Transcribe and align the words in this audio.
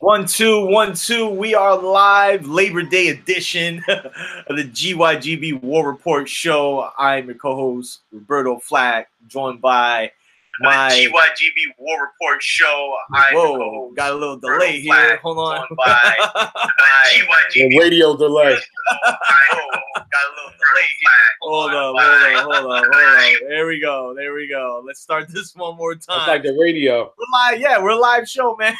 One, 0.00 0.26
two, 0.26 0.66
one, 0.66 0.92
two. 0.92 1.26
We 1.26 1.54
are 1.54 1.74
live, 1.78 2.46
Labor 2.46 2.82
Day 2.82 3.08
edition 3.08 3.82
of 3.88 4.56
the 4.56 4.64
GYGB 4.64 5.62
War 5.62 5.90
Report 5.90 6.28
show. 6.28 6.90
I'm 6.98 7.26
your 7.26 7.36
co-host 7.36 8.00
Roberto 8.12 8.58
Flack, 8.58 9.08
joined 9.26 9.62
by 9.62 10.12
my 10.60 10.90
GYGB 10.90 11.74
War 11.78 11.98
Report 12.02 12.42
show. 12.42 12.94
I'm 13.14 13.34
Whoa, 13.34 13.92
got 13.96 14.12
a 14.12 14.14
little 14.14 14.38
delay 14.38 14.80
here. 14.80 14.92
Flack, 14.94 15.20
Hold 15.20 15.38
on. 15.38 15.58
joined 15.68 15.76
by 15.76 16.14
my 16.34 17.42
The 17.54 17.78
radio 17.78 18.16
delay. 18.16 18.56
got 19.02 19.14
a 19.14 20.30
little 20.36 20.50
delay 20.50 20.88
here. 21.00 21.10
Hold 21.42 21.70
on, 21.72 21.74
hold 21.74 21.96
on, 21.98 22.34
hold 22.34 22.54
on, 22.54 22.62
hold 22.62 22.94
on. 22.94 23.48
There 23.48 23.66
we 23.66 23.80
go. 23.80 24.14
There 24.16 24.34
we 24.34 24.48
go. 24.48 24.82
Let's 24.84 25.00
start 25.00 25.28
this 25.32 25.54
one 25.54 25.76
more 25.76 25.92
It's 25.92 26.06
time. 26.06 26.26
like 26.26 26.42
the 26.42 26.56
radio. 26.60 27.12
We're 27.18 27.52
live. 27.52 27.60
Yeah, 27.60 27.82
we're 27.82 27.90
a 27.90 27.96
live 27.98 28.28
show, 28.28 28.56
man. 28.56 28.74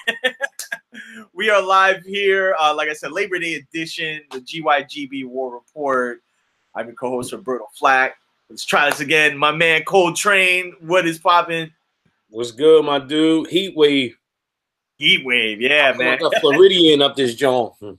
we 1.33 1.51
are 1.51 1.63
live 1.63 2.03
here. 2.05 2.55
Uh, 2.59 2.75
like 2.75 2.89
I 2.89 2.93
said, 2.95 3.13
Labor 3.13 3.39
Day 3.39 3.55
edition, 3.55 4.23
the 4.33 4.41
GYGB 4.41 5.27
War 5.27 5.53
Report. 5.55 6.23
I'm 6.75 6.87
your 6.87 6.97
co-host 6.97 7.33
Roberto 7.33 7.67
Flack. 7.79 8.17
Let's 8.49 8.65
try 8.65 8.89
this 8.91 9.01
again. 9.01 9.37
My 9.37 9.53
man 9.53 9.83
Coltrane, 9.85 10.75
what 10.81 11.07
is 11.07 11.19
popping? 11.19 11.73
What's 12.31 12.53
good, 12.53 12.85
my 12.85 12.99
dude? 12.99 13.49
Heat 13.49 13.77
wave. 13.77 14.17
Heat 14.99 15.25
wave, 15.25 15.61
yeah, 15.61 15.91
I'm 15.93 15.99
man. 15.99 16.19
Like 16.21 16.33
a 16.37 16.41
Floridian 16.41 17.03
up 17.03 17.17
this 17.17 17.35
joint. 17.35 17.73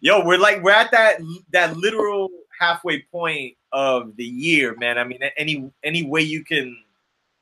Yo, 0.00 0.24
we're 0.24 0.38
like 0.38 0.62
we're 0.62 0.70
at 0.72 0.90
that 0.90 1.18
that 1.52 1.76
literal 1.76 2.30
halfway 2.58 3.02
point 3.02 3.54
of 3.72 4.16
the 4.16 4.24
year, 4.24 4.74
man. 4.78 4.98
I 4.98 5.04
mean, 5.04 5.20
any 5.36 5.70
any 5.84 6.02
way 6.04 6.22
you 6.22 6.44
can 6.44 6.76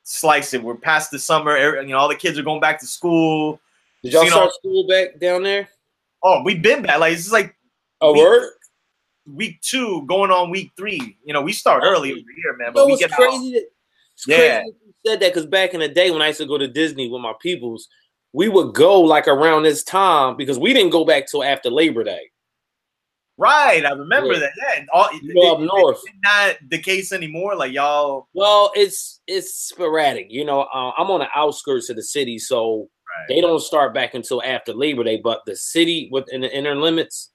slice 0.03 0.53
it. 0.53 0.61
We're 0.61 0.75
past 0.75 1.09
the 1.11 1.19
summer. 1.19 1.57
You 1.81 1.87
know, 1.89 1.97
all 1.97 2.07
the 2.09 2.15
kids 2.15 2.37
are 2.37 2.43
going 2.43 2.61
back 2.61 2.79
to 2.81 2.87
school. 2.87 3.59
Did 4.03 4.13
y'all 4.13 4.23
You 4.23 4.29
know- 4.29 4.35
start 4.37 4.53
school 4.53 4.87
back 4.87 5.19
down 5.19 5.43
there? 5.43 5.67
Oh, 6.23 6.43
we've 6.43 6.61
been 6.61 6.81
back. 6.83 6.99
Like 6.99 7.13
this 7.15 7.25
is 7.25 7.31
like 7.31 7.55
Oh, 7.99 8.15
word? 8.15 8.51
Week 9.33 9.59
two, 9.61 10.03
going 10.07 10.31
on 10.31 10.49
week 10.49 10.71
three. 10.77 11.17
You 11.23 11.33
know, 11.33 11.41
we 11.41 11.53
start 11.53 11.83
early 11.85 12.11
over 12.11 12.21
here, 12.41 12.55
man. 12.57 12.71
But 12.73 12.81
Yo, 12.81 12.85
we 12.87 12.97
get 12.97 13.11
crazy. 13.11 13.53
That, 13.53 13.63
it's 14.13 14.27
Yeah. 14.27 14.37
crazy 14.37 14.71
that 14.71 14.85
you 14.85 14.93
said 15.05 15.19
that 15.19 15.33
because 15.33 15.45
back 15.45 15.73
in 15.73 15.79
the 15.79 15.87
day 15.87 16.11
when 16.11 16.21
I 16.21 16.27
used 16.27 16.39
to 16.39 16.45
go 16.45 16.57
to 16.57 16.67
Disney 16.67 17.09
with 17.09 17.21
my 17.21 17.33
peoples, 17.41 17.87
we 18.33 18.49
would 18.49 18.73
go 18.73 18.99
like 19.01 19.27
around 19.27 19.63
this 19.63 19.83
time 19.83 20.35
because 20.37 20.59
we 20.59 20.73
didn't 20.73 20.91
go 20.91 21.05
back 21.05 21.27
till 21.27 21.43
after 21.43 21.69
Labor 21.69 22.03
Day. 22.03 22.29
right. 23.39 23.85
I 23.85 23.91
remember 23.91 24.33
Yeah. 24.33 24.39
that. 24.39 24.51
Yeah, 24.57 24.85
all, 24.93 25.09
You 25.21 25.33
go 25.35 25.53
up 25.53 25.59
it- 25.61 25.65
north. 25.65 26.01
not 26.23 26.57
the 26.69 26.79
case 26.79 27.11
anymore. 27.11 27.55
Like 27.55 27.71
y'all, 27.71 28.27
Well, 28.33 28.71
it's 28.75 29.19
it's 29.27 29.53
sporadic. 29.55 30.27
You 30.31 30.43
know, 30.45 30.61
uh, 30.61 30.91
I'm 30.97 31.11
on 31.11 31.19
the 31.19 31.27
outskirts 31.35 31.89
of 31.91 31.95
the 31.97 32.03
city, 32.03 32.39
so 32.39 32.89
they 33.29 33.39
don't 33.41 33.59
start 33.59 33.93
back 33.93 34.13
until 34.15 34.41
after 34.43 34.73
Labor 34.73 35.03
Day. 35.03 35.17
But 35.23 35.41
the 35.45 35.55
city 35.55 36.09
within 36.11 36.41
the 36.41 36.51
inner 36.55 36.75
limits, 36.75 37.31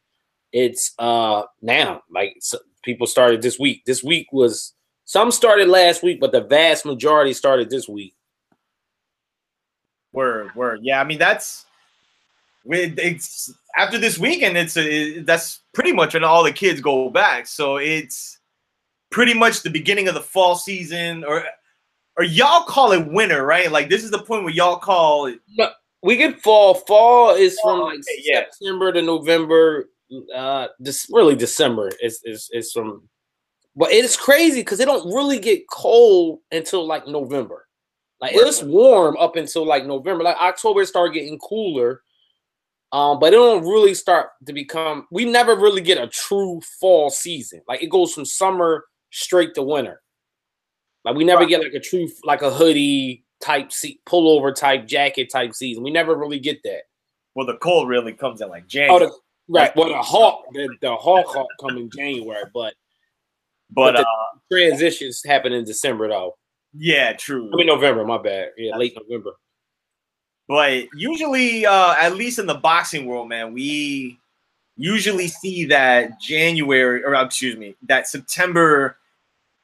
it's 0.52 0.92
uh 0.98 1.42
now. 1.60 2.02
Like 2.10 2.36
so 2.40 2.58
people 2.82 3.06
started 3.06 3.42
this 3.42 3.58
week. 3.58 3.84
This 3.86 4.02
week 4.02 4.28
was 4.32 4.74
some 5.04 5.30
started 5.30 5.68
last 5.68 6.02
week, 6.02 6.20
but 6.20 6.32
the 6.32 6.42
vast 6.42 6.84
majority 6.84 7.32
started 7.32 7.70
this 7.70 7.88
week. 7.88 8.14
Word, 10.12 10.54
word. 10.54 10.80
Yeah, 10.82 11.00
I 11.00 11.04
mean 11.04 11.18
that's 11.18 11.64
it's 12.66 13.52
after 13.76 13.98
this 13.98 14.18
weekend. 14.18 14.56
It's 14.56 14.76
a, 14.76 15.20
that's 15.20 15.60
pretty 15.72 15.92
much 15.92 16.14
when 16.14 16.24
all 16.24 16.44
the 16.44 16.52
kids 16.52 16.80
go 16.80 17.10
back. 17.10 17.46
So 17.46 17.76
it's 17.76 18.38
pretty 19.10 19.34
much 19.34 19.62
the 19.62 19.70
beginning 19.70 20.08
of 20.08 20.14
the 20.14 20.20
fall 20.20 20.56
season, 20.56 21.24
or 21.24 21.44
or 22.16 22.24
y'all 22.24 22.64
call 22.64 22.92
it 22.92 23.06
winter, 23.10 23.44
right? 23.44 23.70
Like 23.70 23.88
this 23.88 24.04
is 24.04 24.10
the 24.10 24.22
point 24.22 24.44
where 24.44 24.52
y'all 24.52 24.78
call 24.78 25.26
it. 25.26 25.40
We 26.02 26.16
get 26.16 26.40
fall. 26.40 26.74
Fall 26.74 27.34
is 27.34 27.58
from 27.60 27.80
like 27.80 28.00
yeah. 28.18 28.44
September 28.50 28.92
to 28.92 29.02
November. 29.02 29.88
Uh, 30.34 30.68
this 30.78 31.06
really 31.10 31.34
December 31.36 31.90
is 32.02 32.20
is 32.24 32.50
is 32.52 32.72
from, 32.72 33.08
but 33.76 33.90
it's 33.92 34.16
crazy 34.16 34.60
because 34.60 34.80
it 34.80 34.84
don't 34.86 35.12
really 35.14 35.38
get 35.38 35.68
cold 35.70 36.40
until 36.50 36.86
like 36.86 37.06
November. 37.06 37.66
Like 38.20 38.32
it's 38.34 38.62
warm 38.62 39.16
up 39.16 39.36
until 39.36 39.66
like 39.66 39.86
November. 39.86 40.22
Like 40.24 40.36
October, 40.36 40.84
start 40.84 41.12
getting 41.14 41.38
cooler. 41.38 42.02
Um, 42.92 43.18
but 43.18 43.32
it 43.32 43.36
don't 43.36 43.62
really 43.62 43.94
start 43.94 44.28
to 44.46 44.52
become. 44.52 45.06
We 45.10 45.24
never 45.24 45.56
really 45.56 45.80
get 45.80 45.96
a 45.96 46.06
true 46.08 46.60
fall 46.78 47.08
season. 47.10 47.62
Like 47.66 47.82
it 47.82 47.88
goes 47.88 48.12
from 48.12 48.26
summer 48.26 48.84
straight 49.10 49.54
to 49.54 49.62
winter. 49.62 50.02
Like 51.04 51.16
we 51.16 51.24
never 51.24 51.40
Right. 51.40 51.48
get 51.48 51.62
like 51.62 51.72
a 51.74 51.80
true 51.80 52.08
like 52.22 52.42
a 52.42 52.50
hoodie 52.50 53.24
type 53.40 53.72
se- 53.72 53.98
pullover 54.06 54.54
type 54.54 54.86
jacket 54.86 55.30
type 55.30 55.54
season. 55.54 55.82
We 55.82 55.90
never 55.90 56.14
really 56.14 56.38
get 56.38 56.62
that. 56.64 56.82
Well, 57.34 57.46
the 57.46 57.56
cold 57.56 57.88
really 57.88 58.12
comes 58.12 58.40
in 58.42 58.48
like 58.50 58.64
Oh, 58.64 58.68
January, 58.68 59.06
the, 59.06 59.12
right. 59.52 59.76
Well, 59.76 59.88
the 59.88 59.98
hawk, 60.02 60.44
the, 60.52 60.68
the 60.80 60.94
hawk 60.96 61.26
hawk 61.28 61.48
come 61.60 61.76
in 61.76 61.90
January, 61.90 62.44
but 62.52 62.74
but 63.70 63.92
but 63.92 63.96
the- 63.96 64.00
uh, 64.00 64.38
transitions 64.50 65.22
happen 65.24 65.52
in 65.52 65.64
December 65.64 66.08
though. 66.08 66.36
yeah, 66.74 67.12
true. 67.14 67.50
I 67.52 67.56
mean 67.56 67.66
November. 67.66 68.04
My 68.04 68.18
bad. 68.18 68.50
Yeah, 68.56 68.76
late 68.76 68.96
November. 68.96 69.32
But 70.48 70.88
usually, 70.94 71.64
uh, 71.64 71.94
at 71.98 72.16
least 72.16 72.38
in 72.38 72.46
the 72.46 72.54
boxing 72.54 73.06
world, 73.06 73.28
man, 73.28 73.54
we 73.54 74.18
usually 74.76 75.28
see 75.28 75.64
that 75.66 76.20
January, 76.20 77.04
or 77.04 77.14
uh, 77.14 77.24
excuse 77.24 77.56
me, 77.56 77.74
that 77.88 78.08
September 78.08 78.98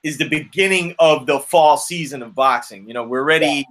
is 0.05 0.17
the 0.17 0.29
beginning 0.29 0.95
of 1.01 1.27
the 1.27 1.41
fall 1.41 1.77
season 1.77 2.23
of 2.23 2.35
boxing. 2.35 2.87
You 2.87 2.95
know, 2.95 3.03
we're 3.05 3.21
already 3.21 3.67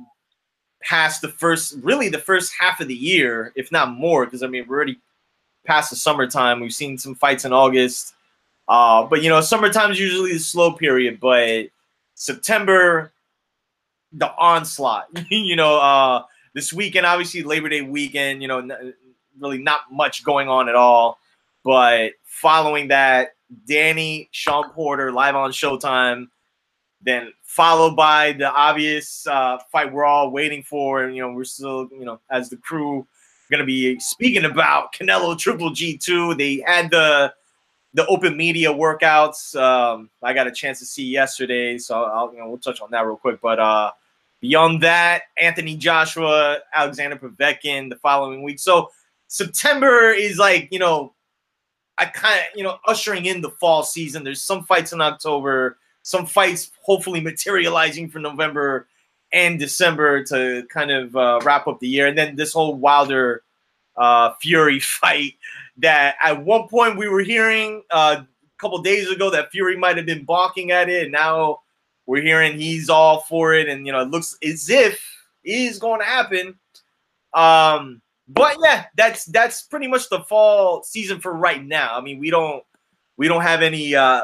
past 0.83 1.21
the 1.21 1.29
first, 1.29 1.77
really 1.81 2.09
the 2.09 2.19
first 2.19 2.53
half 2.59 2.81
of 2.81 2.87
the 2.87 2.93
year, 2.95 3.53
if 3.55 3.71
not 3.71 3.91
more, 3.93 4.25
because 4.25 4.43
I 4.43 4.47
mean, 4.47 4.65
we're 4.67 4.75
already 4.75 4.99
past 5.67 5.89
the 5.91 5.95
summertime. 5.95 6.61
We've 6.61 6.73
seen 6.73 6.97
some 6.97 7.13
fights 7.13 7.45
in 7.45 7.53
August. 7.53 8.15
Uh, 8.67 9.05
but 9.05 9.21
you 9.21 9.29
know, 9.29 9.39
summertime 9.41 9.91
is 9.91 9.99
usually 9.99 10.33
the 10.33 10.39
slow 10.39 10.71
period, 10.71 11.19
but 11.19 11.67
September, 12.15 13.11
the 14.13 14.33
onslaught. 14.37 15.07
you 15.29 15.55
know, 15.55 15.77
uh, 15.77 16.23
this 16.53 16.73
weekend, 16.73 17.05
obviously 17.05 17.43
Labor 17.43 17.69
Day 17.69 17.81
weekend, 17.81 18.41
you 18.41 18.47
know, 18.47 18.59
n- 18.59 18.93
really 19.39 19.59
not 19.59 19.91
much 19.91 20.23
going 20.23 20.49
on 20.49 20.69
at 20.69 20.75
all. 20.75 21.19
But 21.63 22.13
following 22.23 22.87
that, 22.87 23.35
Danny, 23.67 24.29
Shawn 24.31 24.71
Porter 24.71 25.11
live 25.11 25.35
on 25.35 25.51
Showtime, 25.51 26.27
then 27.01 27.31
followed 27.43 27.95
by 27.95 28.33
the 28.33 28.49
obvious 28.51 29.27
uh, 29.27 29.57
fight 29.71 29.91
we're 29.91 30.05
all 30.05 30.31
waiting 30.31 30.63
for. 30.63 31.03
And, 31.03 31.15
you 31.15 31.21
know, 31.21 31.31
we're 31.31 31.43
still, 31.43 31.87
you 31.91 32.05
know, 32.05 32.19
as 32.29 32.49
the 32.49 32.57
crew, 32.57 33.07
going 33.49 33.59
to 33.59 33.65
be 33.65 33.99
speaking 33.99 34.45
about 34.45 34.93
Canelo 34.93 35.37
Triple 35.37 35.71
G2. 35.71 36.37
They 36.37 36.63
had 36.65 36.91
the 36.91 37.33
the 37.93 38.05
open 38.07 38.37
media 38.37 38.69
workouts. 38.69 39.55
Um, 39.59 40.09
I 40.21 40.33
got 40.33 40.45
a 40.45 40.51
chance 40.51 40.79
to 40.79 40.85
see 40.85 41.05
yesterday, 41.05 41.77
so 41.77 42.03
I'll, 42.03 42.31
you 42.31 42.39
know, 42.39 42.47
we'll 42.47 42.59
touch 42.59 42.79
on 42.81 42.91
that 42.91 43.05
real 43.05 43.15
quick. 43.15 43.39
But 43.41 43.59
uh, 43.59 43.91
Beyond 44.39 44.83
that, 44.83 45.23
Anthony 45.37 45.75
Joshua, 45.75 46.59
Alexander 46.73 47.15
Povetkin 47.15 47.89
the 47.89 47.95
following 47.95 48.43
week. 48.43 48.59
So 48.59 48.89
September 49.27 50.11
is 50.11 50.37
like, 50.37 50.67
you 50.71 50.77
know, 50.77 51.13
I 51.97 52.05
kind 52.05 52.39
of, 52.39 52.45
you 52.55 52.63
know, 52.63 52.77
ushering 52.85 53.25
in 53.25 53.41
the 53.41 53.49
fall 53.49 53.81
season. 53.81 54.23
There's 54.23 54.43
some 54.43 54.63
fights 54.63 54.93
in 54.93 55.01
October, 55.01 55.79
some 56.03 56.27
fights 56.27 56.71
hopefully 56.83 57.19
materializing 57.19 58.09
for 58.09 58.19
November 58.19 58.87
and 59.31 59.59
December 59.59 60.23
to 60.25 60.65
kind 60.69 60.91
of 60.91 61.15
uh, 61.15 61.39
wrap 61.43 61.67
up 61.67 61.79
the 61.79 61.87
year. 61.87 62.07
And 62.07 62.17
then 62.17 62.35
this 62.35 62.53
whole 62.53 62.75
Wilder 62.75 63.43
uh, 63.95 64.33
Fury 64.41 64.79
fight 64.79 65.35
that 65.77 66.15
at 66.23 66.43
one 66.43 66.67
point 66.67 66.97
we 66.97 67.07
were 67.07 67.21
hearing 67.21 67.83
uh, 67.91 68.17
a 68.21 68.27
couple 68.57 68.81
days 68.81 69.09
ago 69.09 69.29
that 69.31 69.51
Fury 69.51 69.77
might 69.77 69.97
have 69.97 70.05
been 70.05 70.23
balking 70.23 70.71
at 70.71 70.89
it. 70.89 71.03
And 71.03 71.11
now 71.11 71.61
we're 72.07 72.23
hearing 72.23 72.57
he's 72.57 72.89
all 72.89 73.21
for 73.21 73.53
it, 73.53 73.67
and 73.67 73.85
you 73.85 73.91
know, 73.91 74.01
it 74.01 74.09
looks 74.09 74.37
as 74.41 74.69
if 74.69 75.05
is 75.43 75.77
going 75.77 75.99
to 75.99 76.05
happen. 76.05 76.57
Um, 77.33 78.01
but 78.27 78.57
yeah, 78.63 78.85
that's 78.95 79.25
that's 79.25 79.61
pretty 79.63 79.87
much 79.87 80.09
the 80.09 80.21
fall 80.21 80.83
season 80.83 81.19
for 81.19 81.33
right 81.33 81.63
now. 81.63 81.95
I 81.95 82.01
mean, 82.01 82.17
we 82.17 82.29
don't 82.29 82.63
we 83.17 83.27
don't 83.27 83.41
have 83.41 83.61
any 83.61 83.93
uh, 83.93 84.23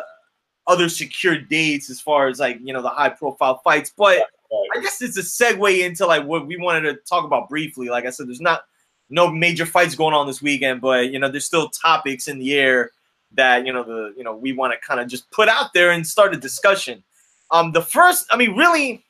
other 0.65 0.89
secure 0.89 1.37
dates 1.37 1.89
as 1.89 1.99
far 1.99 2.27
as 2.27 2.39
like 2.39 2.59
you 2.63 2.73
know 2.73 2.81
the 2.81 2.89
high 2.89 3.09
profile 3.09 3.59
fights, 3.63 3.91
but 3.95 4.27
I 4.75 4.81
guess 4.81 5.01
it's 5.01 5.17
a 5.17 5.21
segue 5.21 5.79
into 5.85 6.05
like 6.05 6.25
what 6.25 6.47
we 6.47 6.57
wanted 6.57 6.81
to 6.81 6.95
talk 6.95 7.25
about 7.25 7.49
briefly. 7.49 7.89
Like 7.89 8.05
I 8.05 8.09
said, 8.09 8.27
there's 8.27 8.41
not 8.41 8.63
no 9.09 9.29
major 9.31 9.65
fights 9.65 9.95
going 9.95 10.13
on 10.13 10.27
this 10.27 10.41
weekend, 10.41 10.81
but 10.81 11.11
you 11.11 11.19
know, 11.19 11.29
there's 11.29 11.45
still 11.45 11.69
topics 11.69 12.27
in 12.27 12.39
the 12.39 12.53
air 12.53 12.91
that 13.35 13.65
you 13.65 13.73
know 13.73 13.83
the 13.83 14.13
you 14.17 14.23
know 14.23 14.35
we 14.35 14.53
want 14.53 14.73
to 14.73 14.87
kind 14.87 14.99
of 14.99 15.07
just 15.07 15.29
put 15.31 15.49
out 15.49 15.73
there 15.73 15.91
and 15.91 16.05
start 16.05 16.33
a 16.33 16.37
discussion. 16.37 17.03
Um, 17.51 17.71
the 17.71 17.81
first, 17.81 18.25
I 18.31 18.37
mean, 18.37 18.55
really, 18.55 19.03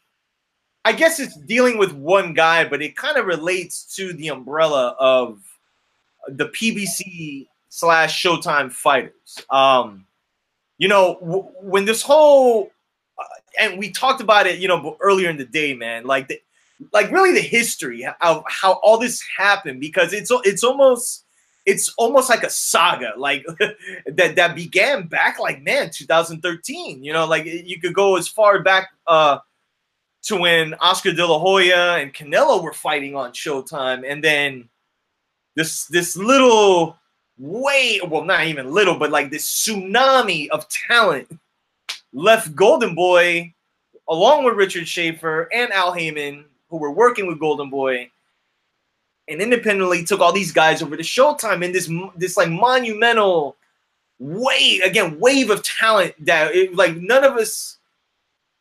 I 0.84 0.92
guess 0.92 1.20
it's 1.20 1.36
dealing 1.36 1.78
with 1.78 1.94
one 1.94 2.34
guy, 2.34 2.68
but 2.68 2.82
it 2.82 2.96
kind 2.96 3.18
of 3.18 3.26
relates 3.26 3.96
to 3.96 4.14
the 4.14 4.30
umbrella 4.30 4.96
of 5.00 5.40
the 6.28 6.48
PBC 6.48 7.48
slash 7.70 8.22
Showtime 8.22 8.72
fighters. 8.72 9.46
Um, 9.50 10.06
you 10.78 10.88
know, 10.88 11.18
w- 11.22 11.48
when 11.62 11.86
this 11.86 12.02
whole 12.02 12.72
and 13.60 13.78
we 13.78 13.92
talked 13.92 14.22
about 14.22 14.48
it, 14.48 14.60
you 14.60 14.68
know, 14.68 14.98
earlier 15.00 15.30
in 15.30 15.38
the 15.38 15.46
day, 15.46 15.74
man. 15.74 16.06
Like 16.06 16.28
the, 16.28 16.42
like 16.92 17.12
really 17.12 17.34
the 17.34 17.42
history 17.42 18.06
of 18.22 18.44
how 18.48 18.74
all 18.84 18.98
this 18.98 19.22
happened 19.38 19.80
because 19.80 20.14
it's 20.14 20.32
it's 20.44 20.64
almost 20.64 21.26
it's 21.66 21.94
almost 21.98 22.30
like 22.30 22.44
a 22.44 22.50
saga 22.50 23.14
like 23.18 23.46
that 24.06 24.36
that 24.36 24.56
began 24.56 25.08
back 25.08 25.40
like 25.40 25.62
man 25.62 25.90
2013 25.90 27.04
you 27.04 27.14
know 27.14 27.26
like 27.26 27.46
you 27.46 27.80
could 27.80 27.94
go 27.94 28.18
as 28.18 28.28
far 28.28 28.62
back 28.62 28.90
uh 29.08 29.38
to 30.24 30.38
when 30.38 30.74
Oscar 30.76 31.12
De 31.12 31.26
La 31.26 31.38
Hoya 31.38 31.98
and 31.98 32.14
Canelo 32.14 32.64
were 32.64 32.74
fighting 32.74 33.16
on 33.16 33.34
Showtime 33.34 34.10
and 34.10 34.24
then 34.24 34.70
this 35.56 35.86
this 35.86 36.16
little 36.16 36.98
way 37.38 38.00
well 38.08 38.24
not 38.24 38.46
even 38.46 38.72
little 38.72 38.98
but 38.98 39.12
like 39.12 39.32
this 39.32 39.48
tsunami 39.50 40.50
of 40.50 40.68
talent 40.70 41.28
left 42.14 42.56
Golden 42.56 42.96
Boy 42.96 43.54
along 44.08 44.44
with 44.44 44.56
Richard 44.56 44.88
Schaefer 44.88 45.50
and 45.52 45.72
Al 45.72 45.94
Haymon 45.94 46.46
who 46.70 46.78
were 46.78 46.92
working 46.92 47.28
with 47.28 47.40
Golden 47.40 47.70
Boy 47.70 48.10
and 49.28 49.42
independently 49.42 50.04
took 50.04 50.20
all 50.20 50.34
these 50.34 50.52
guys 50.52 50.82
over 50.82 50.98
to 50.98 51.04
Showtime 51.04 51.64
in 51.64 51.72
this 51.72 51.90
this 52.16 52.38
like 52.38 52.50
monumental 52.50 53.56
wave 54.20 54.82
again 54.84 55.20
wave 55.20 55.50
of 55.50 55.64
talent 55.64 56.14
that 56.26 56.56
it, 56.56 56.76
like 56.76 56.96
none 56.98 57.24
of 57.24 57.34
us 57.34 57.78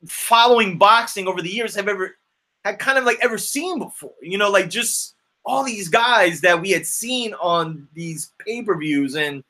following 0.07 0.79
boxing 0.79 1.29
over 1.29 1.43
the 1.43 1.51
years 1.51 1.75
have 1.75 1.89
ever 1.89 2.17
had 2.65 2.79
kind 2.79 2.99
of 2.99 3.05
like 3.05 3.19
ever 3.23 3.39
seen 3.39 3.79
before. 3.79 4.15
You 4.21 4.39
know, 4.39 4.51
like 4.51 4.69
just 4.69 5.15
all 5.45 5.65
these 5.65 5.89
guys 5.89 6.41
that 6.41 6.61
we 6.61 6.71
had 6.71 6.87
seen 6.87 7.35
on 7.35 7.89
these 7.95 8.33
pay-per-views 8.39 9.17
and 9.17 9.43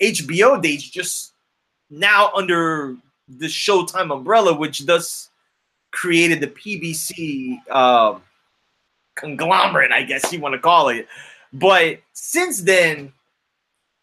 HBO 0.00 0.60
dates 0.60 0.88
just 0.88 1.32
now 1.90 2.30
under 2.34 2.96
the 3.28 3.46
Showtime 3.46 4.12
umbrella, 4.12 4.54
which 4.54 4.80
thus 4.80 5.30
created 5.90 6.40
the 6.40 6.46
PBC 6.46 7.68
um, 7.70 8.22
conglomerate, 9.14 9.92
I 9.92 10.02
guess 10.02 10.32
you 10.32 10.40
want 10.40 10.54
to 10.54 10.58
call 10.58 10.88
it. 10.88 11.06
But 11.52 12.00
since 12.12 12.62
then, 12.62 13.12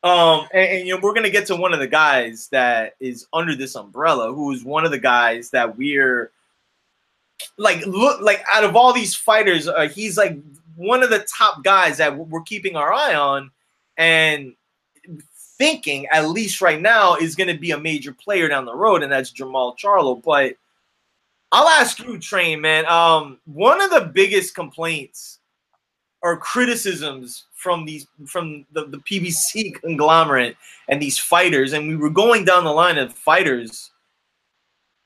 um, 0.04 0.48
and, 0.54 0.70
and, 0.70 0.88
you 0.88 0.94
know, 0.94 1.00
we're 1.02 1.14
gonna 1.14 1.30
get 1.30 1.48
to 1.48 1.56
one 1.56 1.74
of 1.74 1.80
the 1.80 1.88
guys 1.88 2.48
that 2.50 2.96
is 3.00 3.26
under 3.34 3.56
this 3.56 3.76
umbrella, 3.76 4.32
who 4.34 4.52
is 4.52 4.64
one 4.64 4.86
of 4.86 4.92
the 4.92 5.00
guys 5.00 5.50
that 5.50 5.78
we're 5.78 6.32
like 7.58 7.86
look 7.86 8.22
like 8.22 8.44
out 8.54 8.64
of 8.64 8.76
all 8.76 8.94
these 8.94 9.16
fighters, 9.16 9.68
uh, 9.68 9.88
he's 9.88 10.18
like 10.18 10.38
one 10.76 11.02
of 11.02 11.10
the 11.10 11.26
top 11.36 11.64
guys 11.64 11.98
that 11.98 12.16
we're 12.16 12.42
keeping 12.42 12.76
our 12.76 12.94
eye 12.94 13.16
on, 13.16 13.50
and 13.98 14.54
thinking 15.58 16.08
at 16.08 16.30
least 16.30 16.62
right 16.62 16.82
now 16.82 17.16
is 17.16 17.36
going 17.36 17.48
to 17.48 17.60
be 17.60 17.72
a 17.72 17.80
major 17.80 18.14
player 18.14 18.48
down 18.48 18.66
the 18.66 18.76
road, 18.76 19.04
and 19.04 19.12
that's 19.12 19.32
Jamal 19.32 19.76
Charlo. 19.76 20.22
But 20.22 20.56
I'll 21.52 21.68
ask 21.68 22.00
you, 22.00 22.18
Train, 22.20 22.62
man. 22.62 22.86
Um, 22.88 23.40
one 23.46 23.82
of 23.82 23.90
the 23.90 24.12
biggest 24.14 24.56
complaints 24.56 25.40
or 26.22 26.38
criticisms 26.38 27.46
from 27.54 27.86
these 27.86 28.08
from 28.26 28.66
the, 28.74 28.86
the 28.86 28.98
PBC 29.00 29.76
conglomerate 29.82 30.58
and 30.90 31.02
these 31.02 31.18
fighters, 31.18 31.74
and 31.74 31.88
we 31.88 31.96
were 31.96 32.10
going 32.10 32.46
down 32.46 32.64
the 32.64 32.72
line 32.72 32.98
of 32.98 33.14
fighters 33.14 33.92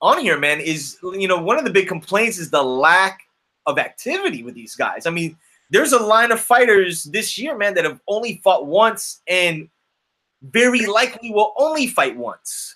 on 0.01 0.19
here, 0.19 0.39
man, 0.39 0.59
is 0.59 0.97
you 1.03 1.27
know, 1.27 1.41
one 1.41 1.57
of 1.57 1.65
the 1.65 1.69
big 1.69 1.87
complaints 1.87 2.37
is 2.37 2.49
the 2.49 2.63
lack 2.63 3.21
of 3.65 3.77
activity 3.77 4.43
with 4.43 4.55
these 4.55 4.75
guys. 4.75 5.05
I 5.05 5.09
mean, 5.09 5.37
there's 5.69 5.91
a 5.91 5.99
line 5.99 6.31
of 6.31 6.39
fighters 6.39 7.03
this 7.03 7.37
year, 7.37 7.57
man, 7.57 7.73
that 7.75 7.83
have 7.83 7.99
only 8.07 8.41
fought 8.43 8.65
once 8.65 9.21
and 9.27 9.69
very 10.41 10.85
likely 10.85 11.31
will 11.31 11.53
only 11.57 11.87
fight 11.87 12.15
once. 12.15 12.75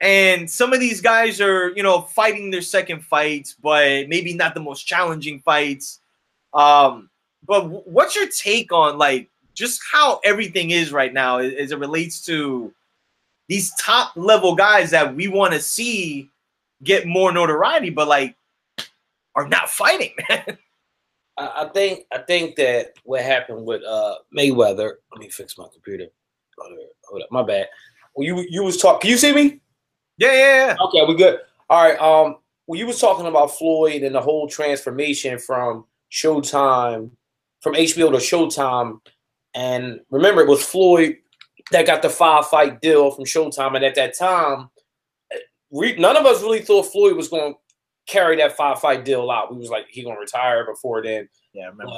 And 0.00 0.50
some 0.50 0.72
of 0.72 0.80
these 0.80 1.00
guys 1.00 1.40
are, 1.40 1.70
you 1.70 1.82
know, 1.82 2.02
fighting 2.02 2.50
their 2.50 2.62
second 2.62 3.04
fights, 3.04 3.54
but 3.62 4.08
maybe 4.08 4.34
not 4.34 4.54
the 4.54 4.60
most 4.60 4.82
challenging 4.82 5.40
fights. 5.40 6.00
Um, 6.52 7.08
but 7.46 7.88
what's 7.88 8.16
your 8.16 8.28
take 8.28 8.72
on 8.72 8.98
like 8.98 9.30
just 9.54 9.80
how 9.90 10.20
everything 10.24 10.70
is 10.70 10.92
right 10.92 11.12
now 11.12 11.38
as 11.38 11.72
it 11.72 11.78
relates 11.78 12.24
to 12.26 12.72
these 13.48 13.72
top 13.80 14.12
level 14.16 14.54
guys 14.54 14.90
that 14.90 15.14
we 15.14 15.28
want 15.28 15.52
to 15.52 15.60
see 15.60 16.28
get 16.82 17.06
more 17.06 17.32
notoriety, 17.32 17.90
but 17.90 18.08
like 18.08 18.34
are 19.34 19.48
not 19.48 19.68
fighting, 19.68 20.14
man? 20.28 20.58
I 21.38 21.70
think 21.72 22.06
I 22.12 22.18
think 22.18 22.56
that 22.56 22.94
what 23.04 23.22
happened 23.22 23.64
with 23.64 23.82
uh 23.84 24.16
Mayweather. 24.36 24.94
Let 25.12 25.20
me 25.20 25.28
fix 25.30 25.56
my 25.56 25.66
computer. 25.72 26.06
Hold 27.04 27.22
up, 27.22 27.28
my 27.30 27.42
bad. 27.42 27.68
Well, 28.14 28.26
you 28.26 28.46
you 28.48 28.62
was 28.62 28.76
talking. 28.76 29.00
Can 29.02 29.10
you 29.10 29.16
see 29.16 29.32
me? 29.32 29.60
Yeah, 30.18 30.32
yeah, 30.32 30.66
yeah. 30.66 30.76
Okay, 30.86 31.04
we 31.06 31.16
good. 31.16 31.40
All 31.70 31.82
right. 31.82 31.98
Um, 31.98 32.36
well, 32.66 32.78
you 32.78 32.86
was 32.86 33.00
talking 33.00 33.26
about 33.26 33.56
Floyd 33.56 34.02
and 34.02 34.14
the 34.14 34.20
whole 34.20 34.48
transformation 34.48 35.38
from 35.38 35.86
Showtime, 36.10 37.10
from 37.60 37.74
HBO 37.74 38.10
to 38.10 38.18
Showtime, 38.18 39.00
and 39.54 40.00
remember 40.10 40.42
it 40.42 40.48
was 40.48 40.64
Floyd 40.64 41.16
that 41.70 41.86
got 41.86 42.02
the 42.02 42.10
five 42.10 42.46
fight 42.46 42.80
deal 42.80 43.10
from 43.10 43.24
Showtime, 43.24 43.76
and 43.76 43.84
at 43.84 43.94
that 43.94 44.16
time, 44.16 44.68
we, 45.70 45.96
none 45.96 46.16
of 46.16 46.26
us 46.26 46.42
really 46.42 46.60
thought 46.60 46.92
Floyd 46.92 47.16
was 47.16 47.28
going 47.28 47.54
to 47.54 47.58
carry 48.06 48.36
that 48.36 48.56
five 48.56 48.78
fight 48.78 49.04
deal 49.04 49.30
out. 49.30 49.52
We 49.52 49.58
was 49.58 49.70
like 49.70 49.86
he 49.88 50.02
going 50.02 50.16
to 50.16 50.20
retire 50.20 50.66
before 50.66 51.02
then. 51.02 51.28
Yeah, 51.52 51.64
I 51.64 51.68
remember. 51.68 51.92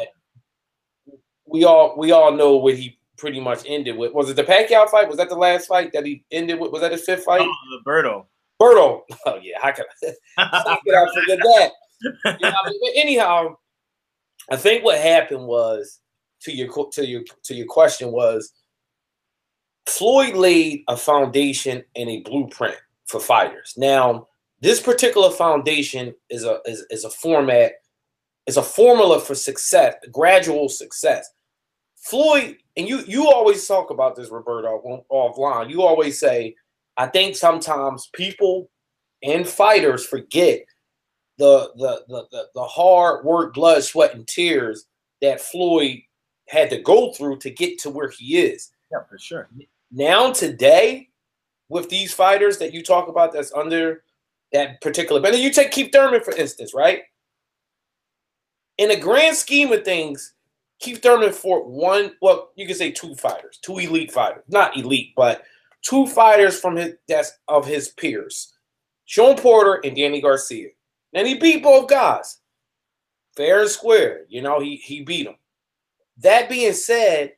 But 1.06 1.18
we 1.46 1.64
all 1.64 1.94
we 1.96 2.12
all 2.12 2.32
know 2.32 2.56
what 2.56 2.76
he 2.76 2.98
pretty 3.16 3.40
much 3.40 3.62
ended 3.66 3.96
with. 3.96 4.12
Was 4.12 4.30
it 4.30 4.36
the 4.36 4.44
Pacquiao 4.44 4.88
fight? 4.88 5.08
Was 5.08 5.16
that 5.18 5.28
the 5.28 5.36
last 5.36 5.66
fight 5.66 5.92
that 5.92 6.06
he 6.06 6.24
ended 6.30 6.58
with? 6.58 6.72
Was 6.72 6.82
that 6.82 6.92
his 6.92 7.04
fifth 7.04 7.24
fight? 7.24 7.42
Oh, 7.42 7.80
Berto. 7.86 8.26
Berto. 8.60 9.02
Oh 9.26 9.38
yeah, 9.42 9.56
how 9.60 9.72
could, 9.72 9.86
how 10.36 10.78
could 10.84 10.94
I 10.94 11.06
forget 11.14 11.38
that? 11.38 11.70
You 12.02 12.10
know, 12.40 12.54
I 12.64 12.70
mean, 12.70 12.92
anyhow, 12.96 13.56
I 14.50 14.56
think 14.56 14.84
what 14.84 14.98
happened 14.98 15.46
was 15.46 16.00
to 16.42 16.52
your 16.52 16.68
to 16.92 17.06
your 17.06 17.22
to 17.44 17.54
your 17.54 17.66
question 17.66 18.12
was 18.12 18.52
Floyd 19.86 20.34
laid 20.34 20.84
a 20.88 20.96
foundation 20.96 21.84
and 21.96 22.10
a 22.10 22.20
blueprint 22.20 22.76
for 23.06 23.20
fighters. 23.20 23.74
Now, 23.76 24.28
this 24.60 24.80
particular 24.80 25.30
foundation 25.30 26.14
is 26.30 26.44
a 26.44 26.60
is, 26.66 26.86
is 26.90 27.04
a 27.04 27.10
format, 27.10 27.72
is 28.46 28.56
a 28.56 28.62
formula 28.62 29.20
for 29.20 29.34
success, 29.34 29.94
gradual 30.12 30.68
success. 30.68 31.28
Floyd, 32.04 32.58
and 32.76 32.86
you 32.86 33.02
you 33.06 33.28
always 33.28 33.66
talk 33.66 33.88
about 33.88 34.14
this, 34.14 34.28
Roberto, 34.28 35.04
offline. 35.10 35.70
You 35.70 35.82
always 35.82 36.20
say, 36.20 36.54
I 36.98 37.06
think 37.06 37.34
sometimes 37.34 38.10
people 38.12 38.70
and 39.22 39.48
fighters 39.48 40.04
forget 40.04 40.64
the 41.38 41.70
the 41.76 42.04
the 42.08 42.26
the, 42.30 42.46
the 42.54 42.64
hard 42.64 43.24
work, 43.24 43.54
blood, 43.54 43.82
sweat, 43.82 44.14
and 44.14 44.28
tears 44.28 44.84
that 45.22 45.40
Floyd 45.40 46.00
had 46.48 46.68
to 46.70 46.82
go 46.82 47.10
through 47.12 47.38
to 47.38 47.50
get 47.50 47.78
to 47.80 47.90
where 47.90 48.10
he 48.10 48.38
is. 48.38 48.70
Yeah, 48.92 48.98
for 49.08 49.18
sure. 49.18 49.48
Now 49.90 50.30
today, 50.30 51.08
with 51.70 51.88
these 51.88 52.12
fighters 52.12 52.58
that 52.58 52.74
you 52.74 52.82
talk 52.82 53.08
about 53.08 53.32
that's 53.32 53.52
under 53.54 54.04
that 54.52 54.80
particular 54.80 55.20
but 55.20 55.36
you 55.38 55.50
take 55.50 55.70
Keith 55.70 55.90
Thurman 55.90 56.22
for 56.22 56.36
instance, 56.36 56.74
right? 56.74 57.02
In 58.76 58.90
the 58.90 58.96
grand 58.96 59.36
scheme 59.36 59.72
of 59.72 59.84
things, 59.84 60.33
Keith 60.80 61.02
Thurman 61.02 61.32
fought 61.32 61.66
one, 61.66 62.12
well, 62.20 62.50
you 62.56 62.66
can 62.66 62.76
say 62.76 62.90
two 62.90 63.14
fighters, 63.14 63.58
two 63.62 63.78
elite 63.78 64.12
fighters, 64.12 64.42
not 64.48 64.76
elite, 64.76 65.12
but 65.16 65.44
two 65.82 66.06
fighters 66.06 66.58
from 66.58 66.76
his 66.76 66.94
that's 67.08 67.32
of 67.48 67.66
his 67.66 67.90
peers, 67.90 68.54
Shawn 69.04 69.36
Porter 69.36 69.80
and 69.84 69.96
Danny 69.96 70.20
Garcia. 70.20 70.68
And 71.12 71.26
he 71.26 71.38
beat 71.38 71.62
both 71.62 71.88
guys, 71.88 72.40
fair 73.36 73.60
and 73.62 73.70
square. 73.70 74.24
You 74.28 74.42
know, 74.42 74.60
he 74.60 74.76
he 74.76 75.02
beat 75.02 75.24
them. 75.24 75.36
That 76.18 76.48
being 76.48 76.72
said, 76.72 77.34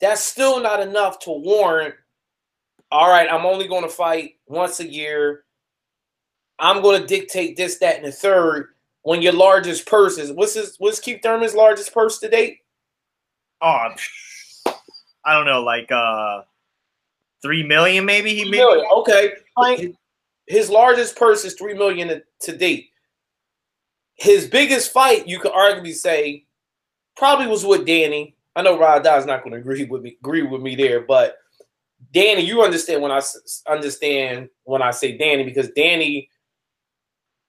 that's 0.00 0.22
still 0.22 0.60
not 0.60 0.80
enough 0.80 1.18
to 1.20 1.30
warrant. 1.30 1.94
All 2.90 3.08
right, 3.08 3.28
I'm 3.30 3.46
only 3.46 3.66
going 3.66 3.82
to 3.82 3.88
fight 3.88 4.36
once 4.46 4.78
a 4.80 4.86
year. 4.86 5.44
I'm 6.58 6.82
going 6.82 7.00
to 7.00 7.06
dictate 7.06 7.56
this, 7.56 7.78
that, 7.78 7.96
and 7.96 8.06
the 8.06 8.12
third. 8.12 8.68
When 9.02 9.22
your 9.22 9.34
largest 9.34 9.86
purse 9.86 10.18
is 10.18 10.32
what's 10.32 10.54
his 10.54 10.76
what's 10.78 10.98
Keith 10.98 11.20
Thurman's 11.22 11.54
largest 11.54 11.94
purse 11.94 12.18
to 12.18 12.28
date? 12.28 12.58
Oh, 13.60 13.88
I 15.24 15.32
don't 15.32 15.46
know, 15.46 15.62
like 15.62 15.90
uh, 15.90 16.42
three 17.42 17.62
million 17.62 18.04
maybe. 18.04 18.34
He 18.34 18.48
made. 18.48 18.62
Okay, 18.62 19.32
his 20.46 20.70
largest 20.70 21.16
purse 21.16 21.44
is 21.44 21.54
three 21.54 21.74
million 21.74 22.22
to 22.40 22.56
date. 22.56 22.88
His 24.14 24.46
biggest 24.46 24.92
fight, 24.92 25.28
you 25.28 25.38
could 25.38 25.52
arguably 25.52 25.94
say, 25.94 26.46
probably 27.16 27.46
was 27.46 27.64
with 27.64 27.86
Danny. 27.86 28.34
I 28.54 28.62
know 28.62 28.78
Rod 28.78 29.06
is 29.06 29.26
not 29.26 29.42
going 29.42 29.52
to 29.52 29.58
agree 29.58 29.84
with 29.84 30.02
me 30.02 30.16
agree 30.20 30.42
with 30.42 30.62
me 30.62 30.74
there, 30.74 31.00
but 31.00 31.36
Danny, 32.12 32.42
you 32.42 32.62
understand 32.62 33.02
when 33.02 33.12
I 33.12 33.20
understand 33.68 34.48
when 34.64 34.82
I 34.82 34.90
say 34.90 35.16
Danny 35.16 35.44
because 35.44 35.70
Danny 35.70 36.30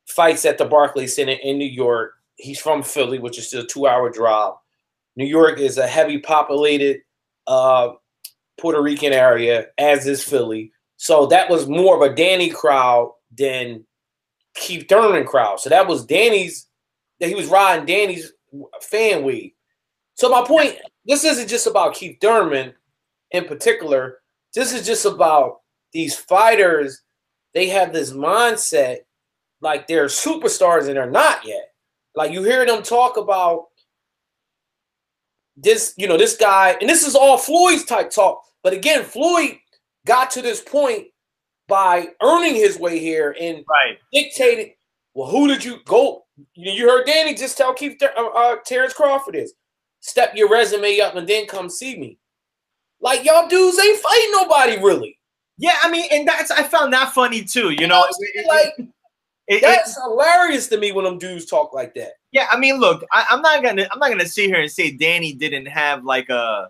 fights 0.08 0.46
at 0.46 0.58
the 0.58 0.66
Barclays 0.66 1.16
Center 1.16 1.38
in 1.44 1.58
New 1.58 1.66
York. 1.66 2.14
He's 2.36 2.60
from 2.60 2.84
Philly, 2.84 3.20
which 3.20 3.38
is 3.38 3.48
still 3.48 3.64
a 3.64 3.68
two-hour 3.68 4.10
drive. 4.12 4.54
New 5.18 5.26
York 5.26 5.60
is 5.60 5.78
a 5.78 5.88
heavy 5.88 6.20
populated 6.20 7.02
uh, 7.48 7.90
Puerto 8.60 8.82
Rican 8.82 9.14
area, 9.14 9.68
as 9.78 10.08
is 10.08 10.24
Philly. 10.24 10.72
So 10.98 11.26
that 11.28 11.50
was 11.50 11.68
more 11.68 11.96
of 11.96 12.10
a 12.10 12.16
Danny 12.16 12.50
crowd 12.50 13.12
than 13.36 13.84
Keith 14.56 14.88
Thurman 14.88 15.26
crowd. 15.26 15.60
So 15.60 15.70
that 15.70 15.88
was 15.88 16.06
Danny's 16.06 16.68
that 17.20 17.30
he 17.30 17.36
was 17.36 17.48
riding 17.48 17.86
Danny's 17.86 18.32
fan 18.82 19.24
wave. 19.24 19.52
So 20.14 20.30
my 20.30 20.44
point, 20.46 20.78
this 21.06 21.24
isn't 21.24 21.50
just 21.50 21.68
about 21.68 21.96
Keith 21.96 22.18
Thurman 22.22 22.74
in 23.32 23.46
particular. 23.46 24.20
This 24.54 24.72
is 24.72 24.86
just 24.86 25.06
about 25.06 25.62
these 25.94 26.16
fighters. 26.16 27.02
They 27.56 27.70
have 27.70 27.92
this 27.92 28.12
mindset 28.12 29.00
like 29.62 29.88
they're 29.88 30.06
superstars 30.06 30.88
and 30.88 30.96
they're 30.96 31.10
not 31.10 31.46
yet. 31.46 31.72
Like 32.16 32.32
you 32.32 32.44
hear 32.44 32.66
them 32.66 32.84
talk 32.84 33.18
about 33.18 33.66
this, 35.58 35.94
you 35.98 36.08
know, 36.08 36.18
this 36.18 36.38
guy, 36.38 36.78
and 36.80 36.90
this 36.90 37.06
is 37.06 37.16
all 37.16 37.38
Floyd's 37.38 37.84
type 37.84 38.10
talk. 38.12 38.44
But 38.64 38.74
again, 38.74 39.04
Floyd 39.04 39.58
got 40.06 40.32
to 40.32 40.42
this 40.42 40.62
point 40.62 41.08
by 41.68 42.08
earning 42.22 42.56
his 42.56 42.80
way 42.80 43.00
here 43.00 43.36
and 43.40 43.64
Right. 43.70 43.98
dictated. 44.14 44.72
Well, 45.14 45.30
who 45.30 45.48
did 45.48 45.64
you 45.64 45.80
go? 45.86 46.26
You 46.54 46.88
heard 46.88 47.06
Danny 47.08 47.34
just 47.34 47.58
tell 47.58 47.74
Keith 47.74 48.02
uh, 48.02 48.08
uh, 48.16 48.58
Terrence 48.66 48.94
Crawford 48.94 49.36
is 49.36 49.54
step 50.00 50.36
your 50.36 50.50
resume 50.50 51.00
up 51.02 51.16
and 51.16 51.28
then 51.28 51.48
come 51.48 51.70
see 51.70 51.98
me. 51.98 52.20
Like 53.02 53.26
y'all 53.26 53.48
dudes 53.48 53.80
ain't 53.80 54.00
fighting 54.00 54.32
nobody 54.32 54.78
really. 54.78 55.18
Yeah, 55.58 55.76
I 55.82 55.90
mean, 55.90 56.06
and 56.12 56.28
that's 56.28 56.52
I 56.52 56.62
found 56.64 56.94
that 56.94 57.14
funny 57.14 57.44
too. 57.44 57.72
You 57.72 57.88
know, 57.88 58.06
like 58.48 58.88
It- 59.48 59.56
it- 59.56 59.62
that's 59.62 59.96
hilarious 60.02 60.68
to 60.68 60.78
me 60.78 60.92
when 60.92 61.06
them 61.06 61.18
dudes 61.18 61.46
talk 61.46 61.74
like 61.74 61.94
that. 61.96 62.14
yeah. 62.32 62.48
I 62.52 62.58
mean, 62.58 62.78
look, 62.80 63.04
I, 63.12 63.26
I'm 63.30 63.42
not 63.42 63.64
gonna 63.64 63.88
I'm 63.92 64.00
not 64.00 64.10
gonna 64.10 64.28
sit 64.28 64.46
here 64.48 64.60
and 64.60 64.72
say 64.72 64.92
Danny 64.92 65.34
didn't 65.34 65.68
have 65.68 66.04
like 66.04 66.30
a, 66.30 66.70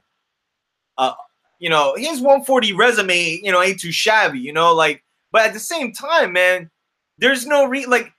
a, 0.98 1.14
you 1.60 1.70
know, 1.70 1.96
his 1.98 2.20
140 2.22 2.74
resume, 2.74 3.40
you 3.44 3.52
know, 3.52 3.62
ain't 3.64 3.80
too 3.80 3.92
shabby. 3.92 4.40
You 4.40 4.54
know, 4.54 4.74
like, 4.76 5.04
but 5.32 5.42
at 5.42 5.54
the 5.54 5.60
same 5.60 5.92
time, 5.92 6.34
man, 6.34 6.70
there's 7.18 7.48
no 7.48 7.66
re 7.66 7.86
like 7.88 8.12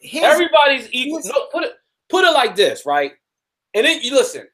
his 0.00 0.24
Everybody's 0.24 0.88
equal. 0.92 1.20
No, 1.24 1.46
put 1.52 1.62
it 1.64 1.74
put 2.08 2.24
it 2.24 2.32
like 2.32 2.56
this, 2.56 2.84
right? 2.86 3.12
And 3.74 3.86
then 3.86 4.02
you 4.02 4.12
listen. 4.14 4.48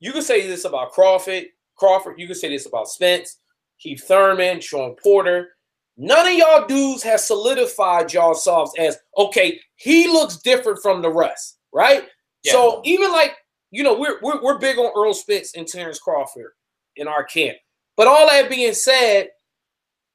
You 0.00 0.12
can 0.12 0.22
say 0.22 0.46
this 0.46 0.64
about 0.64 0.92
Crawford, 0.92 1.46
Crawford. 1.76 2.18
You 2.18 2.26
can 2.26 2.36
say 2.36 2.48
this 2.48 2.66
about 2.66 2.88
Spence, 2.88 3.38
Keith 3.78 4.02
Thurman, 4.06 4.60
Shawn 4.60 4.94
Porter. 5.02 5.50
None 5.98 6.28
of 6.28 6.32
y'all 6.32 6.66
dudes 6.66 7.02
has 7.02 7.26
solidified 7.26 8.12
y'all 8.12 8.34
selves 8.34 8.72
as 8.78 8.96
okay. 9.16 9.60
He 9.76 10.06
looks 10.06 10.38
different 10.38 10.80
from 10.80 11.02
the 11.02 11.10
rest, 11.10 11.58
right? 11.72 12.04
Yeah. 12.44 12.52
So 12.52 12.80
even 12.84 13.12
like 13.12 13.36
you 13.70 13.82
know, 13.82 13.98
we're, 13.98 14.18
we're 14.22 14.42
we're 14.42 14.58
big 14.58 14.78
on 14.78 14.92
Errol 14.96 15.12
Spence 15.12 15.54
and 15.56 15.66
Terrence 15.66 15.98
Crawford 15.98 16.52
in 16.96 17.08
our 17.08 17.24
camp. 17.24 17.58
But 17.96 18.06
all 18.06 18.28
that 18.28 18.48
being 18.48 18.74
said, 18.74 19.28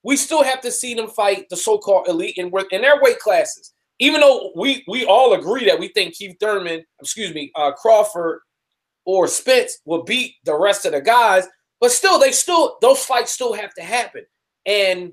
we 0.04 0.16
still 0.16 0.44
have 0.44 0.62
to 0.62 0.72
see 0.72 0.94
them 0.94 1.10
fight 1.10 1.48
the 1.50 1.58
so-called 1.58 2.08
elite 2.08 2.38
in, 2.38 2.52
in 2.72 2.82
their 2.82 3.02
weight 3.02 3.20
classes 3.20 3.74
even 4.00 4.22
though 4.22 4.52
we 4.56 4.84
we 4.88 5.06
all 5.06 5.34
agree 5.34 5.66
that 5.66 5.80
we 5.80 5.88
think 5.90 6.14
Keith 6.14 6.36
Thurman, 6.40 6.84
excuse 7.00 7.34
me, 7.34 7.52
uh, 7.56 7.72
Crawford 7.72 8.42
or 9.06 9.28
Spence 9.28 9.80
will 9.86 10.04
beat 10.04 10.36
the 10.46 10.58
rest 10.58 10.86
of 10.86 10.94
the 10.94 11.02
guys, 11.02 11.48
but 11.80 11.92
still, 11.92 12.20
they 12.20 12.32
still 12.32 12.78
those 12.82 13.06
fights 13.06 13.32
still 13.32 13.54
have 13.54 13.74
to 13.76 13.82
happen. 13.82 14.26
And 14.66 15.12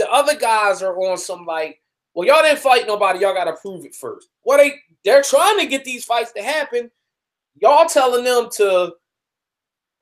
the 0.00 0.10
other 0.10 0.34
guys 0.34 0.82
are 0.82 0.96
on 0.96 1.18
some 1.18 1.44
like, 1.44 1.78
well, 2.14 2.26
y'all 2.26 2.40
didn't 2.40 2.58
fight 2.58 2.86
nobody, 2.86 3.20
y'all 3.20 3.34
got 3.34 3.44
to 3.44 3.52
prove 3.52 3.84
it 3.84 3.94
first. 3.94 4.28
Well, 4.44 4.56
they 4.56 4.76
they're 5.04 5.22
trying 5.22 5.58
to 5.58 5.66
get 5.66 5.84
these 5.84 6.04
fights 6.04 6.32
to 6.32 6.42
happen. 6.42 6.90
Y'all 7.60 7.86
telling 7.86 8.24
them 8.24 8.48
to 8.56 8.94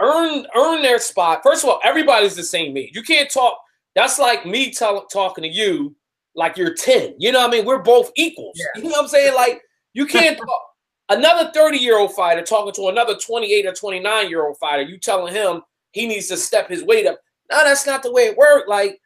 earn 0.00 0.46
earn 0.54 0.82
their 0.82 1.00
spot. 1.00 1.40
First 1.42 1.64
of 1.64 1.70
all, 1.70 1.80
everybody's 1.82 2.36
the 2.36 2.44
same 2.44 2.76
age. 2.76 2.94
You 2.94 3.02
can't 3.02 3.28
talk. 3.28 3.58
That's 3.96 4.20
like 4.20 4.46
me 4.46 4.72
tell, 4.72 5.04
talking 5.06 5.42
to 5.42 5.48
you 5.48 5.96
like 6.36 6.56
you're 6.56 6.74
10. 6.74 7.16
You 7.18 7.32
know 7.32 7.40
what 7.40 7.48
I 7.48 7.56
mean? 7.56 7.64
We're 7.64 7.82
both 7.82 8.12
equals. 8.14 8.56
Yeah. 8.56 8.80
You 8.80 8.88
know 8.88 8.90
what 8.90 9.02
I'm 9.02 9.08
saying? 9.08 9.34
Like 9.34 9.60
you 9.94 10.06
can't 10.06 10.38
talk. 10.46 10.62
Another 11.08 11.50
30 11.52 11.78
year 11.78 11.98
old 11.98 12.14
fighter 12.14 12.42
talking 12.42 12.72
to 12.74 12.88
another 12.88 13.16
28 13.16 13.66
or 13.66 13.72
29 13.72 14.30
year 14.30 14.46
old 14.46 14.58
fighter, 14.58 14.82
you 14.82 14.96
telling 14.96 15.34
him 15.34 15.62
he 15.90 16.06
needs 16.06 16.28
to 16.28 16.36
step 16.36 16.68
his 16.68 16.84
weight 16.84 17.06
up. 17.06 17.18
No, 17.50 17.64
that's 17.64 17.86
not 17.86 18.04
the 18.04 18.12
way 18.12 18.22
it 18.24 18.36
worked. 18.36 18.68
Like 18.68 19.00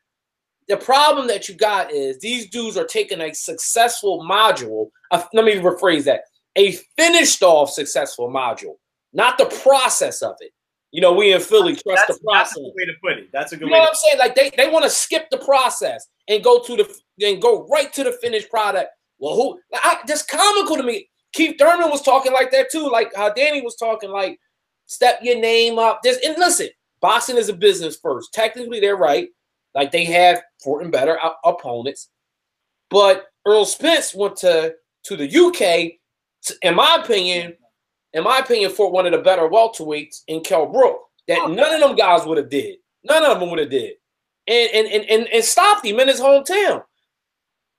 the 0.68 0.76
problem 0.76 1.26
that 1.26 1.48
you 1.48 1.54
got 1.54 1.92
is 1.92 2.18
these 2.18 2.48
dudes 2.48 2.76
are 2.76 2.86
taking 2.86 3.20
a 3.20 3.34
successful 3.34 4.24
module. 4.28 4.90
uh, 5.10 5.22
let 5.32 5.44
me 5.44 5.54
rephrase 5.54 6.04
that 6.04 6.22
a 6.56 6.72
finished 6.98 7.42
off 7.42 7.70
successful 7.70 8.28
module, 8.28 8.76
not 9.12 9.38
the 9.38 9.46
process 9.62 10.22
of 10.22 10.36
it. 10.40 10.52
You 10.90 11.00
know, 11.00 11.12
we 11.12 11.32
in 11.32 11.40
Philly 11.40 11.74
trust 11.74 12.04
that's, 12.06 12.18
the 12.18 12.24
that's 12.30 12.52
process. 12.52 12.56
a 12.58 12.60
good 12.60 12.72
way 12.76 12.84
to 12.84 12.92
put 13.02 13.12
it. 13.18 13.32
That's 13.32 13.52
a 13.52 13.56
good 13.56 13.68
You 13.68 13.74
know 13.74 13.80
what 13.80 13.88
I'm 13.88 13.94
saying? 13.94 14.18
Like 14.18 14.34
they, 14.34 14.50
they 14.56 14.68
want 14.68 14.84
to 14.84 14.90
skip 14.90 15.30
the 15.30 15.38
process 15.38 16.06
and 16.28 16.44
go 16.44 16.62
to 16.62 16.76
the 16.76 17.26
and 17.26 17.40
go 17.40 17.66
right 17.68 17.92
to 17.94 18.04
the 18.04 18.12
finished 18.20 18.50
product. 18.50 18.90
Well, 19.18 19.34
who? 19.34 19.60
I, 19.72 20.00
that's 20.06 20.22
comical 20.22 20.76
to 20.76 20.82
me. 20.82 21.08
Keith 21.32 21.56
Thurman 21.58 21.88
was 21.88 22.02
talking 22.02 22.32
like 22.32 22.50
that 22.50 22.70
too, 22.70 22.90
like 22.90 23.10
how 23.16 23.32
Danny 23.32 23.62
was 23.62 23.76
talking, 23.76 24.10
like 24.10 24.38
step 24.84 25.20
your 25.22 25.40
name 25.40 25.78
up. 25.78 26.00
This 26.02 26.18
and 26.26 26.36
listen, 26.36 26.68
boxing 27.00 27.38
is 27.38 27.48
a 27.48 27.54
business 27.54 27.96
first. 27.96 28.34
Technically, 28.34 28.78
they're 28.78 28.96
right. 28.96 29.28
Like 29.74 29.92
they 29.92 30.04
have 30.04 30.42
for 30.62 30.82
and 30.82 30.92
better 30.92 31.18
op- 31.18 31.40
opponents, 31.44 32.08
but 32.90 33.26
Errol 33.46 33.64
Spence 33.64 34.14
went 34.14 34.36
to 34.36 34.74
to 35.04 35.16
the 35.16 35.28
UK. 35.28 35.98
In 36.62 36.74
my 36.74 36.98
opinion, 37.02 37.54
in 38.12 38.24
my 38.24 38.38
opinion, 38.38 38.70
for 38.70 38.90
one 38.90 39.06
of 39.06 39.12
the 39.12 39.18
better 39.18 39.48
welterweights 39.48 40.22
in 40.28 40.40
Kell 40.40 40.66
Brook 40.66 41.00
that 41.28 41.38
oh. 41.40 41.46
none 41.46 41.74
of 41.74 41.80
them 41.80 41.96
guys 41.96 42.26
would 42.26 42.38
have 42.38 42.50
did. 42.50 42.76
None 43.04 43.24
of 43.24 43.40
them 43.40 43.50
would 43.50 43.58
have 43.58 43.70
did. 43.70 43.94
And 44.46 44.70
and, 44.74 44.88
and 44.88 45.10
and 45.10 45.28
and 45.28 45.44
stopped 45.44 45.86
him 45.86 46.00
in 46.00 46.08
his 46.08 46.20
hometown. 46.20 46.82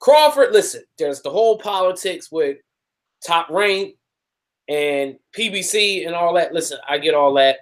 Crawford, 0.00 0.52
listen, 0.52 0.82
there's 0.98 1.22
the 1.22 1.30
whole 1.30 1.58
politics 1.58 2.30
with 2.30 2.58
top 3.26 3.48
rank 3.48 3.94
and 4.68 5.16
PBC 5.36 6.06
and 6.06 6.14
all 6.14 6.34
that. 6.34 6.52
Listen, 6.52 6.78
I 6.88 6.98
get 6.98 7.14
all 7.14 7.34
that. 7.34 7.58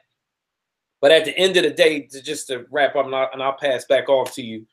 But 1.00 1.12
at 1.12 1.25
the 1.25 1.37
end 1.37 1.57
of 1.57 1.64
the 1.64 1.71
day, 1.71 2.02
to 2.02 2.23
just 2.23 2.47
to 2.49 2.64
wrap 2.71 2.95
up, 2.95 3.07
and 3.07 3.14
I'll, 3.14 3.29
and 3.33 3.43
I'll 3.43 3.57
pass 3.57 3.85
back 3.87 4.09
off 4.09 4.35
to 4.35 4.43
you. 4.43 4.67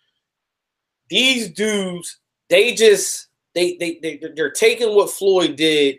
These 1.10 1.52
dudes, 1.52 2.20
they 2.50 2.74
just 2.74 3.28
they 3.56 3.78
they 3.78 4.00
they 4.02 4.22
they're 4.36 4.52
taking 4.52 4.96
what 4.96 5.10
Floyd 5.10 5.56
did, 5.56 5.98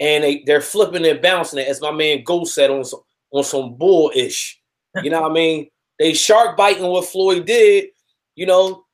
and 0.00 0.24
they 0.24 0.42
they're 0.46 0.60
flipping 0.60 1.06
and 1.06 1.20
bouncing 1.22 1.58
it, 1.58 1.68
as 1.68 1.80
my 1.80 1.90
man 1.90 2.22
Ghost 2.24 2.54
said 2.54 2.70
on 2.70 2.84
some 2.84 3.00
on 3.30 3.44
some 3.44 3.74
bullish. 3.74 4.60
You 5.02 5.10
know 5.10 5.22
what 5.22 5.30
I 5.30 5.34
mean? 5.34 5.68
They 5.98 6.14
shark 6.14 6.56
biting 6.56 6.86
what 6.86 7.04
Floyd 7.06 7.44
did. 7.46 7.86
You 8.36 8.46
know, 8.46 8.84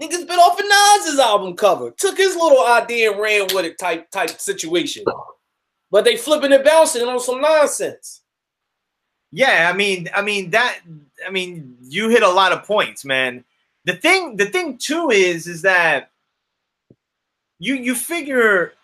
niggas 0.00 0.26
bit 0.26 0.38
off 0.38 0.58
a 0.58 0.62
Nas's 0.62 1.18
album 1.20 1.56
cover, 1.56 1.90
took 1.90 2.16
his 2.16 2.34
little 2.36 2.64
idea 2.66 3.12
and 3.12 3.20
ran 3.20 3.48
with 3.54 3.64
it 3.64 3.78
type 3.78 4.10
type 4.10 4.30
situation. 4.40 5.04
But 5.90 6.04
they 6.04 6.16
flipping 6.16 6.52
and 6.52 6.64
bouncing 6.64 7.02
it 7.02 7.08
on 7.08 7.20
some 7.20 7.40
nonsense. 7.40 8.22
yeah, 9.30 9.70
I 9.72 9.76
mean, 9.76 10.08
I 10.14 10.22
mean 10.22 10.50
that. 10.50 10.80
I 11.26 11.30
mean, 11.30 11.76
you 11.82 12.08
hit 12.08 12.22
a 12.22 12.28
lot 12.28 12.52
of 12.52 12.64
points, 12.64 13.04
man. 13.04 13.44
The 13.84 13.94
thing, 13.94 14.36
the 14.36 14.46
thing 14.46 14.78
too 14.78 15.10
is, 15.10 15.46
is 15.46 15.62
that 15.62 16.10
you 17.58 17.74
you 17.74 17.94
figure 17.94 18.74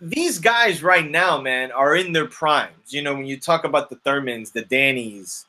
these 0.00 0.38
guys 0.38 0.82
right 0.82 1.08
now, 1.08 1.40
man, 1.40 1.72
are 1.72 1.96
in 1.96 2.12
their 2.12 2.26
primes. 2.26 2.92
You 2.92 3.02
know, 3.02 3.14
when 3.14 3.26
you 3.26 3.38
talk 3.38 3.64
about 3.64 3.90
the 3.90 3.96
Thurmans, 3.96 4.52
the 4.52 4.62
Dannys, 4.62 5.44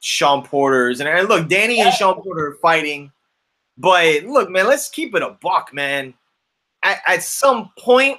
Shawn 0.00 0.44
Porters, 0.44 1.00
and, 1.00 1.08
and 1.08 1.28
look, 1.28 1.48
Danny 1.48 1.80
and 1.80 1.92
Shawn 1.94 2.20
Porter 2.22 2.48
are 2.48 2.54
fighting. 2.56 3.10
But 3.78 4.24
look, 4.24 4.50
man, 4.50 4.66
let's 4.66 4.88
keep 4.88 5.14
it 5.14 5.22
a 5.22 5.36
buck, 5.40 5.72
man. 5.72 6.14
At, 6.82 7.00
at 7.08 7.22
some 7.22 7.70
point, 7.78 8.18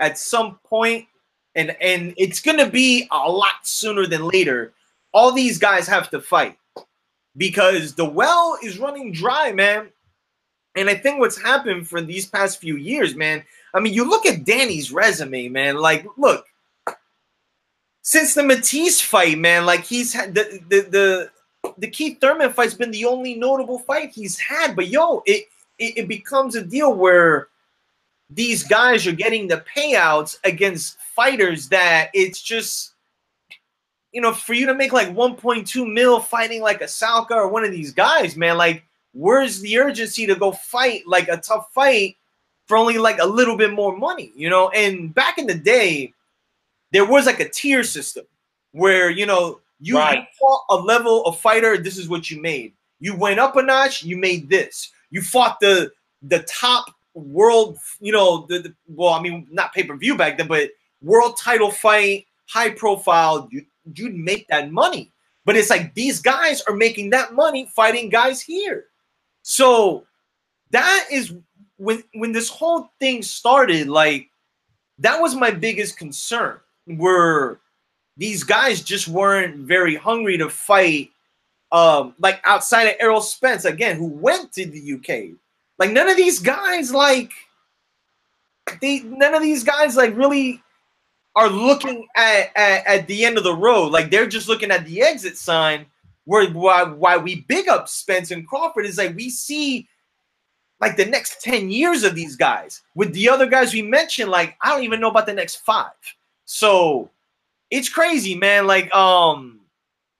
at 0.00 0.18
some 0.18 0.58
point, 0.64 1.06
and 1.54 1.76
and 1.80 2.14
it's 2.16 2.40
gonna 2.40 2.68
be 2.68 3.06
a 3.10 3.30
lot 3.30 3.54
sooner 3.62 4.06
than 4.06 4.26
later. 4.26 4.72
All 5.12 5.32
these 5.32 5.58
guys 5.58 5.86
have 5.86 6.10
to 6.10 6.20
fight 6.20 6.58
because 7.36 7.94
the 7.94 8.04
well 8.04 8.58
is 8.62 8.78
running 8.78 9.12
dry, 9.12 9.52
man. 9.52 9.88
And 10.76 10.90
I 10.90 10.94
think 10.94 11.20
what's 11.20 11.40
happened 11.40 11.88
for 11.88 12.00
these 12.00 12.26
past 12.26 12.60
few 12.60 12.76
years, 12.76 13.14
man. 13.14 13.44
I 13.72 13.80
mean, 13.80 13.92
you 13.92 14.08
look 14.08 14.26
at 14.26 14.44
Danny's 14.44 14.92
resume, 14.92 15.48
man. 15.48 15.76
Like, 15.76 16.06
look, 16.16 16.46
since 18.02 18.34
the 18.34 18.42
Matthysse 18.42 19.00
fight, 19.00 19.38
man, 19.38 19.66
like 19.66 19.84
he's 19.84 20.12
had 20.12 20.34
the 20.34 20.60
the 20.68 20.80
the 20.80 21.30
the 21.78 21.88
Keith 21.88 22.20
Thurman 22.20 22.52
fight's 22.52 22.74
been 22.74 22.90
the 22.90 23.04
only 23.04 23.34
notable 23.34 23.78
fight 23.78 24.10
he's 24.10 24.38
had. 24.38 24.76
But 24.76 24.88
yo, 24.88 25.22
it 25.26 25.48
it, 25.78 25.98
it 25.98 26.08
becomes 26.08 26.54
a 26.54 26.62
deal 26.62 26.94
where 26.94 27.48
these 28.30 28.62
guys 28.62 29.06
are 29.06 29.12
getting 29.12 29.48
the 29.48 29.64
payouts 29.76 30.38
against 30.44 30.98
fighters 31.14 31.68
that 31.68 32.10
it's 32.14 32.42
just 32.42 32.93
you 34.14 34.20
know 34.20 34.32
for 34.32 34.54
you 34.54 34.64
to 34.66 34.74
make 34.74 34.92
like 34.92 35.08
1.2 35.08 35.92
mil 35.92 36.20
fighting 36.20 36.62
like 36.62 36.80
a 36.80 36.84
Salka 36.86 37.32
or 37.32 37.48
one 37.48 37.64
of 37.64 37.72
these 37.72 37.92
guys, 37.92 38.36
man, 38.36 38.56
like 38.56 38.84
where's 39.12 39.60
the 39.60 39.76
urgency 39.78 40.26
to 40.26 40.34
go 40.34 40.52
fight 40.52 41.02
like 41.06 41.28
a 41.28 41.36
tough 41.36 41.72
fight 41.72 42.16
for 42.66 42.76
only 42.76 42.96
like 42.96 43.18
a 43.18 43.26
little 43.26 43.56
bit 43.56 43.72
more 43.72 43.96
money, 43.96 44.32
you 44.34 44.48
know? 44.48 44.70
And 44.70 45.14
back 45.14 45.36
in 45.38 45.46
the 45.46 45.54
day, 45.54 46.14
there 46.92 47.04
was 47.04 47.26
like 47.26 47.40
a 47.40 47.48
tier 47.48 47.84
system 47.84 48.24
where 48.72 49.10
you 49.10 49.26
know 49.26 49.60
you 49.80 49.98
Right. 49.98 50.26
fought 50.40 50.64
a 50.70 50.76
level 50.76 51.24
of 51.26 51.38
fighter, 51.38 51.76
this 51.76 51.98
is 51.98 52.08
what 52.08 52.30
you 52.30 52.40
made. 52.40 52.72
You 53.00 53.16
went 53.16 53.40
up 53.40 53.56
a 53.56 53.62
notch, 53.62 54.02
you 54.02 54.16
made 54.16 54.48
this. 54.48 54.92
You 55.10 55.22
fought 55.22 55.60
the 55.60 55.92
the 56.22 56.40
top 56.44 56.86
world, 57.14 57.78
you 58.00 58.12
know, 58.12 58.46
the, 58.48 58.60
the 58.60 58.74
well, 58.88 59.12
I 59.12 59.20
mean, 59.20 59.46
not 59.50 59.74
pay 59.74 59.82
per 59.84 59.96
view 59.96 60.16
back 60.16 60.38
then, 60.38 60.48
but 60.48 60.70
world 61.02 61.36
title 61.36 61.70
fight, 61.70 62.26
high 62.46 62.70
profile, 62.70 63.48
you, 63.50 63.64
you'd 63.94 64.14
make 64.14 64.48
that 64.48 64.72
money. 64.72 65.10
But 65.44 65.56
it's 65.56 65.70
like 65.70 65.94
these 65.94 66.20
guys 66.20 66.62
are 66.62 66.74
making 66.74 67.10
that 67.10 67.34
money 67.34 67.70
fighting 67.74 68.08
guys 68.08 68.40
here. 68.40 68.86
So 69.42 70.06
that 70.70 71.06
is 71.10 71.34
when 71.76 72.02
when 72.14 72.32
this 72.32 72.48
whole 72.48 72.90
thing 72.98 73.22
started, 73.22 73.88
like 73.88 74.30
that 74.98 75.20
was 75.20 75.34
my 75.34 75.50
biggest 75.50 75.98
concern. 75.98 76.58
Were 76.86 77.60
these 78.16 78.44
guys 78.44 78.82
just 78.82 79.08
weren't 79.08 79.56
very 79.56 79.96
hungry 79.96 80.38
to 80.38 80.48
fight 80.48 81.10
um 81.72 82.14
like 82.18 82.40
outside 82.44 82.84
of 82.84 82.96
Errol 83.00 83.20
Spence 83.20 83.64
again, 83.64 83.96
who 83.96 84.06
went 84.06 84.52
to 84.52 84.64
the 84.64 84.94
UK. 84.94 85.36
Like 85.78 85.90
none 85.90 86.08
of 86.08 86.16
these 86.16 86.38
guys 86.38 86.92
like 86.92 87.32
they 88.80 89.00
none 89.00 89.34
of 89.34 89.42
these 89.42 89.64
guys 89.64 89.96
like 89.96 90.16
really 90.16 90.62
are 91.36 91.48
looking 91.48 92.06
at, 92.16 92.50
at, 92.56 92.86
at 92.86 93.06
the 93.06 93.24
end 93.24 93.38
of 93.38 93.44
the 93.44 93.54
road. 93.54 93.92
Like 93.92 94.10
they're 94.10 94.26
just 94.26 94.48
looking 94.48 94.70
at 94.70 94.84
the 94.84 95.02
exit 95.02 95.36
sign. 95.36 95.86
Where 96.26 96.48
why 96.50 96.84
why 96.84 97.18
we 97.18 97.42
big 97.42 97.68
up 97.68 97.88
Spence 97.88 98.30
and 98.30 98.48
Crawford 98.48 98.86
is 98.86 98.96
like 98.96 99.14
we 99.14 99.28
see 99.28 99.86
like 100.80 100.96
the 100.96 101.04
next 101.04 101.42
10 101.42 101.70
years 101.70 102.02
of 102.02 102.14
these 102.14 102.36
guys. 102.36 102.82
With 102.94 103.12
the 103.12 103.28
other 103.28 103.46
guys 103.46 103.74
we 103.74 103.82
mentioned, 103.82 104.30
like 104.30 104.56
I 104.62 104.70
don't 104.70 104.84
even 104.84 105.00
know 105.00 105.10
about 105.10 105.26
the 105.26 105.34
next 105.34 105.56
five. 105.56 105.92
So 106.46 107.10
it's 107.70 107.88
crazy, 107.88 108.34
man. 108.34 108.66
Like, 108.66 108.94
um, 108.94 109.60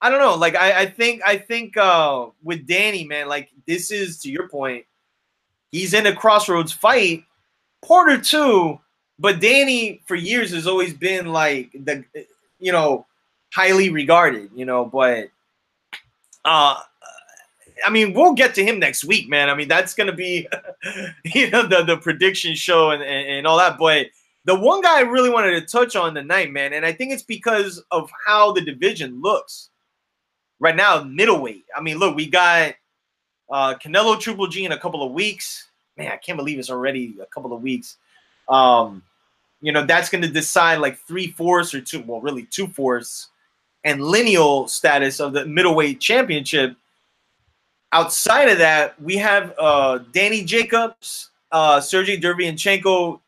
I 0.01 0.11
don't 0.11 0.21
know. 0.21 0.35
Like 0.35 0.57
I, 0.57 0.83
I 0.83 0.87
think 0.87 1.23
I 1.25 1.39
think 1.39 1.77
uh 1.77 2.27
with 2.43 2.67
Danny, 2.67 3.05
man, 3.05 3.29
like 3.29 3.51
this 3.67 3.91
is 3.91 4.19
to 4.21 4.31
your 4.31 4.49
point, 4.49 4.85
he's 5.71 5.95
in 5.95 6.07
a 6.07 6.15
crossroads 6.15 6.73
fight. 6.73 7.25
Porter 7.83 8.21
too, 8.21 8.81
but 9.19 9.41
Danny 9.41 10.03
for 10.07 10.15
years 10.15 10.51
has 10.53 10.67
always 10.67 10.95
been 10.95 11.27
like 11.27 11.71
the 11.73 12.05
you 12.59 12.73
know 12.73 13.07
highly 13.53 13.91
regarded, 13.91 14.51
you 14.55 14.65
know, 14.65 14.85
but 14.85 15.29
uh 16.45 16.81
I 17.85 17.91
mean, 17.91 18.15
we'll 18.15 18.35
get 18.35 18.55
to 18.55 18.65
him 18.65 18.79
next 18.79 19.05
week, 19.05 19.29
man. 19.29 19.51
I 19.51 19.55
mean, 19.55 19.69
that's 19.69 19.95
gonna 19.95 20.13
be 20.13 20.49
you 21.25 21.51
know 21.51 21.67
the 21.67 21.85
the 21.85 21.97
prediction 21.97 22.55
show 22.55 22.91
and, 22.91 23.03
and, 23.03 23.29
and 23.29 23.47
all 23.47 23.59
that. 23.59 23.79
But 23.79 24.09
the 24.45 24.59
one 24.59 24.81
guy 24.81 24.99
I 24.99 25.03
really 25.03 25.31
wanted 25.31 25.53
to 25.61 25.67
touch 25.67 25.97
on 25.97 26.15
tonight, 26.15 26.53
man, 26.53 26.73
and 26.73 26.85
I 26.85 26.93
think 26.93 27.13
it's 27.13 27.23
because 27.23 27.83
of 27.91 28.11
how 28.27 28.53
the 28.53 28.61
division 28.61 29.23
looks 29.23 29.71
right 30.61 30.77
now, 30.77 31.03
middleweight. 31.03 31.65
I 31.77 31.81
mean, 31.81 31.99
look, 31.99 32.15
we 32.17 32.27
got 32.27 32.75
uh 33.51 33.75
Canelo 33.77 34.19
Triple 34.19 34.47
G 34.49 34.65
in 34.65 34.73
a 34.73 34.79
couple 34.79 35.03
of 35.03 35.13
weeks. 35.13 35.69
Man, 35.97 36.11
I 36.11 36.17
can't 36.17 36.39
believe 36.39 36.59
it's 36.59 36.71
already 36.71 37.17
a 37.21 37.27
couple 37.27 37.53
of 37.53 37.63
weeks. 37.63 37.99
Um, 38.49 39.03
you 39.61 39.73
know, 39.73 39.85
that's 39.87 40.09
gonna 40.11 40.29
decide 40.29 40.79
like 40.79 40.99
three 41.07 41.29
fourths 41.29 41.75
or 41.75 41.81
two, 41.81 42.03
well, 42.07 42.21
really 42.21 42.45
two 42.45 42.67
fourths 42.69 43.29
and 43.85 44.03
lineal 44.03 44.67
status 44.67 45.21
of 45.21 45.33
the 45.33 45.47
middleweight 45.47 46.01
championship. 46.01 46.77
Outside 47.93 48.49
of 48.49 48.59
that, 48.59 49.01
we 49.01 49.17
have 49.17 49.55
uh, 49.59 49.99
Danny 50.13 50.43
Jacobs, 50.43 51.31
uh, 51.53 51.81
Sergey 51.81 52.21
Derevyanchenko. 52.21 53.21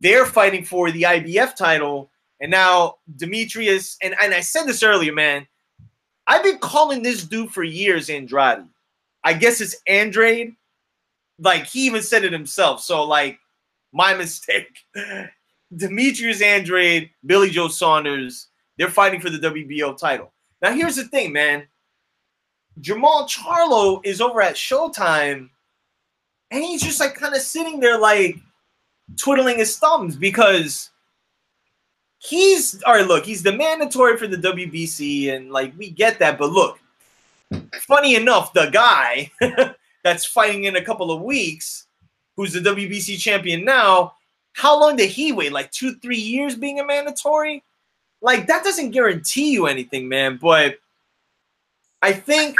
They're 0.00 0.26
fighting 0.26 0.64
for 0.64 0.90
the 0.90 1.02
IBF 1.02 1.54
title, 1.54 2.08
and 2.40 2.50
now 2.50 2.96
Demetrius. 3.16 3.98
And, 4.02 4.14
and 4.22 4.32
I 4.32 4.40
said 4.40 4.64
this 4.64 4.82
earlier, 4.82 5.12
man. 5.12 5.46
I've 6.26 6.42
been 6.42 6.58
calling 6.58 7.02
this 7.02 7.22
dude 7.24 7.52
for 7.52 7.62
years, 7.62 8.10
Andrade. 8.10 8.64
I 9.22 9.32
guess 9.34 9.60
it's 9.60 9.76
Andrade. 9.86 10.56
Like 11.38 11.66
he 11.66 11.86
even 11.86 12.02
said 12.02 12.24
it 12.24 12.32
himself. 12.32 12.80
So 12.80 13.04
like, 13.04 13.38
my 13.96 14.14
mistake. 14.18 14.78
Demetrius 15.74 16.42
Andrade, 16.42 17.10
Billy 17.24 17.50
Joe 17.50 17.68
Saunders. 17.68 18.48
They're 18.78 18.88
fighting 18.88 19.20
for 19.20 19.30
the 19.30 19.38
WBO 19.38 19.96
title. 19.96 20.32
Now, 20.62 20.72
here's 20.72 20.96
the 20.96 21.04
thing, 21.04 21.32
man. 21.32 21.66
Jamal 22.80 23.26
Charlo 23.26 24.04
is 24.04 24.20
over 24.20 24.42
at 24.42 24.54
Showtime, 24.54 25.48
and 26.50 26.64
he's 26.64 26.82
just 26.82 27.00
like 27.00 27.14
kind 27.14 27.34
of 27.34 27.40
sitting 27.40 27.80
there, 27.80 27.98
like 27.98 28.36
twiddling 29.16 29.58
his 29.58 29.78
thumbs 29.78 30.14
because 30.14 30.90
he's 32.18 32.82
all 32.82 32.94
right. 32.94 33.06
Look, 33.06 33.24
he's 33.24 33.42
the 33.42 33.52
mandatory 33.52 34.18
for 34.18 34.26
the 34.26 34.36
WBC, 34.36 35.34
and 35.34 35.50
like 35.50 35.72
we 35.78 35.90
get 35.90 36.18
that, 36.18 36.38
but 36.38 36.50
look, 36.50 36.78
funny 37.80 38.14
enough, 38.14 38.52
the 38.52 38.66
guy 38.66 39.30
that's 40.04 40.26
fighting 40.26 40.64
in 40.64 40.76
a 40.76 40.84
couple 40.84 41.10
of 41.10 41.22
weeks, 41.22 41.85
who's 42.36 42.52
the 42.52 42.60
WBC 42.60 43.18
champion 43.18 43.64
now, 43.64 44.14
how 44.52 44.78
long 44.78 44.96
did 44.96 45.10
he 45.10 45.32
wait? 45.32 45.52
Like 45.52 45.70
two, 45.70 45.96
three 45.96 46.18
years 46.18 46.54
being 46.54 46.80
a 46.80 46.84
mandatory? 46.84 47.62
Like 48.20 48.46
that 48.46 48.64
doesn't 48.64 48.90
guarantee 48.90 49.52
you 49.52 49.66
anything, 49.66 50.08
man. 50.08 50.38
But 50.40 50.78
I 52.02 52.12
think 52.12 52.56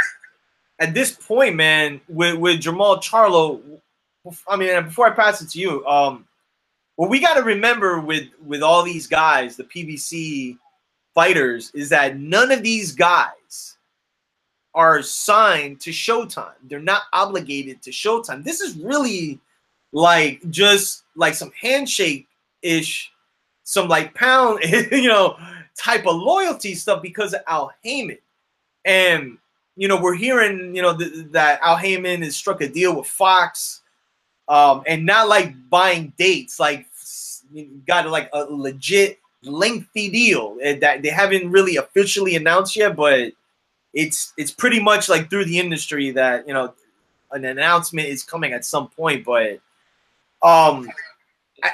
at 0.79 0.95
this 0.95 1.12
point, 1.12 1.57
man, 1.57 2.01
with, 2.09 2.37
with 2.37 2.61
Jamal 2.61 2.99
Charlo, 2.99 3.61
I 4.49 4.57
mean, 4.57 4.85
before 4.85 5.07
I 5.07 5.11
pass 5.11 5.41
it 5.41 5.51
to 5.51 5.59
you, 5.59 5.87
um, 5.87 6.27
what 6.97 7.11
we 7.11 7.21
got 7.21 7.35
to 7.35 7.43
remember 7.43 8.01
with 8.01 8.29
with 8.45 8.62
all 8.62 8.83
these 8.83 9.07
guys, 9.07 9.57
the 9.57 9.65
PBC 9.65 10.59
fighters, 11.15 11.71
is 11.75 11.91
that 11.91 12.19
none 12.19 12.51
of 12.51 12.62
these 12.62 12.93
guys 12.93 13.77
are 14.75 15.03
signed 15.03 15.81
to 15.81 15.91
Showtime. 15.91 16.55
They're 16.65 16.81
not 16.81 17.03
obligated 17.12 17.83
to 17.83 17.91
Showtime. 17.91 18.45
This 18.45 18.61
is 18.61 18.77
really 18.77 19.39
like 19.97 20.43
just 20.51 21.05
like 21.15 21.35
some 21.35 21.51
handshake 21.59 22.29
ish, 22.61 23.11
some 23.65 23.89
like 23.89 24.15
pound, 24.15 24.63
you 24.93 25.09
know, 25.09 25.39
type 25.75 26.07
of 26.07 26.17
loyalty 26.17 26.75
stuff 26.75 27.01
because 27.01 27.33
of 27.33 27.41
Al 27.47 27.73
Haymon. 27.83 28.19
And 28.85 29.39
you 29.75 29.89
know, 29.89 29.99
we're 29.99 30.15
hearing, 30.15 30.77
you 30.77 30.83
know, 30.83 30.97
th- 30.97 31.29
that 31.31 31.61
Al 31.63 31.77
Haymon 31.77 32.21
has 32.23 32.37
struck 32.37 32.61
a 32.61 32.69
deal 32.69 32.95
with 32.95 33.07
Fox, 33.07 33.81
um, 34.49 34.83
and 34.87 35.07
not 35.07 35.29
like 35.29 35.55
buying 35.71 36.13
dates, 36.19 36.61
like 36.61 36.87
got 37.87 38.07
like 38.11 38.29
a 38.35 38.45
legit 38.45 39.19
lengthy 39.45 40.11
deal 40.11 40.59
eh, 40.61 40.79
that 40.79 41.01
they 41.03 41.09
haven't 41.09 41.51
really 41.51 41.77
officially 41.77 42.37
announced 42.37 42.77
yet, 42.77 42.97
but 42.97 43.33
it's 43.95 44.35
it's 44.37 44.51
pretty 44.51 44.79
much 44.79 45.09
like 45.09 45.31
through 45.31 45.47
the 45.47 45.59
industry 45.59 46.11
that 46.11 46.47
you 46.47 46.53
know 46.53 46.75
an 47.31 47.47
announcement 47.47 48.09
is 48.09 48.23
coming 48.23 48.53
at 48.53 48.67
some 48.67 48.89
point. 48.89 49.25
But 49.25 49.61
um, 50.47 50.89
I, 51.63 51.71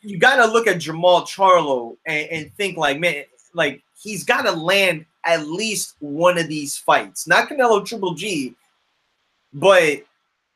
you 0.00 0.18
got 0.18 0.36
to 0.36 0.52
look 0.52 0.66
at 0.66 0.78
Jamal 0.78 1.22
Charlo 1.22 1.96
and, 2.06 2.28
and 2.30 2.54
think 2.54 2.76
like, 2.76 2.98
man, 2.98 3.24
like 3.54 3.82
he's 4.00 4.24
got 4.24 4.42
to 4.42 4.52
land 4.52 5.06
at 5.24 5.48
least 5.48 5.96
one 6.00 6.38
of 6.38 6.48
these 6.48 6.76
fights. 6.76 7.26
Not 7.26 7.48
Canelo 7.48 7.84
Triple 7.84 8.14
G, 8.14 8.54
but 9.52 10.04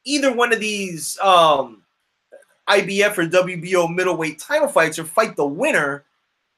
either 0.04 0.32
one 0.32 0.52
of 0.52 0.60
these 0.60 1.18
um, 1.20 1.82
IBF 2.68 3.18
or 3.18 3.26
WBO 3.26 3.92
middleweight 3.92 4.38
title 4.38 4.68
fights 4.68 4.98
or 4.98 5.04
fight 5.04 5.36
the 5.36 5.46
winner. 5.46 6.04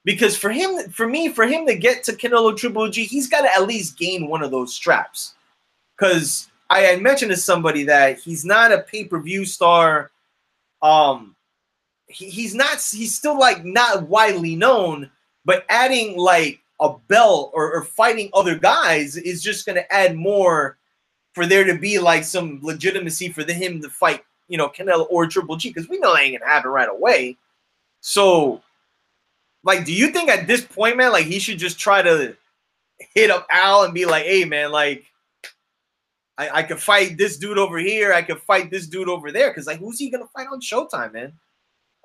Because 0.04 0.36
for 0.36 0.50
him, 0.50 0.90
for 0.90 1.06
me, 1.06 1.28
for 1.28 1.46
him 1.46 1.66
to 1.66 1.74
get 1.74 2.04
to 2.04 2.12
Canelo 2.12 2.56
Triple 2.56 2.88
G, 2.88 3.04
he's 3.04 3.28
got 3.28 3.42
to 3.42 3.54
at 3.54 3.66
least 3.66 3.98
gain 3.98 4.28
one 4.28 4.42
of 4.42 4.50
those 4.50 4.74
straps. 4.74 5.34
Because 5.96 6.48
I 6.70 6.96
mentioned 6.96 7.30
to 7.30 7.36
somebody 7.36 7.84
that 7.84 8.18
he's 8.18 8.44
not 8.44 8.72
a 8.72 8.80
pay 8.80 9.04
per 9.04 9.20
view 9.20 9.44
star. 9.44 10.10
Um, 10.82 11.36
he, 12.06 12.30
he's 12.30 12.54
not. 12.54 12.82
He's 12.90 13.16
still 13.16 13.38
like 13.38 13.64
not 13.64 14.08
widely 14.08 14.56
known. 14.56 15.10
But 15.44 15.64
adding 15.70 16.18
like 16.18 16.60
a 16.80 16.94
belt 17.08 17.52
or, 17.54 17.72
or 17.72 17.84
fighting 17.84 18.30
other 18.34 18.58
guys 18.58 19.16
is 19.16 19.42
just 19.42 19.64
to 19.76 19.92
add 19.92 20.14
more 20.14 20.76
for 21.32 21.46
there 21.46 21.64
to 21.64 21.78
be 21.78 21.98
like 21.98 22.24
some 22.24 22.60
legitimacy 22.62 23.30
for 23.30 23.44
the, 23.44 23.54
him 23.54 23.80
to 23.80 23.88
fight, 23.88 24.22
you 24.48 24.58
know, 24.58 24.68
Canelo 24.68 25.06
or 25.08 25.26
Triple 25.26 25.56
G 25.56 25.70
because 25.70 25.88
we 25.88 25.98
know 25.98 26.12
that 26.12 26.22
ain't 26.22 26.32
to 26.42 26.46
happen 26.46 26.70
right 26.70 26.88
away. 26.88 27.36
So, 28.00 28.62
like, 29.64 29.84
do 29.84 29.92
you 29.92 30.08
think 30.08 30.28
at 30.28 30.46
this 30.46 30.64
point, 30.64 30.96
man, 30.96 31.12
like 31.12 31.26
he 31.26 31.38
should 31.38 31.58
just 31.58 31.78
try 31.78 32.02
to 32.02 32.36
hit 33.14 33.30
up 33.30 33.46
Al 33.50 33.84
and 33.84 33.94
be 33.94 34.04
like, 34.04 34.24
hey, 34.24 34.44
man, 34.44 34.70
like, 34.70 35.04
I, 36.38 36.58
I 36.58 36.62
could 36.62 36.80
fight 36.80 37.18
this 37.18 37.36
dude 37.36 37.58
over 37.58 37.78
here. 37.78 38.14
I 38.14 38.22
could 38.22 38.40
fight 38.42 38.70
this 38.70 38.86
dude 38.86 39.08
over 39.08 39.30
there. 39.30 39.52
Cause 39.52 39.66
like, 39.66 39.80
who's 39.80 39.98
he 39.98 40.08
gonna 40.08 40.28
fight 40.34 40.46
on 40.50 40.60
Showtime, 40.60 41.12
man? 41.12 41.32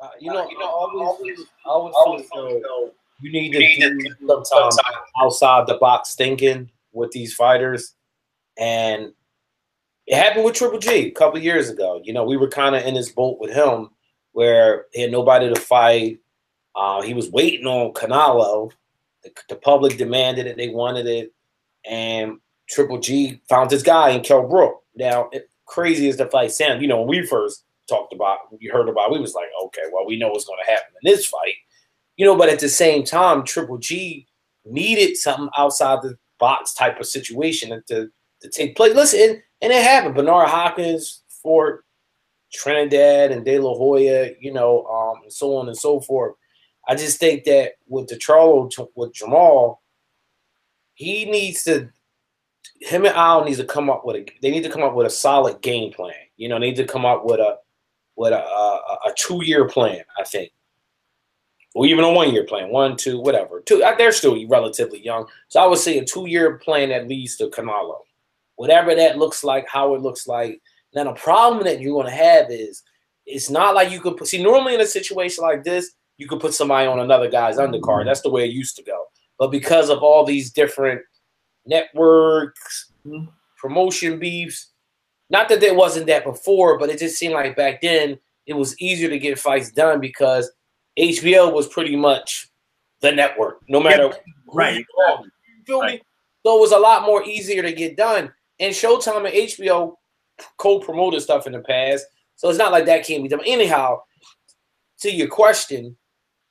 Uh, 0.01 0.09
you 0.19 0.33
know, 0.33 0.43
uh, 0.43 0.47
you 0.49 0.59
know, 0.59 0.65
always, 0.65 1.39
always, 1.63 1.93
always, 1.95 2.29
always 2.33 2.91
you 3.23 3.31
need 3.31 3.51
to 3.53 3.95
do 4.19 4.43
sometimes 4.43 4.77
outside 5.21 5.67
the 5.67 5.75
box 5.75 6.15
thinking 6.15 6.69
with 6.91 7.11
these 7.11 7.33
fighters. 7.33 7.95
And 8.57 9.13
it 10.05 10.15
happened 10.15 10.43
with 10.43 10.55
Triple 10.55 10.79
G 10.79 10.89
a 10.89 11.11
couple 11.11 11.39
years 11.39 11.69
ago. 11.69 12.01
You 12.03 12.13
know, 12.13 12.25
we 12.25 12.37
were 12.37 12.49
kind 12.49 12.75
of 12.75 12.85
in 12.85 12.93
this 12.95 13.11
boat 13.11 13.39
with 13.39 13.53
him 13.53 13.89
where 14.33 14.87
he 14.91 15.01
had 15.01 15.11
nobody 15.11 15.51
to 15.53 15.59
fight. 15.59 16.19
Uh, 16.75 17.01
he 17.01 17.13
was 17.13 17.31
waiting 17.31 17.65
on 17.65 17.93
Canelo. 17.93 18.71
The, 19.23 19.31
the, 19.47 19.55
public 19.55 19.97
demanded 19.97 20.47
it; 20.47 20.57
they 20.57 20.69
wanted 20.69 21.05
it, 21.05 21.33
and 21.85 22.39
Triple 22.73 22.99
G 22.99 23.41
found 23.47 23.71
his 23.71 23.83
guy 23.83 24.09
in 24.09 24.21
Kell 24.21 24.47
Brook. 24.47 24.81
Now, 24.95 25.29
it, 25.31 25.49
crazy 25.65 26.09
as 26.09 26.17
the 26.17 26.25
fight 26.27 26.51
sound, 26.51 26.81
you 26.81 26.87
know, 26.87 26.99
when 26.99 27.07
we 27.07 27.25
first 27.25 27.63
talked 27.87 28.13
about, 28.13 28.39
we 28.51 28.67
heard 28.67 28.89
about, 28.89 29.11
we 29.11 29.19
was 29.19 29.33
like, 29.33 29.47
okay, 29.65 29.83
well, 29.91 30.05
we 30.05 30.17
know 30.17 30.29
what's 30.29 30.45
going 30.45 30.59
to 30.63 30.71
happen 30.71 30.93
in 31.01 31.11
this 31.11 31.25
fight 31.25 31.55
you 32.17 32.25
know, 32.25 32.35
but 32.35 32.49
at 32.49 32.59
the 32.59 32.69
same 32.69 33.03
time, 33.03 33.43
Triple 33.43 33.77
G 33.77 34.27
needed 34.65 35.17
something 35.17 35.49
outside 35.57 36.01
the 36.01 36.17
box 36.39 36.73
type 36.73 36.99
of 36.99 37.05
situation 37.05 37.81
to, 37.87 38.09
to 38.41 38.49
take 38.49 38.75
place. 38.75 38.95
Listen, 38.95 39.19
and, 39.21 39.43
and 39.61 39.73
it 39.73 39.83
happened. 39.83 40.15
Bernard 40.15 40.49
Hopkins 40.49 41.23
for 41.41 41.83
Trinidad 42.53 43.31
and 43.31 43.43
De 43.43 43.59
La 43.59 43.73
Hoya, 43.73 44.31
you 44.39 44.53
know, 44.53 44.85
um, 44.85 45.23
and 45.23 45.33
so 45.33 45.55
on 45.55 45.67
and 45.67 45.77
so 45.77 45.99
forth. 45.99 46.35
I 46.87 46.95
just 46.95 47.19
think 47.19 47.45
that 47.45 47.73
with 47.87 48.07
the 48.07 48.15
Charlo 48.15 48.69
with 48.95 49.13
Jamal, 49.13 49.81
he 50.95 51.25
needs 51.25 51.63
to 51.63 51.89
him 52.83 53.05
and 53.05 53.15
Al 53.15 53.45
needs 53.45 53.59
to 53.59 53.65
come 53.65 53.89
up 53.89 54.05
with 54.05 54.17
a 54.17 54.25
they 54.41 54.51
need 54.51 54.63
to 54.63 54.69
come 54.69 54.83
up 54.83 54.93
with 54.93 55.07
a 55.07 55.09
solid 55.09 55.61
game 55.61 55.91
plan. 55.93 56.13
You 56.35 56.49
know, 56.49 56.59
they 56.59 56.67
need 56.67 56.75
to 56.77 56.85
come 56.85 57.05
up 57.05 57.25
with 57.25 57.39
a 57.39 57.57
with 58.15 58.33
a, 58.33 58.43
a, 58.43 58.99
a 59.05 59.13
two 59.17 59.43
year 59.43 59.67
plan, 59.67 60.03
I 60.19 60.23
think. 60.23 60.51
Or 61.75 61.85
even 61.85 62.03
a 62.03 62.11
one 62.11 62.31
year 62.31 62.43
plan, 62.43 62.69
one, 62.69 62.97
two, 62.97 63.19
whatever. 63.19 63.61
Two, 63.61 63.83
uh, 63.83 63.95
they're 63.95 64.11
still 64.11 64.37
relatively 64.47 65.03
young. 65.03 65.25
So 65.47 65.59
I 65.59 65.65
would 65.65 65.79
say 65.79 65.97
a 65.97 66.05
two 66.05 66.27
year 66.27 66.57
plan 66.57 66.89
that 66.89 67.07
leads 67.07 67.37
to 67.37 67.47
Canelo. 67.47 67.99
Whatever 68.55 68.93
that 68.95 69.17
looks 69.17 69.43
like, 69.43 69.67
how 69.67 69.95
it 69.95 70.01
looks 70.01 70.27
like. 70.27 70.61
Now 70.93 71.05
the 71.05 71.13
problem 71.13 71.63
that 71.63 71.79
you're 71.79 71.99
gonna 72.01 72.15
have 72.15 72.51
is 72.51 72.83
it's 73.25 73.49
not 73.49 73.75
like 73.75 73.91
you 73.91 74.01
could 74.01 74.17
put 74.17 74.27
see 74.27 74.43
normally 74.43 74.75
in 74.75 74.81
a 74.81 74.85
situation 74.85 75.41
like 75.43 75.63
this, 75.63 75.93
you 76.17 76.27
could 76.27 76.41
put 76.41 76.53
somebody 76.53 76.85
on 76.87 76.99
another 76.99 77.29
guy's 77.31 77.57
undercard. 77.57 78.05
That's 78.05 78.21
the 78.21 78.29
way 78.29 78.43
it 78.43 78.51
used 78.51 78.75
to 78.75 78.83
go. 78.83 79.05
But 79.39 79.51
because 79.51 79.89
of 79.89 80.03
all 80.03 80.25
these 80.25 80.51
different 80.51 81.01
networks, 81.65 82.91
mm-hmm. 83.05 83.25
promotion 83.57 84.19
beefs. 84.19 84.71
Not 85.29 85.49
that 85.49 85.61
there 85.61 85.73
wasn't 85.73 86.07
that 86.07 86.25
before, 86.25 86.77
but 86.77 86.89
it 86.89 86.99
just 86.99 87.17
seemed 87.17 87.33
like 87.33 87.55
back 87.55 87.81
then 87.81 88.19
it 88.45 88.53
was 88.53 88.79
easier 88.79 89.09
to 89.09 89.19
get 89.19 89.39
fights 89.39 89.71
done 89.71 89.99
because 89.99 90.51
HBO 90.99 91.51
was 91.53 91.67
pretty 91.67 91.95
much 91.95 92.49
the 93.01 93.11
network, 93.11 93.61
no 93.67 93.79
matter 93.79 94.13
right. 94.53 94.77
You 94.77 94.85
feel 95.65 95.81
right. 95.81 95.99
me? 95.99 96.05
So 96.45 96.57
it 96.57 96.61
was 96.61 96.71
a 96.71 96.77
lot 96.77 97.03
more 97.03 97.23
easier 97.23 97.61
to 97.61 97.71
get 97.71 97.97
done. 97.97 98.31
And 98.59 98.73
Showtime 98.73 99.25
and 99.25 99.35
HBO 99.35 99.95
co-promoted 100.57 101.21
stuff 101.21 101.47
in 101.47 101.53
the 101.53 101.59
past, 101.59 102.05
so 102.35 102.49
it's 102.49 102.57
not 102.57 102.71
like 102.71 102.85
that 102.85 103.05
can't 103.05 103.23
be 103.23 103.29
done. 103.29 103.41
Anyhow, 103.45 104.01
to 104.99 105.11
your 105.11 105.27
question, 105.27 105.95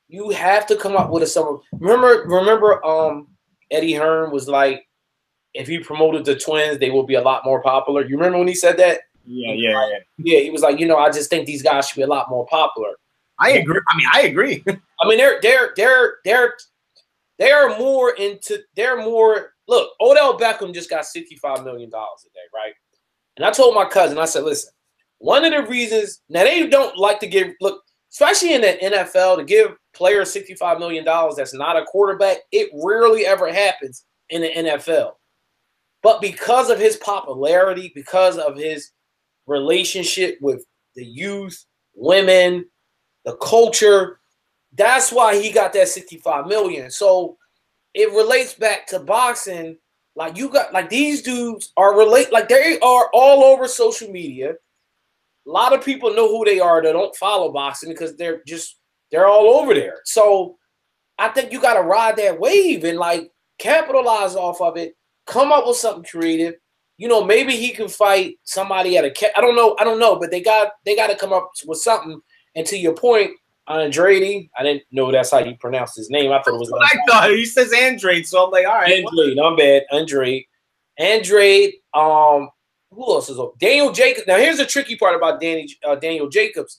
you 0.08 0.30
have 0.30 0.66
to 0.66 0.76
come 0.76 0.96
up 0.96 1.10
with 1.10 1.22
a 1.22 1.26
summer. 1.26 1.58
Remember, 1.72 2.24
remember, 2.26 2.84
um, 2.84 3.28
Eddie 3.70 3.94
Hearn 3.94 4.30
was 4.30 4.48
like, 4.48 4.86
if 5.54 5.68
he 5.68 5.78
promoted 5.78 6.24
the 6.24 6.36
twins, 6.36 6.78
they 6.78 6.90
will 6.90 7.02
be 7.02 7.14
a 7.14 7.20
lot 7.20 7.44
more 7.44 7.62
popular. 7.62 8.04
You 8.04 8.16
remember 8.16 8.38
when 8.38 8.48
he 8.48 8.54
said 8.54 8.76
that? 8.78 9.00
Yeah, 9.24 9.52
yeah, 9.52 9.88
yeah. 9.88 9.98
Yeah, 10.18 10.40
he 10.40 10.50
was 10.50 10.62
like, 10.62 10.80
you 10.80 10.86
know, 10.86 10.96
I 10.96 11.10
just 11.10 11.30
think 11.30 11.46
these 11.46 11.62
guys 11.62 11.88
should 11.88 11.96
be 11.96 12.02
a 12.02 12.06
lot 12.06 12.30
more 12.30 12.46
popular. 12.46 12.90
I 13.38 13.52
agree. 13.52 13.80
I 13.88 13.96
mean, 13.96 14.06
I 14.12 14.22
agree. 14.22 14.64
I 15.00 15.08
mean, 15.08 15.18
they're 15.18 15.40
they're 15.40 15.72
they're 15.76 16.16
they're 16.24 16.54
they're 17.38 17.78
more 17.78 18.14
into 18.14 18.58
they're 18.76 19.02
more 19.02 19.52
look, 19.68 19.92
Odell 20.00 20.38
Beckham 20.38 20.74
just 20.74 20.90
got 20.90 21.04
$65 21.04 21.64
million 21.64 21.88
a 21.88 21.90
day, 21.90 22.46
right? 22.54 22.74
And 23.36 23.46
I 23.46 23.50
told 23.50 23.74
my 23.74 23.84
cousin, 23.84 24.18
I 24.18 24.26
said, 24.26 24.44
listen, 24.44 24.72
one 25.18 25.44
of 25.44 25.52
the 25.52 25.62
reasons 25.70 26.20
now 26.28 26.44
they 26.44 26.66
don't 26.66 26.96
like 26.98 27.20
to 27.20 27.26
give 27.26 27.52
look, 27.60 27.82
especially 28.12 28.54
in 28.54 28.60
the 28.60 28.78
NFL, 28.82 29.38
to 29.38 29.44
give 29.44 29.76
players 29.94 30.34
$65 30.34 30.78
million 30.78 31.04
that's 31.36 31.54
not 31.54 31.76
a 31.76 31.84
quarterback, 31.84 32.38
it 32.50 32.70
rarely 32.74 33.24
ever 33.24 33.52
happens 33.52 34.04
in 34.30 34.42
the 34.42 34.50
NFL. 34.50 35.12
But 36.02 36.20
because 36.20 36.70
of 36.70 36.78
his 36.78 36.96
popularity, 36.96 37.92
because 37.94 38.38
of 38.38 38.56
his 38.56 38.90
relationship 39.46 40.38
with 40.40 40.64
the 40.94 41.04
youth, 41.04 41.64
women, 41.94 42.66
the 43.24 43.36
culture, 43.36 44.20
that's 44.74 45.12
why 45.12 45.40
he 45.40 45.52
got 45.52 45.72
that 45.74 45.88
65 45.88 46.46
million. 46.46 46.90
So 46.90 47.36
it 47.94 48.10
relates 48.10 48.54
back 48.54 48.86
to 48.88 48.98
boxing. 48.98 49.76
Like 50.16 50.36
you 50.36 50.48
got 50.48 50.72
like 50.72 50.90
these 50.90 51.22
dudes 51.22 51.72
are 51.76 51.96
relate 51.96 52.32
like 52.32 52.48
they 52.48 52.78
are 52.80 53.08
all 53.12 53.44
over 53.44 53.66
social 53.66 54.10
media. 54.10 54.54
A 55.46 55.50
lot 55.50 55.72
of 55.72 55.84
people 55.84 56.14
know 56.14 56.28
who 56.28 56.44
they 56.44 56.60
are 56.60 56.82
that 56.82 56.92
don't 56.92 57.16
follow 57.16 57.50
boxing 57.50 57.90
because 57.90 58.16
they're 58.16 58.42
just 58.46 58.78
they're 59.10 59.26
all 59.26 59.60
over 59.60 59.72
there. 59.74 60.00
So 60.04 60.58
I 61.18 61.28
think 61.28 61.52
you 61.52 61.60
got 61.60 61.74
to 61.74 61.82
ride 61.82 62.16
that 62.16 62.38
wave 62.38 62.84
and 62.84 62.98
like 62.98 63.30
capitalize 63.58 64.34
off 64.34 64.60
of 64.60 64.76
it 64.76 64.94
come 65.32 65.52
up 65.52 65.66
with 65.66 65.76
something 65.76 66.04
creative. 66.04 66.54
You 66.98 67.08
know, 67.08 67.24
maybe 67.24 67.56
he 67.56 67.70
can 67.70 67.88
fight 67.88 68.38
somebody 68.44 68.96
at 68.96 69.04
a. 69.04 69.38
I 69.38 69.40
don't 69.40 69.56
know. 69.56 69.76
I 69.80 69.84
don't 69.84 69.98
know, 69.98 70.16
but 70.16 70.30
they 70.30 70.40
got 70.40 70.72
they 70.84 70.94
got 70.94 71.08
to 71.08 71.16
come 71.16 71.32
up 71.32 71.50
with 71.66 71.78
something. 71.78 72.20
And 72.54 72.66
to 72.66 72.76
your 72.76 72.94
point, 72.94 73.32
Andrade, 73.66 74.50
I 74.56 74.62
didn't 74.62 74.82
know 74.92 75.10
that's 75.10 75.30
how 75.30 75.38
you 75.38 75.56
pronounce 75.56 75.96
his 75.96 76.10
name. 76.10 76.30
I 76.30 76.42
thought 76.42 76.54
it 76.54 76.60
was. 76.60 76.72
I 76.72 76.96
thought 77.08 77.30
he 77.30 77.44
says 77.44 77.72
Andrade, 77.72 78.26
so 78.26 78.44
I'm 78.44 78.50
like, 78.50 78.66
all 78.66 78.74
right. 78.74 79.04
Andrade, 79.04 79.38
I'm 79.38 79.56
bad. 79.56 79.84
Andrade, 79.90 80.44
Andrade. 80.98 81.74
Um, 81.94 82.50
who 82.92 83.10
else 83.10 83.30
is 83.30 83.38
up? 83.38 83.58
Daniel 83.58 83.90
Jacobs. 83.90 84.26
Now 84.26 84.36
here's 84.36 84.58
the 84.58 84.66
tricky 84.66 84.96
part 84.96 85.16
about 85.16 85.40
Danny 85.40 85.66
uh, 85.86 85.96
Daniel 85.96 86.28
Jacobs. 86.28 86.76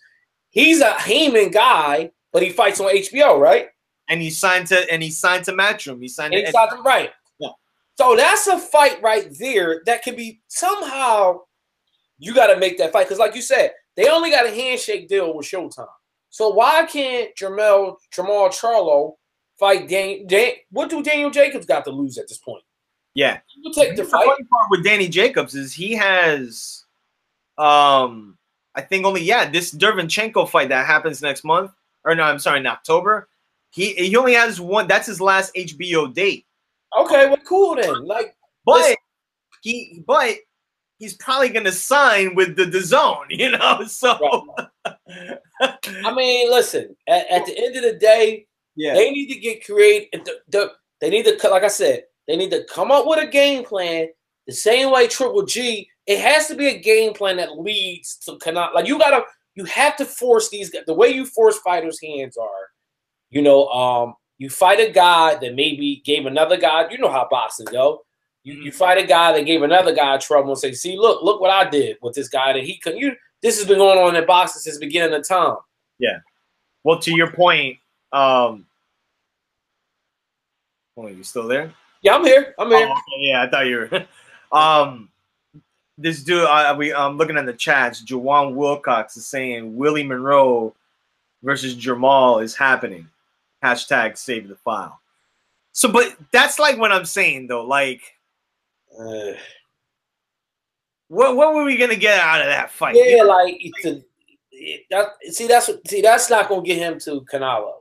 He's 0.51 0.81
a 0.81 0.93
Haymon 0.93 1.51
guy, 1.51 2.11
but 2.31 2.43
he 2.43 2.49
fights 2.49 2.79
on 2.79 2.93
HBO, 2.93 3.39
right? 3.39 3.69
And 4.09 4.21
he 4.21 4.29
signed 4.29 4.67
to 4.67 4.91
and 4.91 5.01
he 5.01 5.09
signed 5.09 5.45
to 5.45 5.51
Matchroom. 5.53 6.01
He 6.01 6.07
signed. 6.07 6.33
And 6.33 6.41
to 6.41 6.47
he 6.47 6.51
signed 6.51 6.71
to, 6.75 6.81
right. 6.83 7.11
So 7.95 8.15
that's 8.15 8.47
a 8.47 8.57
fight 8.57 9.01
right 9.01 9.27
there 9.39 9.81
that 9.85 10.03
can 10.03 10.15
be 10.15 10.41
somehow 10.47 11.41
you 12.17 12.33
got 12.33 12.47
to 12.47 12.59
make 12.59 12.77
that 12.77 12.91
fight 12.91 13.05
because, 13.05 13.19
like 13.19 13.35
you 13.35 13.41
said, 13.41 13.71
they 13.95 14.09
only 14.09 14.31
got 14.31 14.45
a 14.45 14.51
handshake 14.51 15.07
deal 15.07 15.35
with 15.35 15.45
Showtime. 15.45 15.87
So 16.29 16.49
why 16.49 16.85
can't 16.85 17.35
Jamal 17.35 17.97
Jamal 18.11 18.49
Charlo 18.49 19.15
fight 19.59 19.87
Dan, 19.87 20.25
Dan? 20.25 20.53
What 20.71 20.89
do 20.89 21.03
Daniel 21.03 21.29
Jacobs 21.29 21.65
got 21.65 21.85
to 21.85 21.91
lose 21.91 22.17
at 22.17 22.27
this 22.27 22.39
point? 22.39 22.63
Yeah, 23.13 23.39
you 23.61 23.71
take 23.73 23.95
the, 23.95 24.03
fight. 24.03 24.25
The 24.25 24.45
part 24.45 24.71
with 24.71 24.83
Danny 24.83 25.07
Jacobs 25.07 25.53
is 25.53 25.71
he 25.71 25.93
has, 25.93 26.85
um, 27.59 28.39
I 28.73 28.81
think 28.81 29.05
only 29.05 29.21
yeah 29.21 29.47
this 29.47 29.71
Derevyanchenko 29.71 30.49
fight 30.49 30.69
that 30.69 30.87
happens 30.87 31.21
next 31.21 31.43
month 31.43 31.71
or 32.05 32.15
no, 32.15 32.23
I'm 32.23 32.39
sorry, 32.39 32.59
in 32.59 32.67
October. 32.67 33.29
He 33.71 33.93
he 33.93 34.15
only 34.15 34.33
has 34.33 34.61
one. 34.61 34.87
That's 34.87 35.07
his 35.07 35.21
last 35.21 35.53
HBO 35.55 36.13
date. 36.13 36.45
Okay, 36.99 37.27
well, 37.27 37.37
cool 37.47 37.75
then. 37.75 38.05
Like, 38.05 38.35
but 38.65 38.75
listen. 38.75 38.95
he, 39.61 40.03
but 40.05 40.35
he's 40.99 41.15
probably 41.15 41.49
gonna 41.49 41.71
sign 41.71 42.35
with 42.35 42.55
the, 42.55 42.65
the 42.65 42.81
zone, 42.81 43.25
you 43.29 43.51
know. 43.51 43.83
So, 43.87 44.17
right. 44.85 45.77
I 46.05 46.13
mean, 46.13 46.49
listen. 46.49 46.95
At, 47.07 47.29
at, 47.29 47.45
the 47.45 47.57
end 47.57 47.75
of 47.75 47.83
the 47.83 47.93
day, 47.93 48.47
yeah, 48.75 48.93
they 48.93 49.11
need 49.11 49.33
to 49.33 49.39
get 49.39 49.65
creative. 49.65 50.23
The, 50.25 50.33
the, 50.49 50.71
they 51.01 51.09
need 51.09 51.25
to, 51.25 51.49
like 51.49 51.63
I 51.63 51.67
said, 51.67 52.03
they 52.27 52.35
need 52.35 52.51
to 52.51 52.65
come 52.65 52.91
up 52.91 53.05
with 53.05 53.19
a 53.19 53.27
game 53.27 53.63
plan 53.63 54.07
the 54.47 54.53
same 54.53 54.91
way 54.91 55.07
Triple 55.07 55.45
G. 55.45 55.89
It 56.05 56.19
has 56.19 56.47
to 56.47 56.55
be 56.55 56.67
a 56.67 56.79
game 56.79 57.13
plan 57.13 57.37
that 57.37 57.59
leads 57.59 58.17
to 58.25 58.37
cannot 58.37 58.75
like 58.75 58.87
you 58.87 58.99
gotta 58.99 59.23
you 59.55 59.65
have 59.65 59.95
to 59.97 60.05
force 60.05 60.49
these 60.49 60.69
guys 60.69 60.83
the 60.85 60.93
way 60.93 61.09
you 61.09 61.25
force 61.25 61.57
fighters' 61.59 61.99
hands 62.01 62.37
are. 62.37 62.69
You 63.29 63.41
know, 63.41 63.67
um, 63.69 64.13
you 64.37 64.49
fight 64.49 64.79
a 64.79 64.91
guy 64.91 65.35
that 65.35 65.55
maybe 65.55 66.01
gave 66.05 66.25
another 66.25 66.57
guy, 66.57 66.89
you 66.89 66.97
know 66.97 67.11
how 67.11 67.27
boxing 67.29 67.67
go. 67.71 68.03
You, 68.43 68.55
you 68.55 68.71
mm-hmm. 68.71 68.77
fight 68.77 68.97
a 68.97 69.07
guy 69.07 69.31
that 69.31 69.45
gave 69.45 69.61
another 69.61 69.93
guy 69.95 70.17
trouble 70.17 70.49
and 70.49 70.59
say, 70.59 70.73
see, 70.73 70.97
look, 70.97 71.23
look 71.23 71.39
what 71.39 71.49
I 71.49 71.69
did 71.69 71.97
with 72.01 72.13
this 72.13 72.27
guy 72.27 72.53
that 72.53 72.63
he 72.63 72.77
couldn't. 72.77 72.99
You, 72.99 73.13
this 73.41 73.57
has 73.57 73.67
been 73.67 73.77
going 73.77 73.97
on 73.97 74.15
in 74.15 74.25
boxing 74.25 74.61
since 74.61 74.77
the 74.77 74.85
beginning 74.85 75.13
of 75.13 75.27
time. 75.27 75.57
Yeah. 75.99 76.19
Well, 76.83 76.99
to 76.99 77.15
your 77.15 77.31
point, 77.31 77.77
um, 78.11 78.65
oh, 80.97 81.07
you 81.07 81.23
still 81.23 81.47
there? 81.47 81.73
Yeah, 82.01 82.15
I'm 82.15 82.25
here. 82.25 82.53
I'm 82.59 82.69
here. 82.69 82.89
Oh. 82.91 83.01
Yeah, 83.19 83.43
I 83.43 83.49
thought 83.49 83.65
you 83.65 83.87
were. 83.89 84.07
um, 84.57 85.09
this 85.97 86.21
dude, 86.21 86.45
I, 86.45 86.73
we 86.73 86.93
I'm 86.93 87.17
looking 87.17 87.37
at 87.37 87.45
the 87.45 87.53
chats. 87.53 88.03
Jawan 88.03 88.55
Wilcox 88.55 89.15
is 89.15 89.25
saying 89.25 89.75
Willie 89.77 90.03
Monroe 90.03 90.75
versus 91.43 91.75
Jamal 91.75 92.39
is 92.39 92.55
happening 92.55 93.07
hashtag 93.63 94.17
save 94.17 94.47
the 94.47 94.55
file. 94.55 94.99
So, 95.71 95.91
but 95.91 96.15
that's 96.31 96.59
like 96.59 96.77
what 96.77 96.91
I'm 96.91 97.05
saying 97.05 97.47
though. 97.47 97.65
Like, 97.65 98.01
uh, 98.99 99.33
what 101.07 101.35
what 101.35 101.53
were 101.53 101.63
we 101.63 101.77
gonna 101.77 101.95
get 101.95 102.19
out 102.19 102.41
of 102.41 102.47
that 102.47 102.71
fight? 102.71 102.95
Yeah, 102.95 103.03
you 103.03 103.17
know? 103.17 103.27
like 103.27 103.57
it's 103.59 103.85
a, 103.85 104.03
that, 104.91 105.07
see 105.33 105.47
that's 105.47 105.69
see 105.87 106.01
that's 106.01 106.29
not 106.29 106.49
gonna 106.49 106.61
get 106.61 106.77
him 106.77 106.99
to 106.99 107.21
Canelo. 107.21 107.73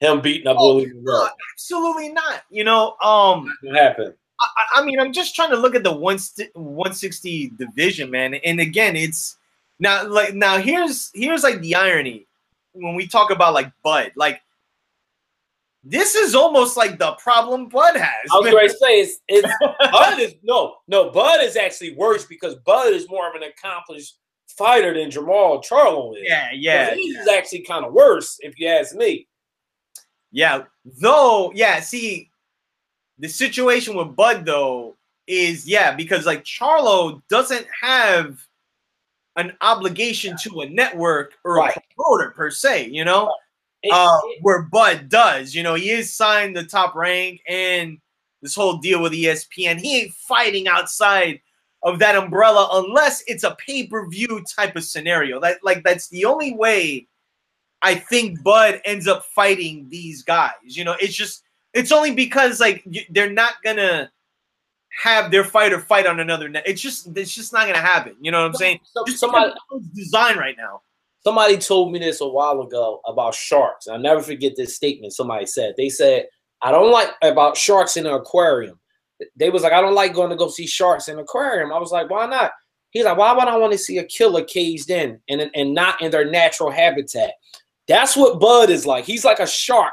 Him 0.00 0.20
beating 0.20 0.46
up 0.46 0.56
oh, 0.58 0.76
Willie 0.76 0.92
no, 0.94 1.28
Absolutely 1.54 2.10
not. 2.10 2.42
You 2.50 2.64
know, 2.64 2.96
um, 3.02 3.52
what 3.62 3.74
happened? 3.76 4.14
I, 4.40 4.46
I, 4.76 4.84
mean, 4.84 5.00
I'm 5.00 5.12
just 5.12 5.34
trying 5.34 5.50
to 5.50 5.56
look 5.56 5.74
at 5.74 5.82
the 5.82 5.92
one 5.92 6.18
160 6.54 7.52
division, 7.58 8.08
man. 8.08 8.34
And 8.34 8.60
again, 8.60 8.94
it's 8.94 9.36
now 9.80 10.06
like 10.06 10.34
now 10.34 10.58
here's 10.58 11.10
here's 11.14 11.42
like 11.42 11.60
the 11.60 11.74
irony 11.74 12.26
when 12.72 12.94
we 12.94 13.08
talk 13.08 13.30
about 13.30 13.54
like 13.54 13.72
Bud, 13.82 14.12
like 14.14 14.40
this 15.88 16.14
is 16.14 16.34
almost 16.34 16.76
like 16.76 16.98
the 16.98 17.12
problem 17.12 17.68
Bud 17.68 17.96
has. 17.96 18.30
I 18.30 18.38
was 18.38 18.50
going 18.50 18.68
to 18.68 18.74
say 18.74 19.00
it's, 19.00 19.20
it's 19.26 19.48
Bud 19.90 20.18
is 20.18 20.34
no, 20.42 20.76
no. 20.86 21.10
Bud 21.10 21.42
is 21.42 21.56
actually 21.56 21.94
worse 21.94 22.26
because 22.26 22.56
Bud 22.56 22.92
is 22.92 23.08
more 23.08 23.28
of 23.28 23.34
an 23.34 23.42
accomplished 23.44 24.18
fighter 24.48 24.92
than 24.92 25.10
Jamal 25.10 25.62
Charlo 25.62 26.14
is. 26.14 26.24
Yeah, 26.24 26.48
yeah. 26.52 26.94
He's 26.94 27.16
yeah. 27.26 27.32
actually 27.32 27.62
kind 27.62 27.86
of 27.86 27.92
worse, 27.94 28.36
if 28.40 28.58
you 28.58 28.68
ask 28.68 28.94
me. 28.94 29.26
Yeah, 30.30 30.64
though, 31.00 31.52
yeah, 31.54 31.80
see, 31.80 32.30
the 33.18 33.28
situation 33.28 33.96
with 33.96 34.14
Bud 34.14 34.44
though 34.44 34.96
is 35.26 35.66
yeah, 35.66 35.94
because 35.94 36.26
like 36.26 36.44
Charlo 36.44 37.22
doesn't 37.30 37.66
have 37.80 38.38
an 39.36 39.56
obligation 39.62 40.36
to 40.42 40.60
a 40.60 40.68
network 40.68 41.34
or 41.44 41.56
Right. 41.56 41.76
a 41.76 41.80
promoter 41.94 42.30
per 42.32 42.50
se, 42.50 42.88
you 42.90 43.04
know, 43.04 43.32
It- 43.82 43.92
uh, 43.92 44.18
it- 44.24 44.38
where 44.42 44.62
Bud 44.62 45.08
does. 45.08 45.54
You 45.54 45.62
know, 45.62 45.74
he 45.74 45.90
is 45.90 46.14
signed 46.14 46.56
the 46.56 46.64
top 46.64 46.94
rank 46.94 47.40
and 47.48 47.98
this 48.42 48.54
whole 48.54 48.76
deal 48.78 49.02
with 49.02 49.12
ESPN. 49.12 49.78
He 49.80 50.00
ain't 50.02 50.12
fighting 50.14 50.68
outside 50.68 51.40
of 51.82 51.98
that 52.00 52.16
umbrella 52.16 52.68
unless 52.72 53.22
it's 53.26 53.44
a 53.44 53.54
pay 53.56 53.86
per 53.86 54.08
view 54.08 54.44
type 54.56 54.74
of 54.76 54.84
scenario. 54.84 55.38
That 55.40 55.58
like 55.62 55.82
that's 55.84 56.08
the 56.08 56.24
only 56.24 56.54
way 56.54 57.06
I 57.82 57.94
think 57.94 58.42
Bud 58.42 58.80
ends 58.84 59.06
up 59.06 59.24
fighting 59.26 59.86
these 59.88 60.22
guys. 60.22 60.52
You 60.64 60.84
know, 60.84 60.96
it's 61.00 61.14
just 61.14 61.42
it's 61.74 61.92
only 61.92 62.12
because 62.12 62.58
like 62.60 62.84
they're 63.10 63.30
not 63.30 63.54
gonna 63.62 64.10
have 65.02 65.30
their 65.30 65.44
fighter 65.44 65.78
fight 65.80 66.06
on 66.06 66.18
another 66.18 66.48
net. 66.48 66.64
It's 66.66 66.80
just 66.80 67.16
it's 67.16 67.32
just 67.34 67.52
not 67.52 67.66
gonna 67.66 67.78
happen. 67.80 68.16
You 68.20 68.32
know 68.32 68.40
what 68.40 68.46
I'm 68.48 68.54
saying? 68.54 68.80
so- 68.92 69.04
Just 69.06 69.20
somebody, 69.20 69.52
designed 69.94 70.38
right 70.38 70.56
now. 70.56 70.82
Somebody 71.28 71.58
told 71.58 71.92
me 71.92 71.98
this 71.98 72.22
a 72.22 72.26
while 72.26 72.62
ago 72.62 73.02
about 73.04 73.34
sharks. 73.34 73.86
I'll 73.86 73.98
never 73.98 74.22
forget 74.22 74.54
this 74.56 74.74
statement 74.74 75.12
somebody 75.12 75.44
said. 75.44 75.74
They 75.76 75.90
said, 75.90 76.26
I 76.62 76.72
don't 76.72 76.90
like 76.90 77.10
about 77.20 77.54
sharks 77.54 77.98
in 77.98 78.06
an 78.06 78.14
aquarium. 78.14 78.80
They 79.36 79.50
was 79.50 79.62
like, 79.62 79.74
I 79.74 79.82
don't 79.82 79.94
like 79.94 80.14
going 80.14 80.30
to 80.30 80.36
go 80.36 80.48
see 80.48 80.66
sharks 80.66 81.06
in 81.06 81.18
an 81.18 81.20
aquarium. 81.20 81.70
I 81.70 81.78
was 81.78 81.92
like, 81.92 82.08
why 82.08 82.24
not? 82.24 82.52
He's 82.92 83.04
like, 83.04 83.18
why 83.18 83.34
would 83.34 83.44
I 83.46 83.58
want 83.58 83.72
to 83.72 83.78
see 83.78 83.98
a 83.98 84.04
killer 84.04 84.42
caged 84.42 84.88
in 84.88 85.20
and, 85.28 85.50
and 85.54 85.74
not 85.74 86.00
in 86.00 86.10
their 86.10 86.24
natural 86.24 86.70
habitat? 86.70 87.32
That's 87.88 88.16
what 88.16 88.40
Bud 88.40 88.70
is 88.70 88.86
like. 88.86 89.04
He's 89.04 89.26
like 89.26 89.38
a 89.38 89.46
shark 89.46 89.92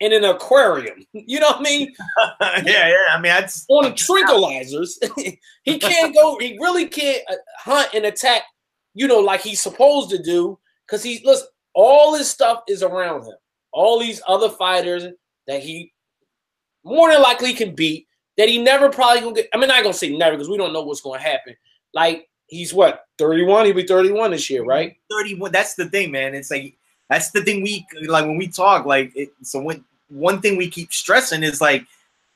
in 0.00 0.12
an 0.12 0.24
aquarium. 0.24 1.06
You 1.14 1.40
know 1.40 1.48
what 1.48 1.60
I 1.60 1.62
mean? 1.62 1.94
yeah, 2.40 2.88
yeah. 2.88 2.94
I 3.10 3.16
mean, 3.16 3.32
that's 3.32 3.64
on 3.70 3.84
the 3.84 3.90
tranquilizers. 3.92 4.90
he 5.62 5.78
can't 5.78 6.14
go. 6.14 6.38
He 6.38 6.58
really 6.60 6.86
can't 6.86 7.22
uh, 7.30 7.36
hunt 7.58 7.88
and 7.94 8.04
attack. 8.04 8.42
You 8.94 9.06
know, 9.06 9.20
like 9.20 9.40
he's 9.40 9.62
supposed 9.62 10.10
to 10.10 10.22
do, 10.22 10.58
because 10.86 11.02
he 11.02 11.22
listen. 11.24 11.48
All 11.74 12.14
his 12.16 12.28
stuff 12.28 12.62
is 12.66 12.82
around 12.82 13.24
him. 13.24 13.36
All 13.72 14.00
these 14.00 14.20
other 14.26 14.48
fighters 14.48 15.04
that 15.46 15.62
he 15.62 15.92
more 16.82 17.12
than 17.12 17.22
likely 17.22 17.52
can 17.52 17.74
beat. 17.74 18.06
That 18.36 18.48
he 18.48 18.60
never 18.60 18.88
probably 18.88 19.20
gonna 19.20 19.34
get. 19.34 19.48
I 19.52 19.58
mean, 19.58 19.68
not 19.68 19.82
gonna 19.82 19.94
say 19.94 20.16
never 20.16 20.36
because 20.36 20.48
we 20.48 20.56
don't 20.56 20.72
know 20.72 20.82
what's 20.82 21.00
gonna 21.00 21.20
happen. 21.20 21.54
Like 21.94 22.28
he's 22.48 22.74
what 22.74 23.06
thirty 23.18 23.44
one. 23.44 23.66
He'll 23.66 23.74
be 23.74 23.86
thirty 23.86 24.10
one 24.10 24.30
this 24.30 24.50
year, 24.50 24.64
right? 24.64 24.96
31 25.10 25.52
that's 25.52 25.74
the 25.74 25.88
thing 25.88 26.10
man 26.10 26.34
it's 26.34 26.50
like 26.50 26.74
that's 27.08 27.30
the 27.30 27.42
thing 27.42 27.62
we 27.62 27.86
like 28.06 28.26
when 28.26 28.36
we 28.36 28.48
talk 28.48 28.84
like 28.86 29.12
it, 29.16 29.32
so 29.42 29.60
when 29.60 29.84
one 30.08 30.40
thing 30.40 30.56
we 30.56 30.68
keep 30.68 30.92
stressing 30.92 31.42
is 31.42 31.60
like 31.60 31.84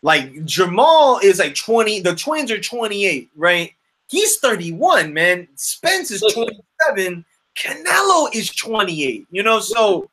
like 0.03 0.45
jamal 0.45 1.19
is 1.23 1.39
like 1.39 1.55
20 1.55 2.01
the 2.01 2.15
twins 2.15 2.51
are 2.51 2.61
28 2.61 3.31
right 3.37 3.73
he's 4.13 4.39
31 4.39 5.13
man. 5.13 5.49
Spence 5.57 6.11
is 6.11 6.21
27 6.33 7.25
canelo 7.59 8.35
is 8.35 8.55
28 8.55 9.27
you 9.31 9.43
know? 9.43 9.61
So 9.61 10.09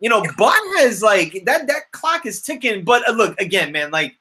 you 0.00 0.08
know 0.08 0.24
bud 0.36 0.60
has 0.78 1.02
like 1.02 1.42
that 1.44 1.66
that 1.66 1.90
clock 1.92 2.26
is 2.26 2.42
ticking. 2.42 2.84
But 2.84 3.08
uh, 3.08 3.12
look 3.12 3.40
again 3.40 3.72
man 3.72 3.90
like 3.90 4.16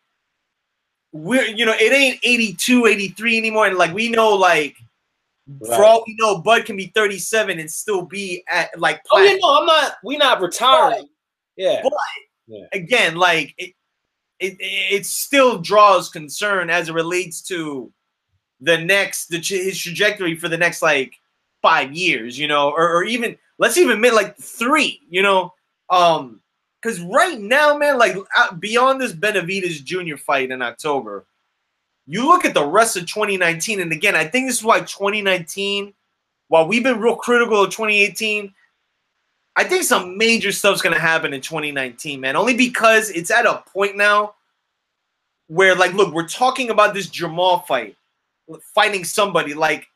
we're 1.11 1.45
you 1.45 1.65
know 1.65 1.73
it 1.73 1.93
ain't 1.93 2.19
82 2.23 2.85
83 2.85 3.37
anymore. 3.37 3.67
And 3.67 3.77
like 3.77 3.93
we 3.93 4.09
know 4.09 4.35
like 4.35 4.75
for 5.65 5.83
all 5.83 6.03
we 6.05 6.15
know, 6.19 6.39
Bud 6.39 6.65
can 6.65 6.75
be 6.75 6.87
37 6.87 7.59
and 7.59 7.71
still 7.71 8.01
be 8.01 8.43
at 8.51 8.77
like 8.77 9.01
Oh 9.11 9.21
yeah, 9.21 9.37
no, 9.41 9.59
I'm 9.59 9.65
not. 9.65 9.93
We're 10.03 10.17
not 10.17 10.41
retiring. 10.41 11.07
Yeah, 11.55 11.81
But 11.83 11.93
again, 12.73 13.15
like 13.15 13.53
it, 13.57 13.73
it 14.39 14.57
it 14.59 15.05
still 15.05 15.57
draws 15.59 16.09
concern 16.09 16.69
as 16.69 16.89
it 16.89 16.93
relates 16.93 17.41
to 17.43 17.91
the 18.61 18.77
next 18.77 19.27
the 19.27 19.37
his 19.37 19.79
trajectory 19.79 20.35
for 20.35 20.49
the 20.49 20.57
next 20.57 20.81
like 20.81 21.19
five 21.61 21.93
years, 21.93 22.37
you 22.37 22.47
know, 22.47 22.69
or, 22.69 22.89
or 22.89 23.03
even 23.03 23.37
let's 23.57 23.77
even 23.77 23.93
admit 23.93 24.13
like 24.13 24.37
three, 24.37 25.01
you 25.09 25.21
know, 25.21 25.53
um, 25.89 26.41
because 26.81 27.01
right 27.01 27.39
now, 27.39 27.77
man, 27.77 27.97
like 27.97 28.15
beyond 28.59 29.01
this 29.01 29.13
Benavidez 29.13 29.83
Jr. 29.83 30.17
fight 30.17 30.51
in 30.51 30.61
October, 30.61 31.25
you 32.05 32.25
look 32.25 32.45
at 32.45 32.53
the 32.53 32.65
rest 32.65 32.95
of 32.95 33.05
2019, 33.05 33.81
and 33.81 33.91
again, 33.91 34.15
I 34.15 34.25
think 34.25 34.47
this 34.47 34.59
is 34.59 34.63
why 34.63 34.79
2019, 34.79 35.93
while 36.47 36.67
we've 36.67 36.83
been 36.83 36.99
real 36.99 37.15
critical 37.15 37.63
of 37.63 37.71
2018. 37.71 38.53
I 39.59 39.63
think 39.63 39.83
some 39.83 40.19
major 40.19 40.51
stuff's 40.51 40.83
gonna 40.83 40.99
happen 40.99 41.33
in 41.33 41.41
2019, 41.41 42.21
man. 42.21 42.35
Only 42.35 42.55
because 42.55 43.09
it's 43.09 43.31
at 43.31 43.47
a 43.47 43.63
point 43.73 43.97
now 43.97 44.35
where, 45.47 45.75
like, 45.75 45.93
look, 45.93 46.13
we're 46.13 46.27
talking 46.27 46.69
about 46.69 46.93
this 46.93 47.07
Jamal 47.09 47.61
fight, 47.61 47.95
fighting 48.73 49.03
somebody. 49.03 49.53
Like, 49.53 49.87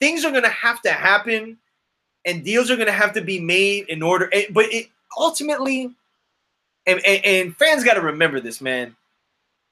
things 0.00 0.24
are 0.24 0.32
gonna 0.32 0.48
have 0.48 0.82
to 0.82 0.90
happen, 0.90 1.58
and 2.24 2.44
deals 2.44 2.70
are 2.70 2.76
gonna 2.76 2.92
have 2.92 3.12
to 3.14 3.20
be 3.20 3.40
made 3.40 3.88
in 3.88 4.02
order. 4.02 4.30
But 4.50 4.72
it 4.72 4.88
ultimately, 5.16 5.92
and, 6.86 7.00
and, 7.04 7.24
and 7.24 7.56
fans 7.56 7.84
got 7.84 7.94
to 7.94 8.00
remember 8.00 8.40
this, 8.40 8.60
man. 8.60 8.94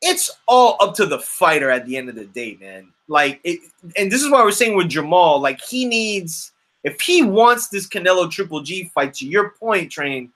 It's 0.03 0.31
all 0.49 0.77
up 0.81 0.95
to 0.97 1.07
the 1.07 1.19
fighter 1.19 1.71
at 1.71 1.87
the 1.87 1.97
end 1.97 2.09
of 2.09 2.15
the 2.15 2.27
day, 2.27 2.59
man. 2.61 2.89
Like, 3.09 3.41
it, 3.45 3.61
and 3.97 4.11
this 4.11 4.23
is 4.23 4.31
why 4.31 4.43
we're 4.43 4.51
saying 4.51 4.77
with 4.77 4.89
Jamal, 4.89 5.41
like, 5.41 5.61
he 5.61 5.85
needs 5.85 6.53
if 6.85 7.01
he 7.01 7.23
wants 7.23 7.69
this 7.69 7.89
Canelo 7.89 8.31
Triple 8.31 8.61
G 8.61 8.85
fight, 8.95 9.15
to 9.15 9.27
your 9.27 9.51
point, 9.51 9.91
train, 9.91 10.31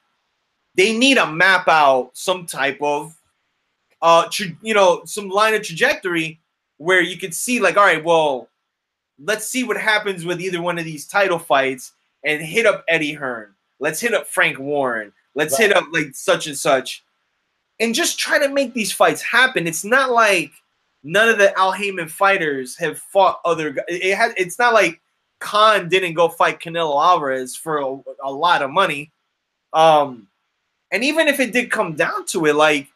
they 0.75 0.97
need 0.97 1.17
to 1.17 1.31
map 1.31 1.69
out 1.69 2.11
some 2.14 2.47
type 2.47 2.79
of, 2.81 3.14
uh, 4.01 4.27
tra- 4.31 4.57
you 4.62 4.73
know, 4.73 5.03
some 5.05 5.29
line 5.29 5.55
of 5.55 5.62
trajectory 5.62 6.41
where 6.79 7.03
you 7.03 7.19
could 7.19 7.35
see, 7.35 7.61
like, 7.61 7.77
all 7.77 7.85
right, 7.85 8.03
well, 8.03 8.49
let's 9.23 9.47
see 9.47 9.64
what 9.64 9.77
happens 9.77 10.25
with 10.25 10.41
either 10.41 10.62
one 10.62 10.79
of 10.79 10.85
these 10.85 11.07
title 11.07 11.38
fights, 11.38 11.93
and 12.25 12.43
hit 12.43 12.67
up 12.67 12.85
Eddie 12.88 13.12
Hearn. 13.12 13.55
Let's 13.79 14.01
hit 14.01 14.14
up 14.14 14.27
Frank 14.27 14.59
Warren. 14.59 15.12
Let's 15.35 15.57
hit 15.57 15.73
up 15.73 15.85
like 15.93 16.14
such 16.14 16.47
and 16.49 16.57
such, 16.57 17.05
and 17.79 17.95
just 17.95 18.19
try 18.19 18.38
to 18.41 18.49
make 18.49 18.75
these 18.75 18.93
fights 18.93 19.23
happen. 19.23 19.67
It's 19.69 19.85
not 19.85 20.11
like 20.11 20.51
none 21.05 21.29
of 21.29 21.38
the 21.38 21.57
Al 21.57 21.71
Haymon 21.71 22.09
fighters 22.09 22.77
have 22.79 22.99
fought 22.99 23.41
other. 23.45 23.77
It 23.87 24.17
has. 24.17 24.33
It's 24.37 24.59
not 24.59 24.75
like 24.75 25.01
Khan 25.38 25.88
didn't 25.88 26.14
go 26.14 26.29
fight 26.29 26.61
Canelo 26.61 27.01
Alvarez 27.01 27.55
for 27.55 27.79
a, 27.79 28.01
a 28.25 28.33
lot 28.33 28.62
of 28.62 28.71
money. 28.71 29.12
Um, 29.73 30.27
and 30.91 31.05
even 31.05 31.29
if 31.29 31.38
it 31.38 31.53
did 31.53 31.71
come 31.71 31.95
down 31.95 32.27
to 32.27 32.47
it, 32.47 32.55
like 32.55 32.88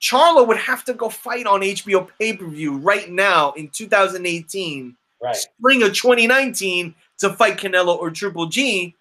Charlo 0.00 0.46
would 0.46 0.58
have 0.58 0.84
to 0.84 0.94
go 0.94 1.08
fight 1.08 1.46
on 1.46 1.60
HBO 1.60 2.08
pay 2.18 2.36
per 2.36 2.46
view 2.46 2.76
right 2.76 3.10
now 3.10 3.52
in 3.52 3.68
2018, 3.68 4.96
right. 5.22 5.36
spring 5.36 5.82
of 5.82 5.94
2019, 5.94 6.94
to 7.18 7.32
fight 7.32 7.56
Canelo 7.56 7.98
or 7.98 8.10
Triple 8.10 8.46
G. 8.46 8.94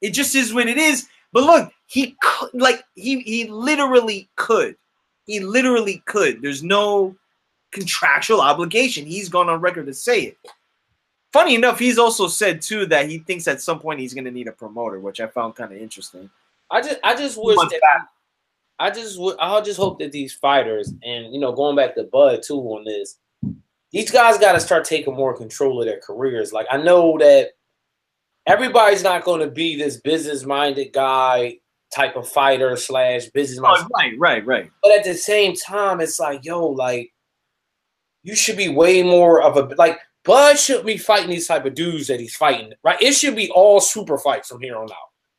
It 0.00 0.10
just 0.10 0.34
is 0.34 0.54
what 0.54 0.68
it 0.68 0.78
is. 0.78 1.08
But 1.32 1.44
look, 1.44 1.72
he 1.86 2.16
could, 2.22 2.50
like 2.54 2.84
he 2.94 3.20
he 3.20 3.46
literally 3.46 4.28
could. 4.36 4.76
He 5.26 5.40
literally 5.40 6.02
could. 6.06 6.40
There's 6.40 6.62
no 6.62 7.16
contractual 7.72 8.40
obligation. 8.40 9.04
He's 9.04 9.28
gone 9.28 9.48
on 9.48 9.60
record 9.60 9.86
to 9.86 9.94
say 9.94 10.22
it. 10.22 10.38
Funny 11.32 11.56
enough, 11.56 11.78
he's 11.78 11.98
also 11.98 12.28
said 12.28 12.62
too 12.62 12.86
that 12.86 13.10
he 13.10 13.18
thinks 13.18 13.48
at 13.48 13.60
some 13.60 13.80
point 13.80 14.00
he's 14.00 14.14
going 14.14 14.24
to 14.24 14.30
need 14.30 14.48
a 14.48 14.52
promoter, 14.52 15.00
which 15.00 15.20
I 15.20 15.26
found 15.26 15.56
kind 15.56 15.72
of 15.72 15.78
interesting. 15.78 16.30
I 16.70 16.80
just 16.80 16.98
I 17.04 17.14
just 17.14 17.36
wish 17.36 17.56
that 17.56 18.06
I 18.78 18.90
just 18.90 19.18
would 19.18 19.36
I 19.40 19.60
just 19.60 19.78
hope 19.78 19.98
that 20.00 20.12
these 20.12 20.34
fighters 20.34 20.92
and 21.02 21.32
you 21.32 21.40
know 21.40 21.52
going 21.52 21.76
back 21.76 21.94
to 21.94 22.04
Bud 22.04 22.42
too 22.42 22.58
on 22.58 22.84
this, 22.84 23.18
these 23.92 24.10
guys 24.10 24.38
got 24.38 24.52
to 24.52 24.60
start 24.60 24.84
taking 24.84 25.14
more 25.14 25.36
control 25.36 25.80
of 25.80 25.86
their 25.86 26.00
careers. 26.00 26.52
Like 26.52 26.66
I 26.70 26.76
know 26.76 27.16
that 27.18 27.50
everybody's 28.46 29.02
not 29.02 29.24
going 29.24 29.40
to 29.40 29.50
be 29.50 29.76
this 29.76 29.98
business 29.98 30.44
minded 30.44 30.92
guy 30.92 31.58
type 31.94 32.16
of 32.16 32.28
fighter 32.28 32.76
slash 32.76 33.26
business 33.26 33.60
minded, 33.60 33.86
oh, 33.86 33.98
right, 33.98 34.18
right, 34.18 34.46
right. 34.46 34.70
but 34.82 34.92
at 34.92 35.04
the 35.04 35.14
same 35.14 35.54
time, 35.54 36.00
it's 36.00 36.20
like 36.20 36.44
yo, 36.44 36.66
like 36.66 37.12
you 38.22 38.34
should 38.34 38.56
be 38.56 38.68
way 38.68 39.02
more 39.02 39.42
of 39.42 39.56
a 39.56 39.74
like 39.76 39.98
Bud 40.24 40.58
shouldn't 40.58 40.86
be 40.86 40.98
fighting 40.98 41.30
these 41.30 41.46
type 41.46 41.64
of 41.64 41.74
dudes 41.74 42.08
that 42.08 42.18
he's 42.18 42.34
fighting, 42.34 42.72
right? 42.82 43.00
It 43.00 43.12
should 43.12 43.36
be 43.36 43.48
all 43.50 43.80
super 43.80 44.18
fights 44.18 44.48
from 44.48 44.60
here 44.60 44.76
on 44.76 44.90
out. 44.90 44.96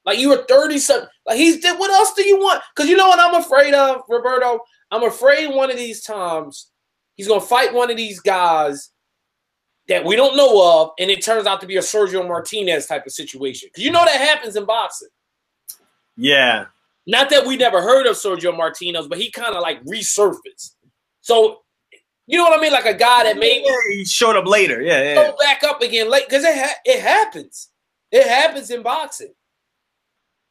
Like 0.07 0.19
you 0.19 0.29
were 0.29 0.45
37. 0.47 1.05
Like 1.25 1.35
he's 1.35 1.59
did 1.59 1.77
what 1.77 1.91
else 1.91 2.13
do 2.13 2.25
you 2.25 2.39
want? 2.39 2.63
Because 2.73 2.89
you 2.89 2.95
know 2.95 3.09
what 3.09 3.19
I'm 3.19 3.35
afraid 3.35 3.73
of, 3.73 4.03
Roberto? 4.07 4.61
I'm 4.89 5.03
afraid 5.03 5.53
one 5.53 5.69
of 5.69 5.75
these 5.75 6.01
times 6.01 6.71
he's 7.15 7.27
gonna 7.27 7.41
fight 7.41 7.73
one 7.73 7.91
of 7.91 7.97
these 7.97 8.21
guys 8.21 8.91
that 9.89 10.05
we 10.05 10.15
don't 10.15 10.37
know 10.37 10.81
of, 10.81 10.91
and 10.97 11.11
it 11.11 11.23
turns 11.23 11.45
out 11.45 11.59
to 11.59 11.67
be 11.67 11.75
a 11.75 11.81
Sergio 11.81 12.25
Martinez 12.25 12.85
type 12.85 13.05
of 13.05 13.11
situation. 13.11 13.67
Because 13.69 13.83
you 13.83 13.91
know 13.91 14.05
that 14.05 14.21
happens 14.21 14.55
in 14.55 14.63
boxing. 14.63 15.09
Yeah, 16.15 16.67
Not 17.05 17.29
that 17.29 17.45
we 17.45 17.57
never 17.57 17.81
heard 17.81 18.07
of 18.07 18.15
Sergio 18.15 18.55
Martinez, 18.55 19.07
but 19.07 19.17
he 19.17 19.29
kind 19.29 19.55
of 19.55 19.61
like 19.61 19.83
resurfaced. 19.83 20.75
So 21.19 21.63
you 22.27 22.37
know 22.37 22.45
what 22.45 22.57
I 22.57 22.61
mean? 22.61 22.71
Like 22.71 22.85
a 22.85 22.93
guy 22.93 23.23
that 23.23 23.37
maybe 23.37 23.65
yeah, 23.65 23.75
he 23.91 24.05
showed 24.05 24.37
up 24.37 24.47
later. 24.47 24.81
Yeah, 24.81 25.03
yeah. 25.03 25.15
go 25.15 25.35
back 25.37 25.63
up 25.63 25.81
again 25.81 26.09
late 26.09 26.29
because 26.29 26.45
it 26.45 26.57
ha- 26.57 26.79
it 26.85 27.01
happens. 27.01 27.69
It 28.09 28.25
happens 28.25 28.71
in 28.71 28.83
boxing. 28.83 29.33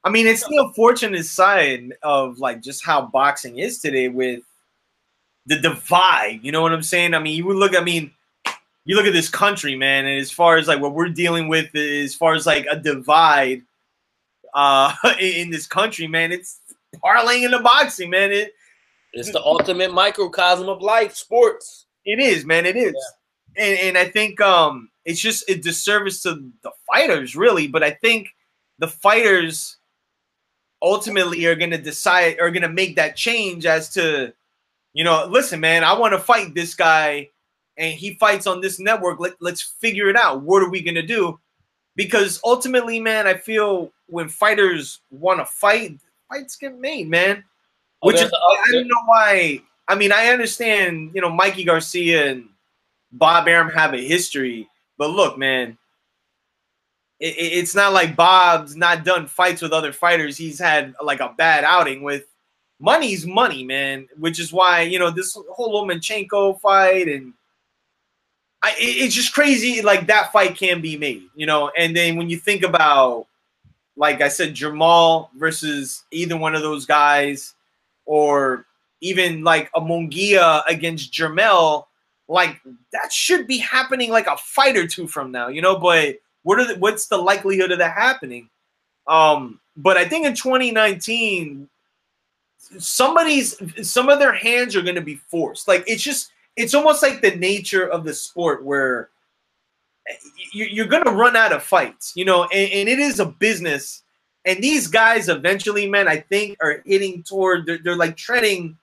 I 0.04 0.10
mean, 0.10 0.26
it's 0.26 0.46
the 0.46 0.62
unfortunate 0.64 1.24
side 1.24 1.92
of 2.02 2.38
like 2.38 2.62
just 2.62 2.84
how 2.84 3.02
boxing 3.02 3.58
is 3.58 3.80
today 3.80 4.08
with 4.08 4.42
the 5.46 5.58
divide. 5.58 6.40
You 6.42 6.52
know 6.52 6.62
what 6.62 6.72
I'm 6.72 6.82
saying? 6.82 7.14
I 7.14 7.18
mean, 7.18 7.36
you 7.36 7.46
would 7.46 7.56
look. 7.56 7.76
I 7.76 7.82
mean, 7.82 8.12
you 8.84 8.94
look 8.94 9.06
at 9.06 9.12
this 9.12 9.28
country, 9.28 9.76
man, 9.76 10.06
and 10.06 10.20
as 10.20 10.30
far 10.30 10.56
as 10.56 10.68
like 10.68 10.80
what 10.80 10.94
we're 10.94 11.08
dealing 11.08 11.48
with, 11.48 11.74
as 11.74 12.14
far 12.14 12.34
as 12.34 12.46
like 12.46 12.66
a 12.70 12.76
divide 12.76 13.62
uh 14.54 14.94
in 15.20 15.50
this 15.50 15.66
country, 15.66 16.06
man, 16.06 16.32
it's 16.32 16.60
parlaying 17.04 17.44
into 17.44 17.58
boxing, 17.60 18.10
man. 18.10 18.32
It 18.32 18.54
It's 19.12 19.32
the 19.32 19.42
ultimate 19.44 19.92
microcosm 19.92 20.68
of 20.68 20.82
life, 20.82 21.14
sports. 21.14 21.86
it 22.04 22.20
is, 22.20 22.44
man. 22.44 22.64
It 22.64 22.76
is, 22.76 22.94
and 23.56 23.78
and 23.78 23.98
I 23.98 24.04
think 24.06 24.40
um 24.40 24.88
it's 25.04 25.20
just 25.20 25.48
a 25.48 25.56
disservice 25.56 26.22
to 26.22 26.50
the 26.62 26.70
fighters, 26.86 27.36
really. 27.36 27.66
But 27.66 27.82
I 27.82 27.90
think 27.90 28.28
the 28.78 28.88
fighters 28.88 29.75
ultimately 30.82 31.44
are 31.46 31.54
going 31.54 31.70
to 31.70 31.78
decide, 31.78 32.38
are 32.40 32.50
going 32.50 32.62
to 32.62 32.68
make 32.68 32.96
that 32.96 33.16
change 33.16 33.66
as 33.66 33.88
to, 33.90 34.32
you 34.92 35.04
know, 35.04 35.26
listen, 35.28 35.60
man, 35.60 35.84
I 35.84 35.92
want 35.92 36.12
to 36.12 36.18
fight 36.18 36.54
this 36.54 36.74
guy, 36.74 37.30
and 37.76 37.94
he 37.94 38.14
fights 38.14 38.46
on 38.46 38.60
this 38.60 38.78
network. 38.78 39.20
Let, 39.20 39.34
let's 39.40 39.62
figure 39.62 40.08
it 40.08 40.16
out. 40.16 40.42
What 40.42 40.62
are 40.62 40.70
we 40.70 40.82
going 40.82 40.94
to 40.94 41.02
do? 41.02 41.38
Because 41.94 42.40
ultimately, 42.44 43.00
man, 43.00 43.26
I 43.26 43.34
feel 43.34 43.90
when 44.06 44.28
fighters 44.28 45.00
want 45.10 45.40
to 45.40 45.46
fight, 45.46 45.98
fights 46.28 46.56
get 46.56 46.78
made, 46.78 47.08
man. 47.08 47.44
Oh, 48.02 48.08
Which 48.08 48.20
is 48.20 48.32
I 48.32 48.72
don't 48.72 48.88
know 48.88 49.02
why. 49.06 49.62
I 49.88 49.94
mean, 49.94 50.12
I 50.12 50.28
understand, 50.28 51.12
you 51.14 51.20
know, 51.20 51.30
Mikey 51.30 51.64
Garcia 51.64 52.30
and 52.30 52.48
Bob 53.12 53.48
Arum 53.48 53.70
have 53.70 53.94
a 53.94 54.06
history, 54.06 54.68
but 54.98 55.10
look, 55.10 55.38
man, 55.38 55.78
it, 57.20 57.34
it- 57.36 57.52
it's 57.58 57.74
not 57.74 57.92
like 57.92 58.16
Bob's 58.16 58.76
not 58.76 59.04
done 59.04 59.26
fights 59.26 59.62
with 59.62 59.72
other 59.72 59.92
fighters. 59.92 60.36
He's 60.36 60.58
had 60.58 60.94
like 61.02 61.20
a 61.20 61.34
bad 61.36 61.64
outing 61.64 62.02
with 62.02 62.24
money's 62.80 63.26
money, 63.26 63.64
man. 63.64 64.08
Which 64.18 64.38
is 64.40 64.52
why 64.52 64.82
you 64.82 64.98
know 64.98 65.10
this 65.10 65.36
whole 65.50 65.86
Lomachenko 65.86 66.60
fight 66.60 67.08
and. 67.08 67.32
I, 68.62 68.70
it- 68.80 69.04
it's 69.04 69.14
just 69.14 69.32
crazy, 69.34 69.82
like 69.82 70.06
that 70.08 70.32
fight 70.32 70.56
can 70.56 70.80
be 70.80 70.96
made, 70.96 71.28
you 71.34 71.46
know. 71.46 71.70
And 71.78 71.94
then 71.94 72.16
when 72.16 72.28
you 72.30 72.36
think 72.38 72.62
about, 72.62 73.26
like 73.96 74.20
I 74.22 74.28
said, 74.28 74.54
Jermall 74.54 75.28
versus 75.36 76.04
either 76.10 76.36
one 76.36 76.54
of 76.54 76.62
those 76.62 76.86
guys, 76.86 77.54
or 78.06 78.64
even 79.02 79.44
like 79.44 79.70
a 79.76 79.80
Mungia 79.80 80.62
against 80.68 81.12
Jermell, 81.12 81.86
like 82.28 82.60
that 82.92 83.12
should 83.12 83.46
be 83.46 83.58
happening 83.58 84.10
like 84.10 84.26
a 84.26 84.36
fight 84.38 84.76
or 84.76 84.86
two 84.86 85.06
from 85.06 85.30
now, 85.30 85.48
you 85.48 85.60
know. 85.62 85.76
But 85.78 86.16
what 86.46 86.60
are 86.60 86.66
the, 86.68 86.78
what's 86.78 87.08
the 87.08 87.16
likelihood 87.16 87.72
of 87.72 87.78
that 87.78 87.92
happening? 87.94 88.48
Um, 89.08 89.58
but 89.76 89.96
I 89.96 90.04
think 90.04 90.26
in 90.26 90.34
2019, 90.34 91.68
somebody's 92.78 93.56
some 93.82 94.08
of 94.08 94.20
their 94.20 94.32
hands 94.32 94.76
are 94.76 94.82
going 94.82 94.94
to 94.94 95.00
be 95.00 95.16
forced. 95.16 95.66
Like 95.66 95.82
it's 95.88 96.04
just 96.04 96.30
it's 96.54 96.72
almost 96.72 97.02
like 97.02 97.20
the 97.20 97.34
nature 97.34 97.88
of 97.88 98.04
the 98.04 98.14
sport 98.14 98.64
where 98.64 99.10
you- 100.52 100.66
you're 100.66 100.86
going 100.86 101.02
to 101.04 101.10
run 101.10 101.34
out 101.34 101.50
of 101.52 101.64
fights, 101.64 102.12
you 102.14 102.24
know, 102.24 102.44
and, 102.44 102.72
and 102.72 102.88
it 102.88 103.00
is 103.00 103.18
a 103.18 103.26
business. 103.26 104.04
And 104.44 104.62
these 104.62 104.86
guys 104.86 105.28
eventually, 105.28 105.88
man, 105.90 106.06
I 106.06 106.18
think 106.18 106.56
are 106.62 106.80
hitting 106.86 107.24
toward, 107.24 107.66
they're, 107.66 107.78
they're 107.78 107.96
like 107.96 108.16
treading 108.16 108.78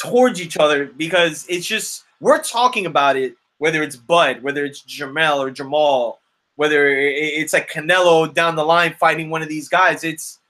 towards 0.00 0.40
each 0.40 0.56
other 0.56 0.86
because 0.86 1.44
it's 1.50 1.66
just, 1.66 2.04
we're 2.20 2.42
talking 2.42 2.86
about 2.86 3.16
it, 3.16 3.36
whether 3.58 3.82
it's 3.82 3.96
Bud, 3.96 4.42
whether 4.42 4.64
it's 4.64 4.80
Jermell 4.82 5.38
or 5.38 5.50
Jermall, 5.50 6.16
whether 6.58 6.88
it's 6.88 7.52
like 7.52 7.70
Canelo 7.70 8.34
down 8.34 8.56
the 8.56 8.64
line 8.64 8.92
fighting 8.98 9.30
one 9.30 9.42
of 9.42 9.48
these 9.48 9.68
guys. 9.68 10.02
It's, 10.02 10.40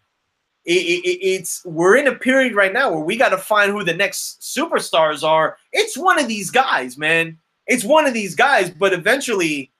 it, 0.65 0.71
it, 0.71 1.19
it's 1.23 1.63
we're 1.67 1.97
in 1.97 2.07
a 2.07 2.15
period 2.15 2.55
right 2.55 2.73
now 2.73 2.91
where 2.91 3.01
we 3.01 3.19
got 3.19 3.29
to 3.29 3.37
find 3.37 3.71
who 3.71 3.85
the 3.85 3.93
next 3.93 4.41
superstars 4.41 5.23
are. 5.23 5.59
It's 5.71 5.99
one 5.99 6.19
of 6.19 6.27
these 6.27 6.51
guys, 6.51 6.97
man. 6.97 7.37
It's 7.67 7.85
one 7.85 8.07
of 8.07 8.15
these 8.15 8.35
guys, 8.35 8.71
but 8.71 8.95
eventually 8.95 9.71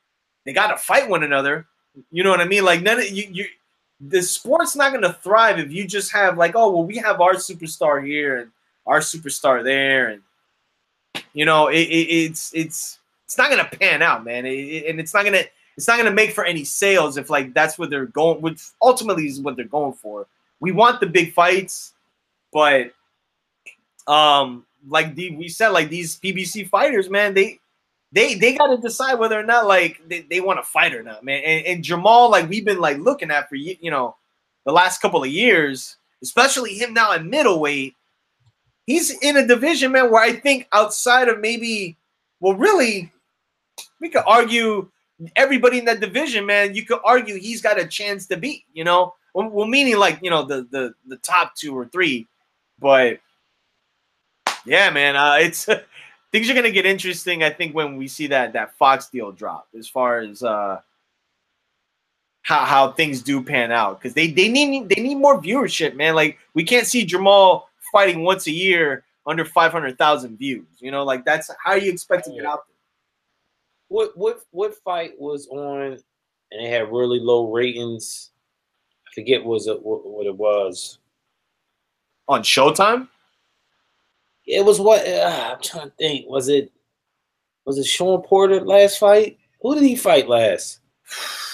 they 0.45 0.53
got 0.53 0.67
to 0.67 0.77
fight 0.77 1.09
one 1.09 1.23
another. 1.23 1.67
You 2.11 2.23
know 2.23 2.31
what 2.31 2.43
I 2.43 2.47
mean? 2.47 2.63
Like 2.63 2.83
none 2.83 2.99
of 2.99 3.11
you, 3.11 3.27
you 3.31 3.47
the 3.99 4.21
sport's 4.21 4.77
not 4.77 4.91
going 4.91 5.05
to 5.05 5.19
thrive 5.23 5.59
if 5.59 5.73
you 5.73 5.87
just 5.87 6.13
have 6.13 6.37
like, 6.37 6.55
oh 6.55 6.71
well, 6.71 6.85
we 6.85 6.99
have 6.99 7.23
our 7.23 7.37
superstar 7.37 8.07
here 8.07 8.37
and 8.41 8.51
our 8.87 9.01
superstar 9.01 9.65
there, 9.65 10.09
and 10.09 10.23
you 11.33 11.47
know, 11.47 11.69
it, 11.69 11.89
it, 11.89 12.11
it's 12.11 12.53
it's 12.55 12.99
it's 13.25 13.39
not 13.39 13.51
going 13.51 13.65
to 13.65 13.79
pan 13.79 14.03
out, 14.03 14.27
man, 14.27 14.45
and 14.45 15.01
it's 15.01 15.15
not 15.15 15.25
going 15.25 15.33
to 15.43 15.49
it's 15.79 15.87
not 15.87 15.95
going 15.95 16.07
to 16.07 16.13
make 16.13 16.33
for 16.33 16.45
any 16.45 16.65
sales 16.65 17.17
if 17.17 17.31
like 17.31 17.55
that's 17.55 17.79
what 17.79 17.89
they're 17.89 18.07
going. 18.07 18.43
Which 18.43 18.61
ultimately 18.83 19.29
is 19.29 19.41
what 19.41 19.55
they're 19.55 19.65
going 19.65 19.93
for. 19.93 20.27
We 20.59 20.73
want 20.73 20.99
the 20.99 21.07
big 21.07 21.33
fights, 21.33 21.95
but 22.53 22.93
um, 24.09 24.67
like 24.89 25.15
the, 25.15 25.37
we 25.37 25.49
said, 25.49 25.69
like 25.69 25.89
these 25.89 26.19
PBC 26.19 26.69
fighters, 26.69 27.09
man, 27.09 27.33
they 27.33 27.61
they 28.11 28.35
they 28.35 28.57
got 28.57 28.75
to 28.75 28.79
decide 28.79 29.21
whether 29.21 29.39
or 29.39 29.45
not 29.45 29.69
like 29.69 30.01
they, 30.09 30.23
they 30.23 30.41
want 30.41 30.59
to 30.59 30.65
fight 30.65 30.95
or 30.95 31.05
not, 31.05 31.23
man. 31.23 31.45
And, 31.45 31.67
and 31.67 31.85
Jermall, 31.85 32.29
like 32.29 32.49
we've 32.49 32.65
been 32.65 32.81
like 32.81 32.99
looking 32.99 33.31
at 33.31 33.49
for 33.49 33.55
you 33.55 33.77
know 33.89 34.17
the 34.67 34.73
last 34.73 35.01
couple 35.01 35.23
of 35.23 35.31
years, 35.31 35.97
especially 36.25 36.75
him 36.75 36.93
now 36.93 37.13
at 37.13 37.25
middleweight. 37.25 37.95
He's 38.85 39.17
in 39.23 39.37
a 39.37 39.47
division, 39.47 39.93
man, 39.93 40.11
where 40.11 40.25
I 40.25 40.33
think 40.33 40.67
outside 40.73 41.29
of 41.29 41.39
maybe, 41.39 41.97
well, 42.41 42.55
really, 42.57 43.13
we 44.01 44.09
could 44.09 44.25
argue 44.27 44.89
everybody 45.37 45.79
in 45.79 45.85
that 45.87 46.01
division, 46.01 46.47
man. 46.47 46.75
You 46.75 46.85
could 46.85 47.01
argue 47.05 47.39
he's 47.39 47.63
got 47.63 47.79
a 47.79 47.87
chance 47.87 48.27
to 48.27 48.37
beat, 48.37 48.65
you 48.73 48.85
know. 48.85 49.15
Well, 49.35 49.67
meaning 49.67 49.99
like 49.99 50.19
you 50.23 50.31
know 50.31 50.45
the 50.45 50.67
the 50.71 50.95
the 51.07 51.17
top 51.19 51.55
two 51.55 51.77
or 51.77 51.87
three, 51.87 52.27
but 52.79 53.21
yeah, 54.65 54.91
man, 54.91 55.17
uh, 55.17 55.37
it's 55.41 55.65
things 56.33 56.51
are 56.51 56.55
gonna 56.55 56.71
get 56.71 56.87
interesting. 56.87 57.43
I 57.43 57.51
think 57.51 57.75
when 57.75 57.97
we 57.97 58.09
see 58.09 58.27
that 58.29 58.53
that 58.55 58.77
Fox 58.77 59.09
deal 59.09 59.33
drop, 59.33 59.69
as 59.79 59.89
far 59.89 60.21
as 60.21 60.43
uh, 60.43 60.81
how 62.43 62.65
how 62.65 62.93
things 62.93 63.23
do 63.23 63.43
pan 63.43 63.71
out, 63.71 64.01
because 64.01 64.15
they 64.15 64.31
they 64.31 64.49
need 64.49 64.89
they 64.89 65.03
need 65.03 65.17
more 65.17 65.41
viewership, 65.41 65.95
man. 65.95 66.15
Like 66.15 66.39
we 66.55 66.65
can't 66.65 66.87
see 66.87 67.07
Jermall 67.07 67.65
fighting 67.93 68.23
once 68.23 68.47
a 68.47 68.53
year 68.53 69.05
under 69.27 69.45
five 69.45 69.73
hundred 69.73 69.99
thousand 69.99 70.37
views. 70.39 70.67
You 70.81 70.91
know, 70.91 71.05
like 71.05 71.25
that's 71.25 71.51
how 71.63 71.75
you 71.75 71.93
expect 71.93 72.25
to 72.25 72.33
get 72.33 72.45
out 72.45 72.63
there. 72.67 72.78
What 73.89 74.17
what 74.17 74.41
what 74.51 74.75
fight 74.85 75.13
was 75.19 75.49
on 75.49 75.99
and 76.51 76.65
it 76.65 76.71
had 76.71 76.93
really 76.93 77.21
low 77.21 77.51
ratings? 77.51 78.31
I 79.07 79.11
forget 79.15 79.45
was 79.45 79.67
it 79.67 79.83
what, 79.83 80.07
what 80.07 80.27
it 80.27 80.37
was. 80.37 80.99
on 82.29 82.43
Showtime. 82.43 83.09
It 84.47 84.65
was 84.65 84.81
what 84.81 85.07
uh, 85.07 85.53
I'm 85.53 85.63
trying 85.63 85.91
to 85.91 85.97
think. 85.97 86.29
Was 86.29 86.49
it 86.49 86.71
was 87.65 87.79
it 87.79 87.85
Shawn 87.85 88.23
Porter 88.23 88.61
last 88.61 88.99
fight? 88.99 89.39
Who 89.63 89.75
did 89.75 89.85
he 89.85 89.97
fight 89.97 90.29
last? 90.29 90.81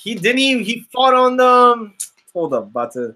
He 0.00 0.14
didn't 0.14 0.38
even 0.38 0.64
he 0.64 0.86
fought 0.90 1.12
on 1.12 1.36
the 1.36 1.44
um, 1.44 1.94
hold 2.32 2.54
up, 2.54 2.68
about 2.68 2.92
to 2.92 3.14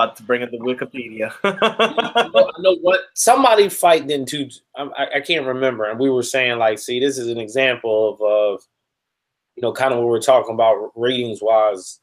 about 0.00 0.16
to 0.16 0.22
bring 0.22 0.42
up 0.42 0.50
the 0.50 0.58
Wikipedia. 0.58 1.32
I 1.44 2.50
know, 2.58 2.76
what 2.76 3.00
somebody 3.14 3.68
fighting 3.68 4.10
into. 4.10 4.48
I, 4.76 5.06
I 5.16 5.20
can't 5.20 5.46
remember, 5.46 5.84
and 5.84 5.98
we 5.98 6.10
were 6.10 6.22
saying 6.22 6.58
like, 6.58 6.78
see, 6.78 7.00
this 7.00 7.18
is 7.18 7.28
an 7.28 7.38
example 7.38 8.14
of, 8.14 8.20
of 8.22 8.66
you 9.56 9.62
know, 9.62 9.72
kind 9.72 9.92
of 9.92 9.98
what 9.98 10.08
we're 10.08 10.20
talking 10.20 10.54
about 10.54 10.92
ratings 10.94 11.40
wise. 11.42 12.00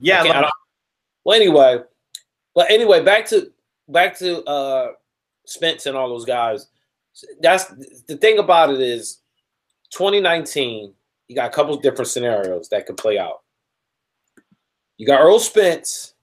yeah, 0.00 0.22
like- 0.22 0.52
well, 1.24 1.40
anyway, 1.40 1.78
but 2.54 2.70
anyway, 2.70 3.02
back 3.02 3.26
to 3.28 3.50
back 3.88 4.18
to 4.18 4.42
uh 4.44 4.92
Spence 5.46 5.86
and 5.86 5.96
all 5.96 6.08
those 6.08 6.24
guys. 6.24 6.68
That's 7.40 7.66
the 8.06 8.16
thing 8.16 8.38
about 8.38 8.70
it 8.70 8.80
is 8.80 9.18
2019, 9.90 10.94
you 11.28 11.36
got 11.36 11.50
a 11.50 11.54
couple 11.54 11.76
different 11.76 12.08
scenarios 12.08 12.68
that 12.70 12.86
could 12.86 12.96
play 12.96 13.18
out. 13.18 13.42
You 15.02 15.06
got 15.06 15.20
Errol 15.20 15.40
Spence, 15.40 16.14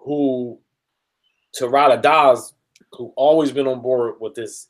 who 0.00 0.58
to 1.52 1.68
Rada 1.68 2.02
Daz, 2.02 2.52
who 2.90 3.12
always 3.14 3.52
been 3.52 3.68
on 3.68 3.80
board 3.80 4.16
with 4.18 4.34
this. 4.34 4.66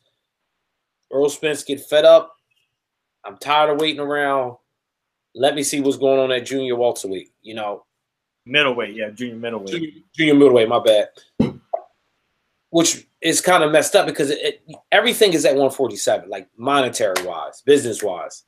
Errol 1.11 1.31
Spence 1.31 1.65
get 1.65 1.81
fed 1.81 2.05
up. 2.05 2.37
I'm 3.25 3.39
tired 3.39 3.71
of 3.71 3.81
waiting 3.81 4.03
around. 4.03 4.59
Let 5.35 5.55
me 5.55 5.63
see 5.63 5.81
what's 5.81 5.97
going 5.97 6.21
on 6.21 6.31
at 6.31 6.45
junior 6.45 6.77
welterweight. 6.77 7.33
You 7.41 7.55
know, 7.55 7.87
middleweight, 8.45 8.97
yeah, 8.97 9.09
junior 9.09 9.37
middleweight. 9.37 9.71
junior, 9.71 9.91
junior 10.15 10.35
middleweight. 10.35 10.69
My 10.69 10.81
bad. 10.81 11.09
Which 12.69 13.07
is 13.23 13.41
kind 13.41 13.65
of 13.65 13.73
messed 13.73 13.97
up 13.97 14.05
because 14.05 14.29
it, 14.29 14.61
it, 14.69 14.77
everything 14.93 15.33
is 15.33 15.47
at 15.47 15.53
147, 15.53 16.29
like 16.29 16.51
monetary 16.59 17.25
wise, 17.25 17.63
business 17.63 18.03
wise. 18.03 18.45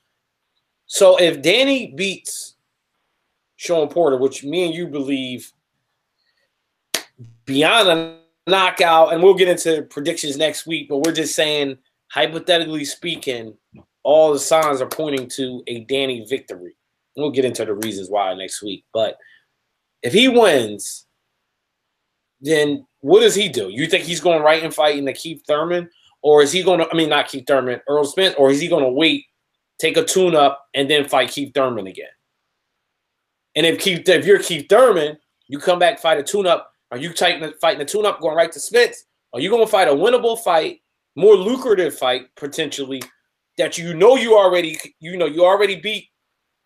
So 0.85 1.17
if 1.17 1.41
Danny 1.41 1.95
beats 1.97 2.56
Shawn 3.57 3.89
Porter, 3.89 4.17
which 4.17 4.45
me 4.45 4.65
and 4.65 4.75
you 4.75 4.87
believe 4.87 5.51
beyond 7.45 7.89
a 7.89 8.19
knockout, 8.47 9.13
and 9.13 9.23
we'll 9.23 9.35
get 9.35 9.49
into 9.49 9.83
predictions 9.83 10.37
next 10.37 10.67
week, 10.67 10.89
but 10.89 10.99
we're 10.99 11.13
just 11.13 11.35
saying, 11.35 11.79
hypothetically 12.09 12.85
speaking, 12.85 13.57
all 14.03 14.33
the 14.33 14.39
signs 14.39 14.81
are 14.81 14.87
pointing 14.87 15.29
to 15.31 15.63
a 15.67 15.81
Danny 15.81 16.25
victory. 16.29 16.77
We'll 17.17 17.31
get 17.31 17.45
into 17.45 17.65
the 17.65 17.75
reasons 17.75 18.11
why 18.11 18.33
next 18.35 18.63
week. 18.63 18.85
But 18.93 19.17
If 20.03 20.13
he 20.13 20.29
wins, 20.29 21.07
then 22.41 22.87
what 23.01 23.21
does 23.21 23.35
he 23.35 23.49
do? 23.49 23.71
You 23.71 23.87
think 23.87 24.05
he's 24.05 24.21
going 24.21 24.43
right 24.43 24.63
and 24.63 24.75
fighting 24.75 25.05
the 25.05 25.13
Keith 25.13 25.43
Thurman, 25.47 25.91
or 26.23 26.43
is 26.43 26.53
he 26.53 26.63
going 26.63 26.81
to? 26.81 26.89
I 26.91 26.95
mean, 26.95 27.09
not 27.09 27.29
Keith 27.29 27.45
Thurman, 27.47 27.81
Errol 27.89 28.05
Spence, 28.05 28.35
or 28.39 28.51
is 28.51 28.61
he 28.61 28.69
going 28.69 28.85
to 28.85 28.91
wait, 28.91 29.25
take 29.79 29.97
a 29.97 30.05
tune 30.05 30.37
up, 30.37 30.67
and 30.75 30.91
then 30.91 31.09
fight 31.09 31.31
Keith 31.31 31.53
Thurman 31.55 31.87
again? 31.87 32.07
And 33.57 33.65
if 33.65 33.81
Keith, 33.81 34.09
if 34.09 34.27
you're 34.27 34.39
Keith 34.39 34.67
Thurman, 34.69 35.17
you 35.49 35.59
come 35.59 35.79
back 35.79 35.99
fight 35.99 36.19
a 36.19 36.23
tune 36.23 36.47
up. 36.47 36.71
Are 36.93 36.99
you 36.99 37.13
fighting 37.13 37.53
fighting 37.61 37.81
a 37.81 37.85
tune 37.85 38.07
up, 38.07 38.21
going 38.21 38.37
right 38.37 38.53
to 38.53 38.61
Spence? 38.61 39.07
Are 39.33 39.41
you 39.41 39.51
going 39.51 39.65
to 39.65 39.71
fight 39.71 39.89
a 39.89 39.93
winnable 39.93 40.39
fight, 40.39 40.81
more 41.17 41.35
lucrative 41.35 41.99
fight 41.99 42.27
potentially 42.37 43.03
that 43.59 43.79
you 43.79 43.95
know 43.95 44.17
you 44.17 44.37
already 44.37 44.79
you 45.01 45.17
know 45.17 45.27
you 45.27 45.45
already 45.45 45.77
beat 45.77 46.09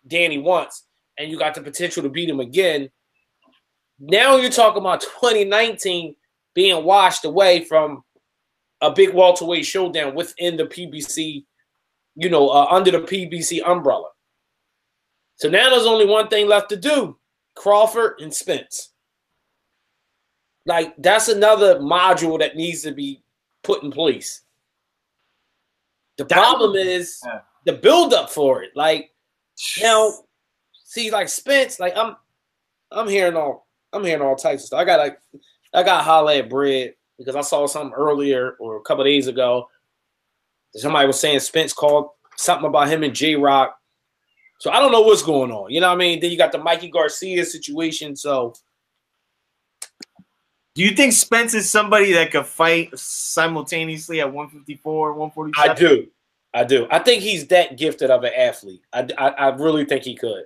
Danny 0.07 0.37
once, 0.37 0.83
and 1.17 1.31
you 1.31 1.39
got 1.39 1.55
the 1.55 1.61
potential 1.61 2.03
to 2.03 2.09
beat 2.09 2.29
him 2.29 2.41
again. 2.41 2.89
Now 3.99 4.35
you're 4.35 4.51
talking 4.51 4.81
about 4.81 5.01
2019 5.01 6.15
being 6.53 6.83
washed 6.83 7.23
away 7.23 7.63
from 7.63 8.03
a 8.81 8.91
big 8.91 9.13
welterweight 9.13 9.65
showdown 9.65 10.15
within 10.15 10.57
the 10.57 10.65
PBC, 10.65 11.45
you 12.15 12.29
know, 12.29 12.49
uh, 12.49 12.65
under 12.69 12.91
the 12.91 12.99
PBC 12.99 13.61
umbrella. 13.65 14.07
So 15.41 15.49
now 15.49 15.71
there's 15.71 15.87
only 15.87 16.05
one 16.05 16.27
thing 16.27 16.47
left 16.47 16.69
to 16.69 16.77
do: 16.77 17.17
Crawford 17.55 18.19
and 18.21 18.31
Spence. 18.31 18.91
Like 20.67 20.93
that's 20.97 21.29
another 21.29 21.79
module 21.79 22.37
that 22.37 22.55
needs 22.55 22.83
to 22.83 22.91
be 22.91 23.23
put 23.63 23.81
in 23.81 23.89
place. 23.89 24.43
The 26.19 26.25
problem 26.25 26.75
is 26.75 27.19
the 27.65 27.73
buildup 27.73 28.29
for 28.29 28.61
it. 28.61 28.69
Like 28.75 29.09
now, 29.81 30.13
see, 30.83 31.09
like 31.09 31.27
Spence, 31.27 31.79
like 31.79 31.97
I'm, 31.97 32.17
I'm 32.91 33.09
hearing 33.09 33.35
all, 33.35 33.67
I'm 33.93 34.03
hearing 34.03 34.21
all 34.21 34.35
types 34.35 34.61
of 34.61 34.67
stuff. 34.67 34.79
I 34.79 34.85
got 34.85 34.99
like, 34.99 35.19
I 35.73 35.81
got 35.81 36.03
holla 36.03 36.35
at 36.35 36.51
bread 36.51 36.93
because 37.17 37.35
I 37.35 37.41
saw 37.41 37.65
something 37.65 37.95
earlier 37.97 38.57
or 38.59 38.77
a 38.77 38.81
couple 38.81 39.03
days 39.05 39.25
ago. 39.25 39.67
Somebody 40.75 41.07
was 41.07 41.19
saying 41.19 41.39
Spence 41.39 41.73
called 41.73 42.09
something 42.37 42.67
about 42.67 42.89
him 42.89 43.01
and 43.01 43.15
J 43.15 43.35
Rock. 43.35 43.80
So 44.61 44.69
I 44.69 44.79
don't 44.79 44.91
know 44.91 45.01
what's 45.01 45.23
going 45.23 45.51
on. 45.51 45.71
You 45.71 45.81
know 45.81 45.87
what 45.87 45.95
I 45.95 45.97
mean? 45.97 46.19
Then 46.19 46.29
you 46.29 46.37
got 46.37 46.51
the 46.51 46.59
Mikey 46.59 46.89
Garcia 46.89 47.43
situation. 47.45 48.15
So 48.15 48.53
Do 50.75 50.83
you 50.83 50.91
think 50.91 51.13
Spence 51.13 51.55
is 51.55 51.67
somebody 51.67 52.13
that 52.13 52.29
could 52.29 52.45
fight 52.45 52.91
simultaneously 52.95 54.21
at 54.21 54.31
154, 54.31 55.13
147? 55.13 55.71
I 55.71 55.73
do, 55.73 56.07
I 56.53 56.63
do. 56.63 56.87
I 56.91 56.99
think 56.99 57.23
he's 57.23 57.47
that 57.47 57.75
gifted 57.75 58.11
of 58.11 58.23
an 58.23 58.33
athlete. 58.37 58.83
I, 58.93 59.07
I, 59.17 59.27
I 59.29 59.47
really 59.55 59.83
think 59.83 60.03
he 60.03 60.13
could. 60.15 60.43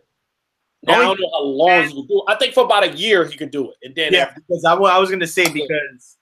Now, 0.84 0.94
I 0.94 1.00
don't 1.00 1.20
know 1.20 1.30
how 1.34 1.44
long 1.44 1.84
he 1.84 1.94
could 1.94 2.08
do. 2.08 2.24
it. 2.26 2.32
I 2.32 2.38
think 2.38 2.54
for 2.54 2.64
about 2.64 2.86
a 2.86 2.96
year 2.96 3.26
he 3.26 3.36
could 3.36 3.52
do 3.52 3.72
it, 3.72 3.78
and 3.84 3.94
then 3.96 4.14
Yeah, 4.14 4.32
because 4.34 4.64
I, 4.64 4.76
I 4.76 4.98
was 4.98 5.10
going 5.10 5.20
to 5.20 5.28
say 5.28 5.52
because 5.52 6.16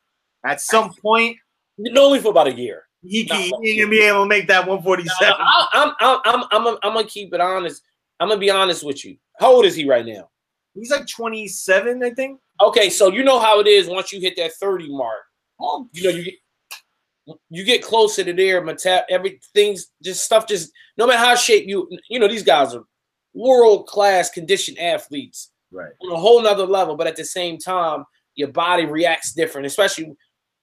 at 0.44 0.62
some 0.62 0.96
point 0.96 1.38
only 1.96 2.20
for 2.20 2.30
about 2.30 2.48
a 2.48 2.54
year. 2.54 2.88
He, 3.04 3.26
No. 3.30 3.36
he, 3.36 3.44
he 3.62 3.72
ain't 3.72 3.82
to 3.82 3.90
be 3.90 4.02
able 4.02 4.24
to 4.24 4.28
make 4.28 4.48
that 4.48 4.68
147. 4.68 5.36
I, 5.40 5.68
I'm, 5.74 5.94
I'm, 6.00 6.20
I'm, 6.26 6.44
I'm, 6.52 6.68
I'm, 6.68 6.78
I'm 6.84 6.94
gonna 6.94 7.08
keep 7.08 7.34
it 7.34 7.42
honest. 7.42 7.84
I'm 8.20 8.30
gonna 8.30 8.40
be 8.40 8.50
honest 8.50 8.84
with 8.84 9.04
you. 9.04 9.18
How 9.40 9.52
old 9.54 9.66
is 9.66 9.76
he 9.76 9.88
right 9.88 10.06
now? 10.06 10.30
He's 10.74 10.92
like 10.92 11.08
27, 11.08 12.04
I 12.04 12.10
think. 12.12 12.40
Okay, 12.62 12.90
so 12.90 13.12
you 13.12 13.24
know 13.24 13.40
how 13.40 13.60
it 13.60 13.68
is 13.68 13.88
once 13.88 14.12
you 14.12 14.20
hit 14.20 14.36
that 14.38 14.54
30 14.54 14.90
mark. 14.90 15.20
Oh, 15.60 15.88
You 15.92 16.04
know 16.04 16.10
you 16.10 16.24
get 16.24 16.34
you 17.50 17.64
get 17.64 17.82
closer 17.84 18.24
to 18.24 18.34
there. 18.34 18.62
Meta- 18.64 19.06
everything's 19.10 19.88
just 20.02 20.24
stuff. 20.24 20.48
Just 20.48 20.72
no 20.98 21.08
matter 21.08 21.20
how 21.20 21.36
shape 21.36 21.68
you, 21.68 21.90
you 22.10 22.20
know 22.20 22.28
these 22.28 22.44
guys 22.44 22.76
are 22.76 22.84
world 23.34 23.88
class 23.88 24.30
conditioned 24.30 24.78
athletes 24.78 25.52
right. 25.72 25.92
on 26.02 26.12
a 26.12 26.18
whole 26.18 26.42
nother 26.42 26.66
level. 26.66 26.96
But 26.96 27.08
at 27.08 27.16
the 27.16 27.26
same 27.26 27.58
time, 27.58 28.06
your 28.36 28.50
body 28.50 28.86
reacts 28.86 29.34
different. 29.34 29.68
Especially 29.68 30.12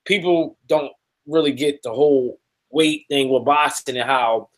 people 0.05 0.59
don't 0.67 0.93
really 1.27 1.53
get 1.53 1.83
the 1.83 1.93
whole 1.93 2.41
weight 2.71 3.05
thing 3.09 3.31
with 3.31 3.45
boxing 3.45 3.97
and 3.97 4.09
how 4.09 4.49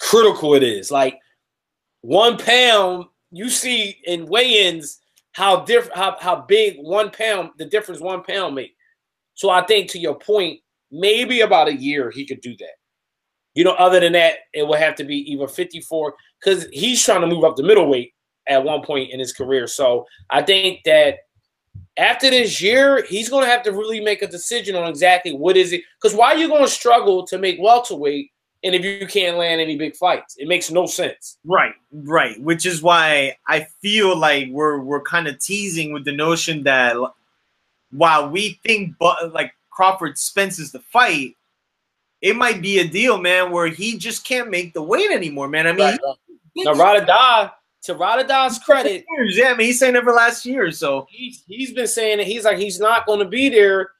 critical 0.00 0.54
it 0.54 0.62
is. 0.62 0.90
Like 0.90 1.18
one 2.00 2.38
pound, 2.38 3.06
you 3.30 3.48
see 3.50 3.98
in 4.04 4.26
weigh-ins 4.26 5.00
how 5.32 5.64
different, 5.64 5.96
how, 5.96 6.16
how 6.20 6.44
big 6.48 6.76
one 6.78 7.10
pound, 7.10 7.50
the 7.58 7.64
difference 7.64 8.00
one 8.00 8.22
pound 8.22 8.54
make. 8.54 8.74
So 9.34 9.50
I 9.50 9.64
think 9.64 9.90
to 9.90 9.98
your 9.98 10.18
point, 10.18 10.60
maybe 10.90 11.42
about 11.42 11.68
a 11.68 11.76
year 11.76 12.10
he 12.10 12.26
could 12.26 12.40
do 12.40 12.56
that. 12.56 12.74
You 13.54 13.64
know, 13.64 13.72
other 13.72 14.00
than 14.00 14.12
that, 14.12 14.38
it 14.52 14.66
would 14.66 14.78
have 14.78 14.94
to 14.96 15.04
be 15.04 15.16
either 15.32 15.48
54 15.48 16.14
because 16.40 16.66
he's 16.72 17.04
trying 17.04 17.20
to 17.22 17.26
move 17.26 17.44
up 17.44 17.56
the 17.56 17.62
middleweight 17.62 18.12
at 18.48 18.64
one 18.64 18.82
point 18.82 19.10
in 19.10 19.18
his 19.18 19.32
career. 19.32 19.66
So 19.66 20.06
I 20.30 20.42
think 20.42 20.80
that 20.84 21.16
after 21.98 22.30
this 22.30 22.62
year, 22.62 23.04
he's 23.04 23.28
going 23.28 23.44
to 23.44 23.50
have 23.50 23.62
to 23.64 23.72
really 23.72 24.00
make 24.00 24.22
a 24.22 24.26
decision 24.26 24.76
on 24.76 24.88
exactly 24.88 25.32
what 25.34 25.56
is 25.56 25.72
it. 25.72 25.82
Because 26.00 26.16
why 26.16 26.32
are 26.32 26.38
you 26.38 26.48
going 26.48 26.64
to 26.64 26.70
struggle 26.70 27.26
to 27.26 27.38
make 27.38 27.58
welterweight, 27.60 28.30
and 28.64 28.74
if 28.74 28.84
you 28.84 29.06
can't 29.06 29.36
land 29.36 29.60
any 29.60 29.76
big 29.76 29.94
fights, 29.96 30.36
it 30.38 30.48
makes 30.48 30.70
no 30.70 30.86
sense. 30.86 31.38
Right, 31.44 31.74
right. 31.92 32.40
Which 32.40 32.66
is 32.66 32.82
why 32.82 33.36
I 33.46 33.66
feel 33.82 34.16
like 34.16 34.48
we're 34.50 34.78
we're 34.80 35.02
kind 35.02 35.28
of 35.28 35.38
teasing 35.38 35.92
with 35.92 36.04
the 36.04 36.12
notion 36.12 36.62
that 36.64 36.96
while 37.90 38.28
we 38.30 38.58
think 38.64 38.94
but 38.98 39.32
like 39.32 39.52
Crawford 39.70 40.18
Spence 40.18 40.58
is 40.58 40.72
the 40.72 40.80
fight, 40.80 41.34
it 42.20 42.34
might 42.36 42.60
be 42.60 42.80
a 42.80 42.86
deal, 42.88 43.18
man, 43.18 43.50
where 43.52 43.68
he 43.68 43.96
just 43.96 44.24
can't 44.24 44.50
make 44.50 44.74
the 44.74 44.82
weight 44.82 45.10
anymore, 45.10 45.48
man. 45.48 45.66
I 45.66 45.72
mean, 45.72 45.86
Right. 45.86 46.00
he- 46.54 46.64
Now, 46.64 46.74
Radada, 46.74 47.52
to 47.82 47.94
Radada's 47.94 48.58
credit, 48.58 49.04
yeah, 49.30 49.50
I 49.50 49.56
mean, 49.56 49.66
he's 49.68 49.78
saying 49.78 49.96
it 49.96 50.02
for 50.04 50.12
last 50.12 50.44
year, 50.44 50.70
so 50.70 51.06
he's, 51.10 51.44
he's 51.46 51.72
been 51.72 51.86
saying 51.86 52.18
that 52.18 52.26
he's 52.26 52.44
like 52.44 52.58
he's 52.58 52.80
not 52.80 53.06
going 53.06 53.20
to 53.20 53.24
be 53.24 53.48
there, 53.48 53.90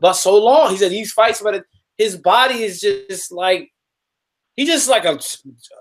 but 0.00 0.14
so 0.14 0.36
long. 0.42 0.70
He 0.70 0.76
said 0.76 0.92
he's 0.92 1.12
fights, 1.12 1.40
but 1.40 1.64
his 1.96 2.16
body 2.16 2.62
is 2.62 2.80
just 2.80 3.32
like 3.32 3.70
he's 4.56 4.68
just 4.68 4.88
like 4.88 5.04
a, 5.04 5.18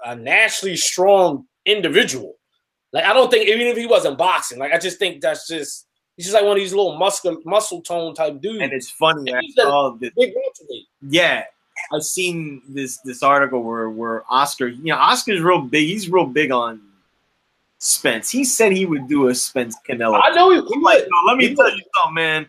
a 0.05 0.16
naturally 0.16 0.76
strong 0.76 1.45
individual. 1.66 2.36
Like 2.93 3.05
I 3.05 3.14
don't 3.14 3.30
think 3.30 3.47
even 3.47 3.68
if 3.68 3.78
he 3.78 3.86
wasn't 3.86 4.18
boxing, 4.18 4.60
like 4.60 4.72
I 4.74 4.78
just 4.78 4.99
think 4.99 5.22
that's 5.22 5.47
just 5.47 5.88
he's 6.16 6.28
just 6.28 6.34
like 6.36 6.43
one 6.43 6.53
of 6.53 6.58
these 6.58 6.74
little 6.74 6.97
muscle 6.97 7.38
muscle 7.45 7.82
tone 7.82 8.14
type 8.14 8.39
dudes. 8.41 8.62
and 8.62 8.72
it's 8.72 8.89
funny. 8.89 9.34
I 9.34 9.41
He's 9.41 9.58
a- 9.58 9.64
oh, 9.64 9.66
saw 9.66 9.97
this, 9.99 10.12
yeah, 11.10 11.43
I've 11.91 12.03
seen 12.03 12.62
this 12.70 12.97
this 13.03 13.24
article 13.24 13.62
where 13.64 13.89
where 13.89 14.24
Oscar, 14.30 14.68
you 14.68 14.86
know, 14.86 14.97
Oscar's 14.97 15.41
real 15.41 15.62
big. 15.62 15.88
He's 15.88 16.10
real 16.10 16.26
big 16.26 16.51
on 16.51 16.82
Spence. 17.80 18.30
He 18.32 18.43
said 18.43 18.71
he 18.71 18.86
would 18.86 19.07
do 19.07 19.28
a 19.28 19.36
Spence 19.36 19.75
Canelo. 19.88 20.19
I 20.23 20.32
know 20.32 20.49
he, 20.51 20.57
like, 20.82 21.01
would. 21.01 21.07
no, 21.09 21.17
let 21.28 21.38
me 21.38 21.49
He 21.49 21.55
tell 21.55 21.65
would. 21.65 21.75
you 21.75 21.84
something, 21.95 22.13
man. 22.15 22.47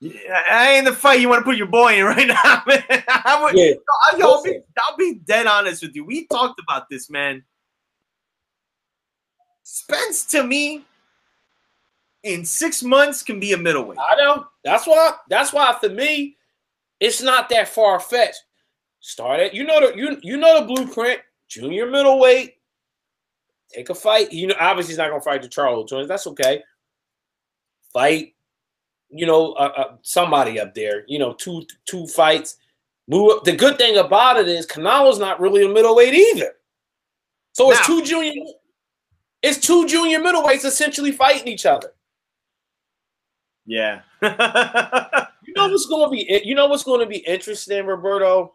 Yeah, 0.00 0.42
I 0.50 0.72
ain't 0.72 0.84
the 0.86 0.92
fight 0.92 1.20
you 1.20 1.28
want 1.28 1.40
to 1.40 1.44
put 1.44 1.56
your 1.56 1.66
boy 1.66 1.98
in 1.98 2.04
right 2.04 2.26
now, 2.44 2.62
man. 2.66 2.82
I 3.08 3.40
would, 3.42 3.54
Yeah. 3.56 3.72
I'll, 4.12 4.22
I'll 4.36 4.42
be, 4.42 4.58
I'll 4.78 4.96
be 4.96 5.14
dead 5.24 5.46
honest 5.46 5.82
with 5.82 5.94
you. 5.94 6.04
We 6.04 6.26
talked 6.26 6.60
about 6.60 6.88
this, 6.90 7.08
man. 7.10 7.42
Spence 9.62 10.24
to 10.26 10.42
me 10.44 10.84
in 12.22 12.44
six 12.44 12.82
months 12.82 13.22
can 13.22 13.40
be 13.40 13.52
a 13.52 13.56
middleweight. 13.58 13.98
I 13.98 14.16
know. 14.16 14.46
That's 14.62 14.86
why. 14.86 15.12
That's 15.28 15.52
why 15.52 15.74
for 15.80 15.88
me, 15.88 16.36
it's 17.00 17.22
not 17.22 17.48
that 17.50 17.68
far 17.68 17.98
fetched. 18.00 18.42
Start 19.00 19.40
it. 19.40 19.54
You 19.54 19.64
know 19.64 19.80
the 19.80 19.96
you 19.96 20.18
you 20.22 20.36
know 20.36 20.60
the 20.60 20.66
blueprint. 20.66 21.20
Junior 21.48 21.86
middleweight. 21.90 22.54
Take 23.72 23.90
a 23.90 23.94
fight. 23.94 24.32
You 24.32 24.48
know, 24.48 24.54
obviously 24.58 24.92
he's 24.92 24.98
not 24.98 25.10
gonna 25.10 25.20
fight 25.22 25.42
the 25.42 25.48
Charlo 25.48 25.86
twins. 25.86 26.08
That's 26.08 26.26
okay. 26.28 26.62
Fight. 27.92 28.34
You 29.10 29.26
know, 29.26 29.52
uh, 29.52 29.72
uh, 29.76 29.96
somebody 30.02 30.58
up 30.58 30.74
there. 30.74 31.04
You 31.06 31.18
know, 31.18 31.34
two 31.34 31.62
two 31.86 32.06
fights. 32.06 32.56
Move 33.08 33.32
up. 33.32 33.44
The 33.44 33.52
good 33.54 33.76
thing 33.78 33.96
about 33.98 34.38
it 34.38 34.48
is 34.48 34.66
Canelo's 34.66 35.18
not 35.18 35.40
really 35.40 35.64
a 35.64 35.68
middleweight 35.68 36.14
either. 36.14 36.52
So 37.52 37.70
it's 37.70 37.80
Now- 37.80 37.86
two 37.86 38.02
junior. 38.04 38.32
It's 39.42 39.58
two 39.58 39.86
junior 39.86 40.20
middleweights 40.20 40.64
essentially 40.64 41.12
fighting 41.12 41.48
each 41.48 41.66
other. 41.66 41.92
Yeah. 43.66 44.00
You 45.46 45.52
know 45.54 45.68
what's 45.68 45.86
going 45.86 46.06
to 46.06 46.10
be? 46.10 46.40
You 46.44 46.54
know 46.54 46.66
what's 46.66 46.82
going 46.82 47.00
to 47.00 47.06
be 47.06 47.18
interesting, 47.18 47.86
Roberto? 47.86 48.54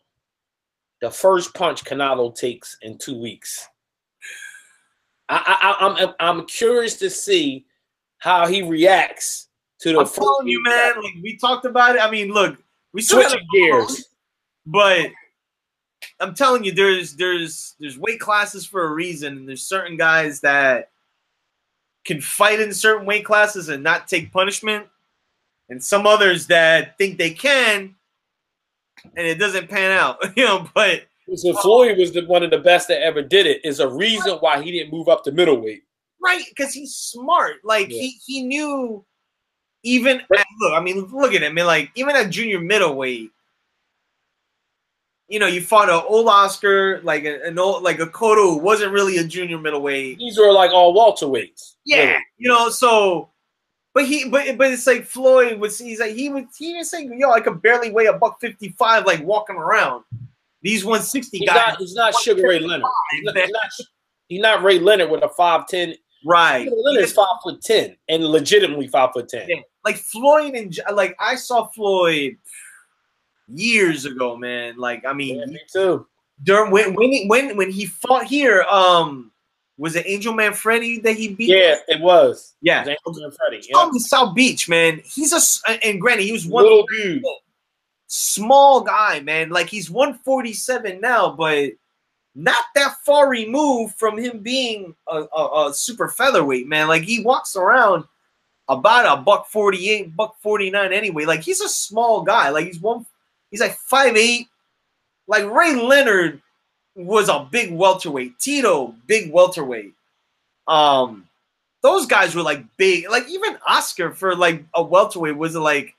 The 1.01 1.09
first 1.09 1.53
punch 1.53 1.83
Canelo 1.85 2.35
takes 2.35 2.77
in 2.81 2.97
two 2.97 3.17
weeks. 3.17 3.67
I, 5.29 5.75
I, 5.79 5.85
I'm 5.87 6.13
I'm 6.19 6.45
curious 6.47 6.97
to 6.97 7.09
see 7.09 7.65
how 8.17 8.47
he 8.47 8.63
reacts 8.63 9.47
to 9.79 9.93
the. 9.93 9.99
I'm 9.99 10.07
telling 10.07 10.47
you, 10.47 10.61
man. 10.63 11.01
Like 11.01 11.13
we 11.21 11.37
talked 11.37 11.65
about 11.65 11.95
it. 11.95 12.01
I 12.01 12.09
mean, 12.09 12.29
look, 12.29 12.57
we 12.93 13.01
Switching 13.01 13.45
gears. 13.53 14.09
but 14.65 15.11
I'm 16.19 16.33
telling 16.33 16.63
you, 16.63 16.71
there's 16.71 17.15
there's 17.15 17.75
there's 17.79 17.97
weight 17.97 18.19
classes 18.19 18.65
for 18.65 18.85
a 18.85 18.91
reason, 18.93 19.37
and 19.37 19.47
there's 19.47 19.63
certain 19.63 19.97
guys 19.97 20.41
that 20.41 20.89
can 22.05 22.21
fight 22.21 22.59
in 22.59 22.73
certain 22.73 23.05
weight 23.05 23.25
classes 23.25 23.69
and 23.69 23.83
not 23.83 24.07
take 24.07 24.31
punishment, 24.31 24.87
and 25.69 25.83
some 25.83 26.07
others 26.07 26.47
that 26.47 26.97
think 26.97 27.17
they 27.17 27.31
can, 27.31 27.95
and 29.15 29.27
it 29.27 29.35
doesn't 29.35 29.69
pan 29.69 29.91
out, 29.91 30.17
you 30.37 30.43
know. 30.43 30.67
But 30.73 31.03
So 31.35 31.53
Floyd 31.61 31.97
was 31.97 32.11
the, 32.13 32.25
one 32.25 32.43
of 32.43 32.51
the 32.51 32.57
best 32.59 32.87
that 32.87 33.01
ever 33.01 33.21
did 33.21 33.45
it. 33.45 33.63
Is 33.63 33.79
a 33.79 33.87
reason 33.87 34.37
why 34.39 34.61
he 34.61 34.71
didn't 34.71 34.91
move 34.91 35.07
up 35.09 35.23
to 35.25 35.31
middleweight. 35.31 35.83
right 36.21 36.43
because 36.49 36.73
he's 36.73 36.95
smart. 36.95 37.57
Like 37.63 37.89
Yeah. 37.89 38.01
he 38.01 38.19
he 38.25 38.43
knew 38.43 39.05
even 39.83 40.19
at, 40.19 40.45
look. 40.59 40.73
I 40.73 40.81
mean, 40.81 41.05
look 41.11 41.33
at 41.33 41.41
him. 41.43 41.51
I 41.51 41.55
mean, 41.55 41.65
like 41.65 41.91
even 41.95 42.15
at 42.15 42.29
junior 42.29 42.59
middleweight, 42.59 43.31
you 45.27 45.39
know, 45.39 45.47
you 45.47 45.61
fought 45.61 45.89
a 45.89 46.03
old 46.03 46.27
Oscar, 46.27 47.01
like 47.03 47.23
a, 47.23 47.41
an 47.45 47.59
old 47.59 47.83
like 47.83 47.99
a 47.99 48.07
Cotto 48.07 48.55
who 48.55 48.57
wasn't 48.57 48.91
really 48.91 49.17
a 49.17 49.23
junior 49.23 49.57
middleweight. 49.59 50.17
These 50.17 50.39
are 50.39 50.51
like 50.51 50.71
all 50.71 50.93
welterweights. 50.95 51.75
Yeah, 51.85 52.05
really. 52.05 52.23
you 52.37 52.49
know, 52.49 52.69
so. 52.69 53.29
But 53.93 54.05
he, 54.05 54.29
but 54.29 54.55
but 54.57 54.71
it's 54.71 54.85
like 54.85 55.05
Floyd 55.05 55.59
was. 55.59 55.79
He's 55.79 55.99
like 55.99 56.13
he 56.15 56.29
was. 56.29 56.43
He 56.57 56.75
was 56.75 56.89
saying, 56.91 57.17
"Yo, 57.19 57.31
I 57.31 57.39
could 57.41 57.59
barely 57.61 57.89
weigh 57.91 58.05
a 58.05 58.13
buck 58.13 58.39
fifty 58.39 58.69
five, 58.69 59.05
like 59.05 59.23
walking 59.23 59.55
around." 59.55 60.03
These 60.61 60.83
one 60.85 61.01
sixty 61.01 61.39
He's 61.39 61.47
guys, 61.49 61.55
not. 61.55 61.77
He's 61.79 61.95
not 61.95 62.13
Sugar 62.15 62.47
Ray 62.47 62.59
Leonard. 62.59 62.85
He's 63.11 63.23
not, 63.23 63.35
he's 63.37 63.49
not, 63.51 63.71
he's 64.27 64.41
not 64.41 64.63
Ray 64.63 64.79
Leonard 64.79 65.09
with 65.09 65.23
a 65.23 65.29
five 65.29 65.67
ten. 65.67 65.95
right? 66.25 66.65
Sugar 66.65 66.75
Leonard 66.77 67.03
is 67.03 67.13
five 67.13 67.25
foot 67.43 67.61
ten 67.61 67.95
and 68.09 68.25
legitimately 68.25 68.87
five 68.87 69.11
foot 69.13 69.29
ten. 69.29 69.47
Yeah. 69.47 69.57
like 69.85 69.95
Floyd 69.97 70.55
and 70.55 70.77
like 70.93 71.15
I 71.19 71.35
saw 71.35 71.67
Floyd 71.69 72.37
years 73.47 74.05
ago, 74.05 74.35
man. 74.37 74.77
Like 74.77 75.05
I 75.05 75.13
mean, 75.13 75.39
Yeah, 75.39 75.45
me 75.45 75.59
too. 75.71 76.05
during 76.43 76.71
when 76.71 76.93
when 76.93 77.11
he, 77.11 77.27
when 77.27 77.55
when 77.57 77.71
he 77.71 77.85
fought 77.85 78.25
here, 78.25 78.63
um, 78.63 79.31
was 79.77 79.95
it 79.95 80.05
Angel 80.07 80.33
Manfredy 80.33 81.01
that 81.03 81.15
he 81.15 81.33
beat? 81.35 81.49
Yeah, 81.49 81.75
it 81.87 82.01
was. 82.01 82.55
yeah. 82.61 82.85
It 82.85 82.97
was 83.05 83.17
Angel 83.17 83.31
Freddie. 83.31 83.61
From 83.71 83.87
Yeah. 83.87 83.91
the 83.93 83.99
South 84.01 84.35
Beach, 84.35 84.67
man. 84.67 85.01
He's 85.05 85.31
a 85.33 85.39
and 85.85 86.01
granted 86.01 86.23
he 86.23 86.33
was 86.33 86.45
one 86.45 86.63
Little 86.63 86.85
dude. 86.87 87.23
Small 88.09 88.81
guy, 88.81 89.21
man. 89.21 89.49
Like 89.49 89.69
he's 89.69 89.89
147 89.89 90.99
now, 90.99 91.31
but 91.31 91.71
not 92.35 92.65
that 92.75 92.95
far 93.05 93.29
removed 93.29 93.95
from 93.95 94.17
him 94.17 94.39
being 94.39 94.95
a, 95.07 95.25
a, 95.35 95.69
a 95.69 95.73
super 95.73 96.09
featherweight, 96.09 96.67
man. 96.67 96.87
Like 96.87 97.03
he 97.03 97.21
walks 97.21 97.55
around 97.55 98.03
about 98.67 99.19
a 99.19 99.21
buck 99.21 99.47
48, 99.47 100.15
buck 100.15 100.35
49 100.41 100.91
anyway. 100.91 101.25
Like 101.25 101.41
he's 101.41 101.61
a 101.61 101.69
small 101.69 102.23
guy. 102.23 102.49
Like 102.49 102.65
he's 102.65 102.79
one 102.79 103.05
he's 103.51 103.61
like 103.61 103.77
five 103.77 104.17
eight. 104.17 104.47
Like 105.27 105.49
Ray 105.49 105.75
Leonard 105.75 106.41
was 106.95 107.29
a 107.29 107.47
big 107.51 107.71
welterweight. 107.71 108.39
Tito, 108.39 108.95
big 109.05 109.31
welterweight. 109.31 109.93
Um 110.67 111.25
those 111.81 112.07
guys 112.07 112.35
were 112.35 112.41
like 112.41 112.65
big. 112.77 113.09
Like 113.09 113.29
even 113.29 113.57
Oscar 113.67 114.13
for 114.13 114.35
like 114.35 114.65
a 114.73 114.83
welterweight 114.83 115.37
was 115.37 115.55
like 115.55 115.95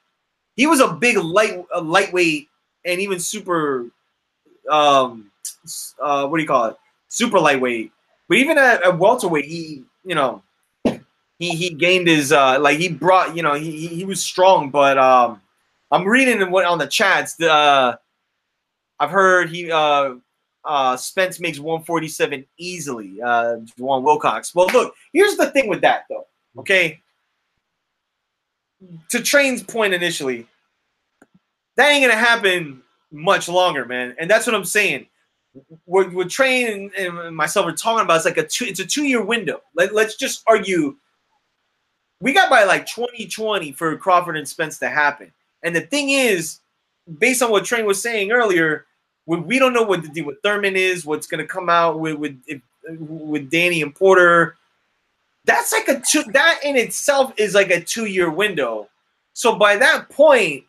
he 0.61 0.67
was 0.67 0.81
a 0.81 0.93
big 0.93 1.17
light 1.17 1.65
a 1.73 1.81
lightweight 1.81 2.47
and 2.85 3.01
even 3.01 3.19
super 3.19 3.87
um 4.71 5.31
uh 5.99 6.27
what 6.29 6.37
do 6.37 6.43
you 6.43 6.47
call 6.49 6.67
it? 6.67 6.77
Super 7.09 7.41
lightweight. 7.41 7.91
But 8.29 8.37
even 8.37 8.59
at, 8.59 8.85
at 8.85 8.99
welterweight 8.99 9.47
he 9.47 9.85
you 10.05 10.15
know 10.15 10.43
he 11.39 11.57
he 11.57 11.71
gained 11.71 12.09
his 12.09 12.31
uh 12.31 12.61
like 12.61 12.79
he 12.79 12.91
brought 12.91 13.35
you 13.35 13.43
know 13.43 13.55
he 13.55 13.87
he, 13.87 14.05
was 14.05 14.23
strong. 14.23 14.69
But 14.69 14.99
um 14.99 15.41
i'm 15.91 16.07
reading 16.07 16.51
what 16.51 16.67
on 16.67 16.77
the 16.77 16.87
chats 16.87 17.37
the 17.37 17.51
uh 17.51 17.97
i've 18.99 19.11
heard 19.11 19.49
he 19.49 19.73
uh 19.73 20.17
uh 20.67 20.95
spence 20.95 21.41
makes 21.41 21.59
147 21.59 22.45
easily 22.59 23.19
uh 23.23 23.57
wilcox. 23.79 24.55
Well 24.55 24.67
look 24.75 24.95
here's 25.15 25.39
the 25.39 25.51
thing 25.53 25.69
with 25.69 25.81
that 25.81 26.05
though 26.11 26.27
okay 26.59 27.01
to 29.09 29.22
train's 29.22 29.62
point 29.62 29.95
initially, 29.95 30.47
that 31.76 31.91
ain't 31.91 32.03
gonna 32.03 32.20
happen 32.20 32.83
much 33.12 33.49
longer, 33.49 33.85
man. 33.85 34.14
And 34.18 34.31
that's 34.31 34.47
what 34.47 34.55
I'm 34.55 34.64
saying. 34.64 35.07
What, 35.85 36.12
what 36.12 36.31
Train 36.31 36.93
and, 36.97 37.35
myself 37.35 37.66
are 37.66 37.72
talking 37.72 38.05
about 38.05 38.18
is 38.18 38.24
like 38.24 38.37
a 38.37 38.47
two. 38.47 38.66
It's 38.66 38.81
a 38.81 38.87
two 38.87 39.05
year 39.05 39.22
window. 39.22 39.62
Let, 39.74 39.95
let's 39.95 40.16
just 40.16 40.43
argue. 40.47 40.97
We 42.20 42.33
got 42.33 42.51
by 42.51 42.64
like 42.64 42.87
2020 42.87 43.72
for 43.72 43.97
Crawford 43.97 44.37
and 44.37 44.49
Spence 44.49 44.78
to 44.78 44.89
happen. 44.89 45.33
And 45.62 45.74
the 45.74 45.81
thing 45.81 46.11
is, 46.11 46.61
based 47.18 47.43
on 47.43 47.51
what 47.51 47.64
Train 47.64 47.87
was 47.87 48.01
saying 48.01 48.31
earlier, 48.31 48.87
we, 49.26 49.39
we 49.39 49.59
don't 49.59 49.72
know 49.72 49.83
what 49.83 50.03
the 50.03 50.09
deal 50.09 50.26
with 50.26 50.43
Thurman 50.43 50.76
is. 50.76 51.05
What's 51.05 51.26
gonna 51.26 51.47
come 51.47 51.68
out 51.68 51.99
with 51.99 52.16
with 52.16 52.41
with 52.89 53.51
Danny 53.51 53.83
and 53.83 53.95
Porter 53.95 54.57
that's 55.45 55.72
like 55.72 55.88
a 55.88 56.01
two 56.09 56.22
that 56.32 56.61
in 56.64 56.76
itself 56.76 57.32
is 57.36 57.55
like 57.55 57.70
a 57.70 57.80
two 57.80 58.07
year 58.07 58.30
window 58.30 58.88
so 59.32 59.57
by 59.57 59.76
that 59.76 60.09
point 60.11 60.64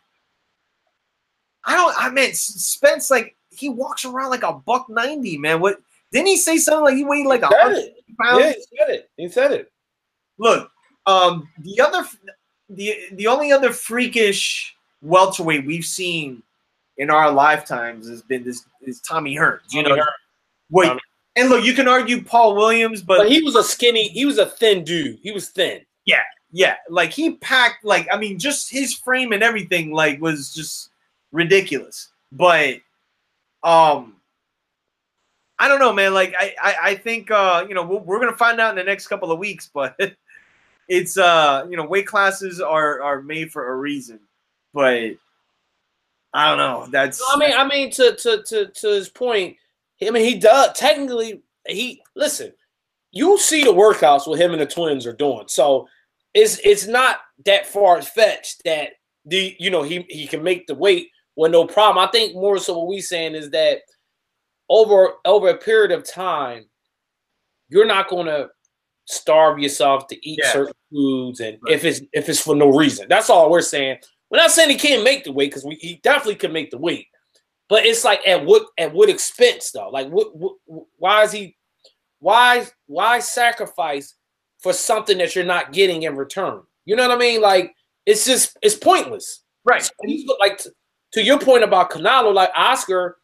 i 1.64 1.74
don't 1.74 1.94
i 1.98 2.10
mean 2.10 2.32
spence 2.34 3.10
like 3.10 3.36
he 3.50 3.68
walks 3.68 4.04
around 4.04 4.30
like 4.30 4.42
a 4.42 4.52
buck 4.52 4.88
90 4.88 5.38
man 5.38 5.60
what 5.60 5.80
didn't 6.10 6.28
he 6.28 6.36
say 6.36 6.56
something 6.56 6.84
like 6.84 6.96
he 6.96 7.04
weighed 7.04 7.26
like 7.26 7.42
a 7.42 7.46
hundred 7.48 7.78
it. 7.78 7.96
pounds 8.20 8.40
Yeah, 8.44 8.52
he 8.52 8.76
said 8.78 8.90
it. 8.90 9.10
He 9.16 9.28
said 9.28 9.52
it. 9.52 9.72
look 10.38 10.70
um 11.06 11.48
the 11.60 11.80
other 11.80 12.06
the 12.70 12.94
the 13.12 13.26
only 13.26 13.52
other 13.52 13.72
freakish 13.72 14.74
welterweight 15.02 15.66
we've 15.66 15.84
seen 15.84 16.42
in 16.98 17.10
our 17.10 17.30
lifetimes 17.30 18.08
has 18.08 18.22
been 18.22 18.44
this 18.44 18.64
is 18.82 19.00
tommy 19.00 19.34
hearns 19.36 19.60
you 19.72 19.82
know 19.82 19.90
Tommy 19.90 20.00
Hearns. 20.00 20.06
wait 20.70 20.86
Tommy- 20.88 21.00
and 21.36 21.48
look 21.48 21.64
you 21.64 21.72
can 21.72 21.88
argue 21.88 22.22
paul 22.22 22.54
williams 22.54 23.02
but 23.02 23.18
But 23.18 23.30
he 23.30 23.42
was 23.42 23.56
a 23.56 23.62
skinny. 23.62 24.08
He 24.08 24.24
was 24.24 24.38
a 24.38 24.46
thin 24.46 24.84
dude. 24.84 25.18
He 25.22 25.32
was 25.32 25.48
thin. 25.48 25.82
Yeah, 26.04 26.22
yeah. 26.50 26.76
like 26.88 27.12
he 27.12 27.34
packed 27.36 27.84
like 27.84 28.08
I 28.12 28.18
mean 28.18 28.38
just 28.38 28.70
his 28.70 28.94
frame 28.94 29.32
and 29.32 29.42
everything 29.42 29.92
like 29.92 30.20
was 30.20 30.52
just 30.54 30.90
ridiculous. 31.30 32.10
But 32.30 32.76
um 33.62 34.16
I 35.58 35.68
don't 35.68 35.78
know, 35.78 35.92
man. 35.92 36.12
Like 36.12 36.34
I 36.38 36.54
I, 36.60 36.74
I 36.82 36.94
think 36.96 37.30
uh 37.30 37.64
you 37.68 37.74
know 37.74 37.84
we're, 37.84 38.00
we're 38.00 38.20
gonna 38.20 38.36
find 38.36 38.60
out 38.60 38.70
in 38.70 38.76
the 38.76 38.84
next 38.84 39.08
couple 39.08 39.30
of 39.30 39.38
weeks, 39.38 39.70
but 39.72 39.96
it's 40.88 41.16
uh 41.16 41.66
you 41.70 41.76
know 41.76 41.86
weight 41.86 42.06
classes 42.06 42.60
are 42.60 43.00
are 43.02 43.22
made 43.22 43.52
for 43.52 43.72
a 43.72 43.76
reason. 43.76 44.20
But 44.74 45.12
I 46.34 46.48
don't 46.48 46.58
know. 46.58 46.86
That's 46.90 47.22
I 47.32 47.38
mean, 47.38 47.52
I 47.54 47.66
mean, 47.66 47.90
to 47.92 48.16
to 48.16 48.42
to 48.42 48.66
to 48.66 48.88
his 48.88 49.08
point, 49.08 49.56
I 50.06 50.10
mean, 50.10 50.24
he 50.24 50.34
does 50.38 50.76
technically. 50.76 51.42
He 51.66 52.02
listen. 52.16 52.52
You 53.12 53.38
see 53.38 53.62
the 53.64 53.72
workouts 53.72 54.26
what 54.26 54.40
him 54.40 54.52
and 54.52 54.60
the 54.60 54.66
twins 54.66 55.06
are 55.06 55.12
doing, 55.12 55.44
so 55.46 55.86
it's 56.34 56.58
it's 56.64 56.86
not 56.86 57.18
that 57.44 57.66
far 57.66 58.00
fetched 58.00 58.62
that 58.64 58.90
the 59.26 59.54
you 59.58 59.70
know 59.70 59.82
he 59.82 60.04
he 60.08 60.26
can 60.26 60.42
make 60.42 60.66
the 60.66 60.74
weight 60.74 61.08
with 61.36 61.52
no 61.52 61.66
problem. 61.66 62.02
I 62.06 62.10
think 62.10 62.34
more 62.34 62.58
so 62.58 62.78
what 62.78 62.88
we're 62.88 63.00
saying 63.02 63.34
is 63.34 63.50
that 63.50 63.80
over 64.70 65.14
over 65.24 65.48
a 65.48 65.58
period 65.58 65.92
of 65.92 66.08
time, 66.10 66.64
you're 67.68 67.86
not 67.86 68.08
going 68.08 68.26
to 68.26 68.48
starve 69.04 69.58
yourself 69.58 70.06
to 70.08 70.28
eat 70.28 70.38
Yeah. 70.42 70.52
certain 70.52 70.74
foods, 70.90 71.40
and 71.40 71.58
Right. 71.62 71.74
if 71.74 71.84
it's 71.84 72.00
if 72.12 72.28
it's 72.28 72.40
for 72.40 72.54
no 72.56 72.68
reason, 72.70 73.06
that's 73.08 73.28
all 73.30 73.50
we're 73.50 73.60
saying. 73.60 73.98
We're 74.30 74.38
not 74.38 74.50
saying 74.52 74.70
he 74.70 74.76
can't 74.76 75.04
make 75.04 75.24
the 75.24 75.32
weight 75.32 75.50
because 75.52 75.64
he 75.80 76.00
definitely 76.02 76.36
can 76.36 76.52
make 76.54 76.70
the 76.70 76.78
weight, 76.78 77.08
but 77.68 77.84
it's 77.86 78.04
like 78.04 78.26
at 78.26 78.44
what 78.44 78.66
at 78.78 78.92
what 78.92 79.08
expense 79.08 79.70
though? 79.72 79.88
Like 79.88 80.08
what, 80.08 80.36
what 80.36 80.56
why 80.96 81.22
is 81.22 81.32
he 81.32 81.56
why 82.18 82.66
why 82.86 83.18
sacrifice 83.18 84.14
for 84.60 84.72
something 84.72 85.18
that 85.18 85.34
you're 85.34 85.44
not 85.44 85.72
getting 85.72 86.02
in 86.02 86.16
return? 86.16 86.62
You 86.84 86.96
know 86.96 87.08
what 87.08 87.16
I 87.16 87.20
mean? 87.20 87.40
Like 87.40 87.74
it's 88.06 88.24
just 88.24 88.56
it's 88.62 88.74
pointless. 88.74 89.44
right. 89.64 89.82
So 89.82 89.92
he's 90.04 90.28
like 90.40 90.58
to, 90.58 90.72
to 91.14 91.22
your 91.22 91.38
point 91.38 91.64
about 91.64 91.90
Canelo, 91.90 92.32
like 92.32 92.50
Oscar 92.54 93.18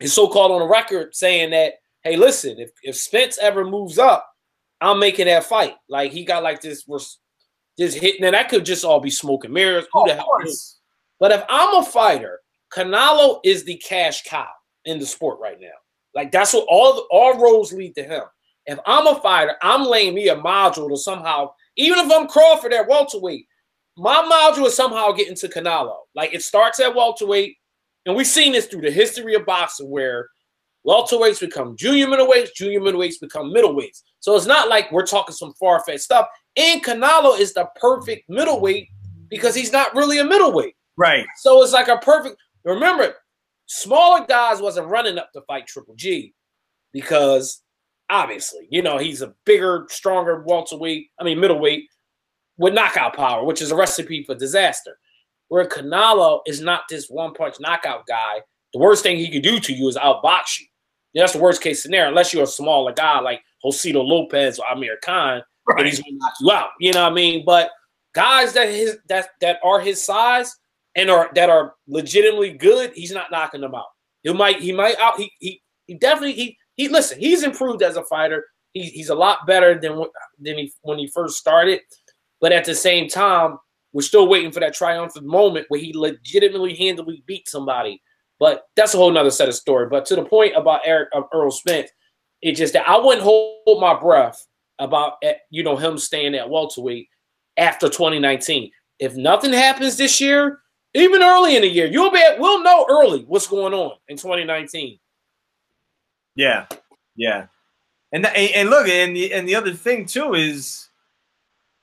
is 0.00 0.12
so 0.12 0.28
called 0.28 0.52
on 0.52 0.60
the 0.60 0.66
record 0.66 1.14
saying 1.14 1.50
that, 1.50 1.74
hey, 2.02 2.16
listen, 2.16 2.58
if, 2.58 2.70
if 2.82 2.96
Spence 2.96 3.38
ever 3.38 3.64
moves 3.64 3.98
up, 3.98 4.28
I'm 4.80 5.00
making 5.00 5.26
that 5.26 5.44
fight. 5.44 5.74
Like 5.88 6.12
he 6.12 6.24
got 6.24 6.42
like 6.42 6.60
this 6.60 6.86
was 6.86 7.18
this 7.76 7.94
hit. 7.94 8.20
Now 8.20 8.30
that 8.30 8.48
could 8.48 8.64
just 8.64 8.84
all 8.84 9.00
be 9.00 9.10
smoke 9.10 9.44
and 9.44 9.54
mirrors. 9.54 9.86
Who 9.92 10.02
Oh, 10.02 10.06
the 10.06 10.14
hell. 10.14 10.26
But 11.20 11.32
if 11.32 11.44
I'm 11.48 11.74
a 11.74 11.84
fighter, 11.84 12.40
Canelo 12.72 13.40
is 13.44 13.64
the 13.64 13.76
cash 13.76 14.22
cow 14.24 14.48
in 14.84 14.98
the 14.98 15.06
sport 15.06 15.38
right 15.40 15.60
now. 15.60 15.68
Like 16.14 16.32
that's 16.32 16.52
what 16.52 16.66
all 16.68 17.06
all 17.10 17.38
roads 17.38 17.72
lead 17.72 17.94
to 17.96 18.02
him. 18.02 18.22
If 18.66 18.78
I'm 18.86 19.06
a 19.06 19.20
fighter, 19.20 19.54
I'm 19.62 19.84
laying 19.84 20.14
me 20.14 20.28
a 20.28 20.36
module 20.36 20.90
to 20.90 20.96
somehow, 20.96 21.52
even 21.76 21.98
if 21.98 22.12
I'm 22.12 22.28
Crawford 22.28 22.74
at 22.74 22.88
welterweight, 22.88 23.46
my 23.96 24.16
module 24.22 24.66
is 24.66 24.76
somehow 24.76 25.12
getting 25.12 25.34
to 25.36 25.48
Canelo. 25.48 25.96
Like 26.14 26.34
it 26.34 26.42
starts 26.42 26.78
at 26.80 26.94
welterweight, 26.94 27.56
and 28.06 28.14
we've 28.14 28.26
seen 28.26 28.52
this 28.52 28.66
through 28.66 28.82
the 28.82 28.90
history 28.90 29.34
of 29.34 29.46
boxing 29.46 29.90
where 29.90 30.28
welterweights 30.86 31.40
become 31.40 31.76
junior 31.76 32.06
middleweights, 32.06 32.54
junior 32.54 32.80
middleweights 32.80 33.20
become 33.20 33.52
middleweights. 33.52 34.02
So 34.20 34.36
it's 34.36 34.46
not 34.46 34.68
like 34.68 34.90
we're 34.92 35.06
talking 35.06 35.34
some 35.34 35.52
far 35.58 35.82
fetched 35.84 36.02
stuff. 36.02 36.26
And 36.56 36.82
Canelo 36.84 37.38
is 37.38 37.52
the 37.54 37.68
perfect 37.80 38.28
middleweight 38.28 38.88
because 39.28 39.54
he's 39.54 39.72
not 39.72 39.94
really 39.94 40.18
a 40.18 40.24
middleweight. 40.24 40.74
Right. 40.96 41.26
So 41.36 41.62
it's 41.62 41.72
like 41.72 41.88
a 41.88 41.98
perfect. 41.98 42.36
Remember, 42.74 43.14
smaller 43.66 44.24
guys 44.26 44.60
wasn't 44.60 44.88
running 44.88 45.18
up 45.18 45.32
to 45.32 45.40
fight 45.42 45.66
Triple 45.66 45.94
G 45.94 46.34
because 46.92 47.62
obviously, 48.10 48.66
you 48.70 48.82
know, 48.82 48.98
he's 48.98 49.22
a 49.22 49.34
bigger, 49.44 49.86
stronger 49.90 50.42
welterweight. 50.42 51.08
I 51.20 51.24
mean, 51.24 51.40
middleweight 51.40 51.84
with 52.58 52.74
knockout 52.74 53.14
power, 53.16 53.44
which 53.44 53.62
is 53.62 53.70
a 53.70 53.76
recipe 53.76 54.22
for 54.24 54.34
disaster. 54.34 54.98
Where 55.48 55.66
Canelo 55.66 56.40
is 56.46 56.60
not 56.60 56.82
this 56.90 57.08
one 57.08 57.32
punch 57.32 57.56
knockout 57.58 58.06
guy. 58.06 58.42
The 58.74 58.80
worst 58.80 59.02
thing 59.02 59.16
he 59.16 59.30
could 59.30 59.42
do 59.42 59.58
to 59.60 59.72
you 59.72 59.88
is 59.88 59.96
outbox 59.96 60.60
you. 60.60 60.66
That's 61.14 61.32
the 61.32 61.38
worst 61.40 61.62
case 61.62 61.82
scenario, 61.82 62.08
unless 62.10 62.34
you're 62.34 62.44
a 62.44 62.46
smaller 62.46 62.92
guy 62.92 63.18
like 63.20 63.40
Josesito 63.64 64.04
Lopez 64.06 64.58
or 64.58 64.66
Amir 64.70 64.98
Khan, 65.02 65.42
Right. 65.66 65.78
and 65.78 65.86
he's 65.88 66.00
gonna 66.00 66.16
knock 66.18 66.34
you 66.40 66.50
out. 66.52 66.70
You 66.80 66.92
know 66.92 67.04
what 67.04 67.12
I 67.12 67.14
mean? 67.14 67.44
But 67.46 67.70
guys 68.14 68.52
that 68.52 68.68
his 68.68 68.98
that 69.08 69.30
that 69.40 69.58
are 69.64 69.80
his 69.80 70.04
size 70.04 70.54
and 70.94 71.10
are 71.10 71.30
that 71.34 71.50
are 71.50 71.74
legitimately 71.86 72.52
good, 72.52 72.92
he's 72.94 73.12
not 73.12 73.30
knocking 73.30 73.60
them 73.60 73.74
out. 73.74 73.86
He 74.22 74.32
might 74.32 74.60
he 74.60 74.72
might 74.72 74.98
out 74.98 75.18
he 75.18 75.30
he, 75.38 75.62
he 75.86 75.94
definitely 75.94 76.34
he 76.34 76.58
he 76.76 76.88
listen, 76.88 77.18
he's 77.18 77.42
improved 77.42 77.82
as 77.82 77.96
a 77.96 78.04
fighter. 78.04 78.44
He, 78.72 78.84
he's 78.84 79.08
a 79.08 79.14
lot 79.14 79.46
better 79.46 79.78
than 79.78 80.04
than 80.40 80.58
he 80.58 80.72
when 80.82 80.98
he 80.98 81.06
first 81.08 81.38
started. 81.38 81.80
But 82.40 82.52
at 82.52 82.64
the 82.64 82.74
same 82.74 83.08
time, 83.08 83.58
we're 83.92 84.02
still 84.02 84.28
waiting 84.28 84.52
for 84.52 84.60
that 84.60 84.74
triumphant 84.74 85.26
moment 85.26 85.66
where 85.68 85.80
he 85.80 85.92
legitimately 85.92 86.74
handily 86.74 87.22
beat 87.26 87.48
somebody. 87.48 88.00
But 88.38 88.64
that's 88.76 88.94
a 88.94 88.96
whole 88.98 89.10
nother 89.10 89.30
set 89.30 89.48
of 89.48 89.54
story. 89.54 89.88
But 89.88 90.06
to 90.06 90.16
the 90.16 90.24
point 90.24 90.54
about 90.56 90.82
Eric 90.84 91.08
um, 91.14 91.24
Errol 91.34 91.50
Spence, 91.50 91.90
it's 92.42 92.58
just 92.58 92.72
that 92.74 92.88
I 92.88 92.96
wouldn't 92.96 93.24
hold 93.24 93.80
my 93.80 93.98
breath 93.98 94.46
about 94.78 95.14
eh, 95.22 95.34
you 95.50 95.64
know 95.64 95.76
him 95.76 95.98
staying 95.98 96.34
at 96.34 96.48
welterweight 96.48 97.08
after 97.56 97.88
2019. 97.88 98.70
If 99.00 99.16
nothing 99.16 99.52
happens 99.52 99.96
this 99.96 100.20
year, 100.20 100.60
even 100.98 101.22
early 101.22 101.56
in 101.56 101.62
the 101.62 101.68
year, 101.68 101.86
you'll 101.86 102.10
be 102.10 102.22
we'll 102.38 102.62
know 102.62 102.86
early 102.88 103.24
what's 103.26 103.46
going 103.46 103.74
on 103.74 103.96
in 104.08 104.16
2019. 104.16 104.98
Yeah, 106.34 106.66
yeah, 107.16 107.46
and 108.12 108.26
and, 108.26 108.70
look, 108.70 108.88
and 108.88 109.14
the, 109.14 109.32
and 109.32 109.48
the 109.48 109.54
other 109.54 109.72
thing 109.72 110.06
too 110.06 110.34
is, 110.34 110.88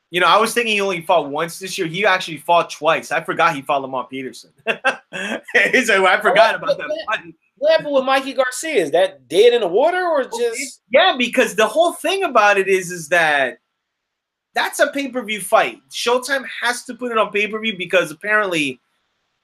you 0.10 0.20
know, 0.20 0.28
I 0.28 0.38
was 0.40 0.54
thinking 0.54 0.74
he 0.74 0.82
only 0.82 1.02
fought 1.02 1.30
once 1.30 1.60
this 1.60 1.78
year. 1.78 1.88
He 1.88 2.06
actually 2.06 2.38
fought 2.38 2.70
twice. 2.70 3.12
I 3.12 3.22
forgot 3.22 3.56
he 3.56 3.62
fought 3.62 3.82
Lamont 3.82 4.10
Peterson. 4.10 4.52
so 4.68 4.74
I 6.06 6.20
forgot 6.22 6.56
about 6.56 6.78
that. 6.78 7.34
What 7.58 7.72
happened 7.72 7.94
with 7.94 8.06
Mikey 8.06 8.34
Garcia? 8.34 8.84
Is 8.84 8.92
that 8.92 9.28
dead 9.30 9.54
in 9.54 9.62
the 9.62 9.68
water 9.68 10.06
or 10.06 10.26
just 10.26 10.82
Yeah, 10.92 11.16
because 11.18 11.56
the 11.56 11.68
whole 11.68 11.94
thing 11.94 12.24
about 12.24 12.58
it 12.58 12.68
is, 12.68 12.92
is 12.92 13.08
that 13.10 13.60
that's 14.54 14.80
a 14.80 14.88
pay 14.92 15.10
per 15.10 15.24
view 15.24 15.42
fight. 15.42 15.80
Showtime 15.92 16.46
has 16.62 16.84
to 16.86 16.96
put 16.96 17.12
it 17.12 17.18
on 17.18 17.32
pay 17.32 17.48
per 17.48 17.60
view 17.60 17.78
because 17.78 18.12
apparently, 18.12 18.80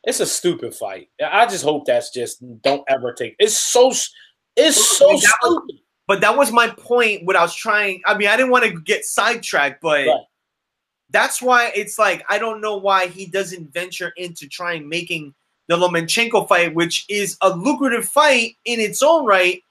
it's 0.04 0.20
a 0.20 0.26
stupid 0.26 0.74
fight? 0.74 1.10
I 1.24 1.46
just 1.46 1.64
hope 1.64 1.86
that's 1.86 2.12
just 2.12 2.44
don't 2.62 2.84
ever 2.88 3.14
take. 3.14 3.36
It's 3.40 3.58
so 3.58 3.92
it's 4.56 4.98
so 4.98 5.12
was- 5.14 5.28
stupid. 5.42 5.80
but 6.08 6.22
that 6.22 6.36
was 6.38 6.52
my 6.52 6.70
point. 6.70 7.26
What 7.26 7.36
I 7.36 7.42
was 7.42 7.56
trying. 7.56 8.02
I 8.06 8.18
mean, 8.18 8.28
I 8.28 8.38
didn't 8.38 8.52
want 8.52 8.66
to 8.66 8.80
get 8.82 9.06
sidetracked, 9.06 9.82
but. 9.82 10.08
Right. 10.08 10.22
That's 11.14 11.42
why 11.42 11.74
it's 11.76 12.00
like 12.00 12.24
I 12.30 12.38
don't 12.40 12.62
know 12.62 12.78
why 12.78 13.08
he 13.08 13.26
doesn't 13.26 13.74
venture 13.74 14.14
into 14.16 14.48
trying 14.48 14.88
making 14.88 15.34
the 15.68 15.76
Lomachenko 15.76 16.48
fight, 16.48 16.74
which 16.74 17.06
is 17.10 17.38
a 17.42 17.50
lucrative 17.50 18.06
fight 18.06 18.56
in 18.64 18.80
its 18.80 19.04
own 19.04 19.26
right. 19.26 19.62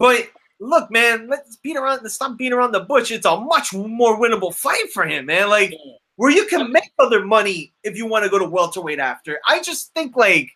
But 0.00 0.28
look, 0.58 0.90
man, 0.90 1.28
let's 1.28 1.54
beat 1.58 1.76
around. 1.76 2.00
Let's 2.02 2.14
stop 2.14 2.36
beating 2.36 2.54
around 2.54 2.72
the 2.72 2.80
bush. 2.80 3.12
It's 3.12 3.24
a 3.24 3.36
much 3.40 3.72
more 3.72 4.18
winnable 4.18 4.52
fight 4.52 4.90
for 4.92 5.04
him, 5.06 5.26
man. 5.26 5.48
Like 5.48 5.72
where 6.16 6.30
you 6.30 6.46
can 6.46 6.72
make 6.72 6.90
other 6.98 7.24
money 7.24 7.72
if 7.82 7.96
you 7.96 8.06
want 8.06 8.24
to 8.24 8.30
go 8.30 8.38
to 8.38 8.44
welterweight 8.44 8.98
after. 8.98 9.38
I 9.46 9.60
just 9.60 9.92
think 9.94 10.16
like 10.16 10.50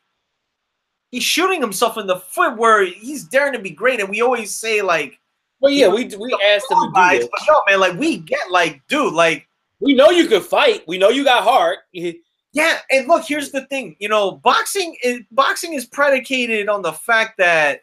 he's 1.11 1.22
shooting 1.22 1.61
himself 1.61 1.96
in 1.98 2.06
the 2.06 2.16
foot 2.16 2.56
where 2.56 2.84
he's 2.84 3.24
daring 3.24 3.52
to 3.52 3.58
be 3.58 3.70
great, 3.70 4.00
and 4.00 4.08
we 4.08 4.20
always 4.20 4.54
say 4.54 4.82
like, 4.82 5.18
Well, 5.61 5.72
yeah, 5.72 5.88
we 5.88 6.04
we 6.16 6.36
asked 6.44 6.70
him 6.70 6.78
to 6.78 6.92
do 6.94 7.18
this. 7.18 7.28
but 7.30 7.46
yo, 7.46 7.61
man, 7.68 7.80
like 7.80 7.98
we 7.98 8.18
get 8.18 8.50
like, 8.50 8.80
dude, 8.88 9.14
like. 9.14 9.46
We 9.82 9.94
know 9.94 10.11
you 10.11 10.26
can 10.26 10.42
fight. 10.42 10.84
We 10.86 10.98
know 10.98 11.08
you 11.08 11.24
got 11.24 11.42
heart. 11.42 11.78
Yeah, 12.52 12.78
and 12.90 13.06
look, 13.06 13.26
here's 13.26 13.52
the 13.52 13.66
thing. 13.66 13.94
You 14.00 14.08
know, 14.08 14.32
boxing 14.32 14.96
is 15.04 15.20
boxing 15.30 15.72
is 15.74 15.86
predicated 15.86 16.68
on 16.68 16.82
the 16.82 16.92
fact 16.92 17.38
that, 17.38 17.82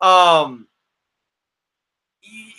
um, 0.00 0.68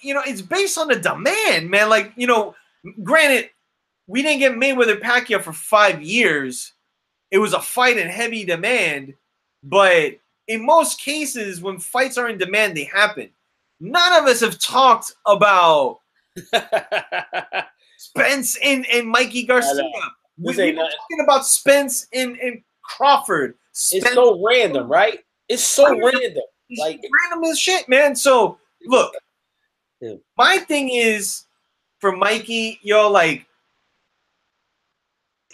you 0.04 0.14
know, 0.14 0.22
it's 0.24 0.42
based 0.44 0.78
on 0.78 0.88
the 0.88 0.96
demand, 0.98 1.72
man. 1.72 1.90
Like, 1.90 2.14
you 2.16 2.28
know, 2.28 2.54
granted, 3.02 3.50
we 4.08 4.22
didn't 4.22 4.40
get 4.40 4.54
Mayweather 4.54 5.00
Pacquiao 5.00 5.42
for 5.42 5.54
five 5.54 6.02
years. 6.02 6.74
It 7.32 7.40
was 7.40 7.54
a 7.54 7.62
fight 7.62 7.98
in 7.98 8.08
heavy 8.08 8.46
demand, 8.46 9.14
but 9.64 10.14
in 10.48 10.66
most 10.66 11.00
cases, 11.00 11.62
when 11.62 11.80
fights 11.80 12.18
are 12.18 12.30
in 12.30 12.38
demand, 12.38 12.78
they 12.78 12.84
happen. 12.84 13.30
None 13.80 14.14
of 14.24 14.30
us 14.30 14.40
have 14.42 14.60
talked 14.60 15.12
about 15.26 16.00
Spence 17.98 18.58
and, 18.64 18.86
and 18.92 19.08
Mikey 19.08 19.44
Garcia. 19.44 19.84
We, 20.38 20.56
we 20.56 20.72
were 20.74 20.78
talking 20.78 21.24
about 21.24 21.46
Spence 21.46 22.08
and, 22.14 22.38
and 22.40 22.62
Crawford. 22.84 23.56
it's 23.92 24.14
so 24.14 24.42
random, 24.46 24.88
right? 24.90 25.20
It's 25.50 25.64
so 25.64 25.86
Random. 25.90 26.44
like- 26.78 27.02
random 27.32 27.50
as 27.50 27.60
shit, 27.60 27.88
man. 27.90 28.16
So 28.16 28.58
look, 28.86 29.14
Yeah. 30.02 30.16
my 30.38 30.58
thing 30.60 30.90
is 30.90 31.46
for 32.00 32.12
Mikey, 32.12 32.80
yo, 32.84 33.10
like 33.10 33.46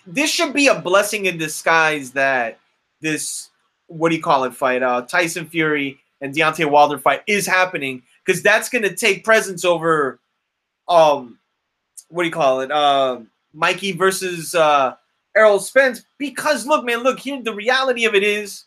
this 0.05 0.29
should 0.29 0.53
be 0.53 0.67
a 0.67 0.79
blessing 0.79 1.25
in 1.25 1.37
disguise 1.37 2.11
that 2.11 2.59
this 3.01 3.49
what 3.87 4.09
do 4.09 4.15
you 4.15 4.21
call 4.21 4.43
it 4.45 4.53
fight, 4.53 4.83
uh 4.83 5.01
Tyson 5.03 5.47
Fury 5.47 5.99
and 6.21 6.33
Deontay 6.33 6.69
Wilder 6.69 6.97
fight 6.97 7.21
is 7.27 7.45
happening 7.45 8.03
because 8.25 8.41
that's 8.41 8.69
gonna 8.69 8.95
take 8.95 9.23
presence 9.23 9.65
over 9.65 10.19
um 10.87 11.37
what 12.09 12.23
do 12.23 12.27
you 12.27 12.33
call 12.33 12.61
it? 12.61 12.71
Um 12.71 13.29
Mikey 13.53 13.91
versus 13.93 14.55
uh 14.55 14.95
Errol 15.35 15.59
Spence. 15.59 16.03
Because 16.17 16.65
look, 16.65 16.85
man, 16.85 17.03
look 17.03 17.19
here, 17.19 17.41
the 17.41 17.53
reality 17.53 18.05
of 18.05 18.15
it 18.15 18.23
is 18.23 18.65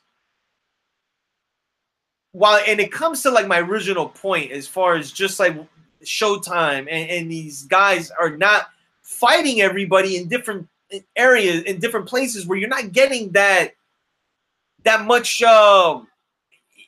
while 2.32 2.60
and 2.66 2.80
it 2.80 2.90
comes 2.90 3.22
to 3.22 3.30
like 3.30 3.46
my 3.46 3.60
original 3.60 4.08
point 4.08 4.50
as 4.50 4.66
far 4.66 4.96
as 4.96 5.12
just 5.12 5.38
like 5.38 5.56
Showtime 6.04 6.80
and, 6.90 7.10
and 7.10 7.30
these 7.30 7.62
guys 7.62 8.10
are 8.20 8.36
not 8.36 8.66
fighting 9.02 9.60
everybody 9.60 10.16
in 10.16 10.28
different 10.28 10.68
areas 11.16 11.62
in 11.62 11.78
different 11.78 12.06
places 12.06 12.46
where 12.46 12.58
you're 12.58 12.68
not 12.68 12.92
getting 12.92 13.30
that 13.32 13.72
that 14.84 15.04
much 15.06 15.42
um 15.42 16.06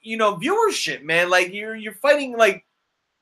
you 0.02 0.16
know 0.16 0.36
viewership 0.36 1.02
man. 1.02 1.30
Like 1.30 1.52
you're 1.52 1.74
you're 1.76 1.94
fighting 1.94 2.36
like 2.36 2.64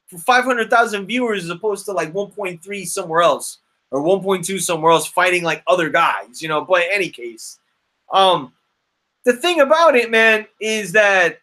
for 0.06 0.18
500,000 0.18 1.06
viewers 1.06 1.44
as 1.44 1.50
opposed 1.50 1.86
to 1.86 1.92
like 1.92 2.12
1.3 2.12 2.86
somewhere 2.86 3.22
else 3.22 3.58
or 3.90 4.02
1.2 4.02 4.60
somewhere 4.60 4.92
else 4.92 5.06
fighting 5.06 5.42
like 5.42 5.62
other 5.66 5.88
guys 5.88 6.42
you 6.42 6.48
know? 6.48 6.64
But 6.64 6.82
in 6.82 6.88
any 6.92 7.08
case 7.08 7.58
um 8.12 8.52
the 9.24 9.32
thing 9.32 9.60
about 9.60 9.96
it 9.96 10.10
man 10.10 10.46
is 10.60 10.92
that 10.92 11.38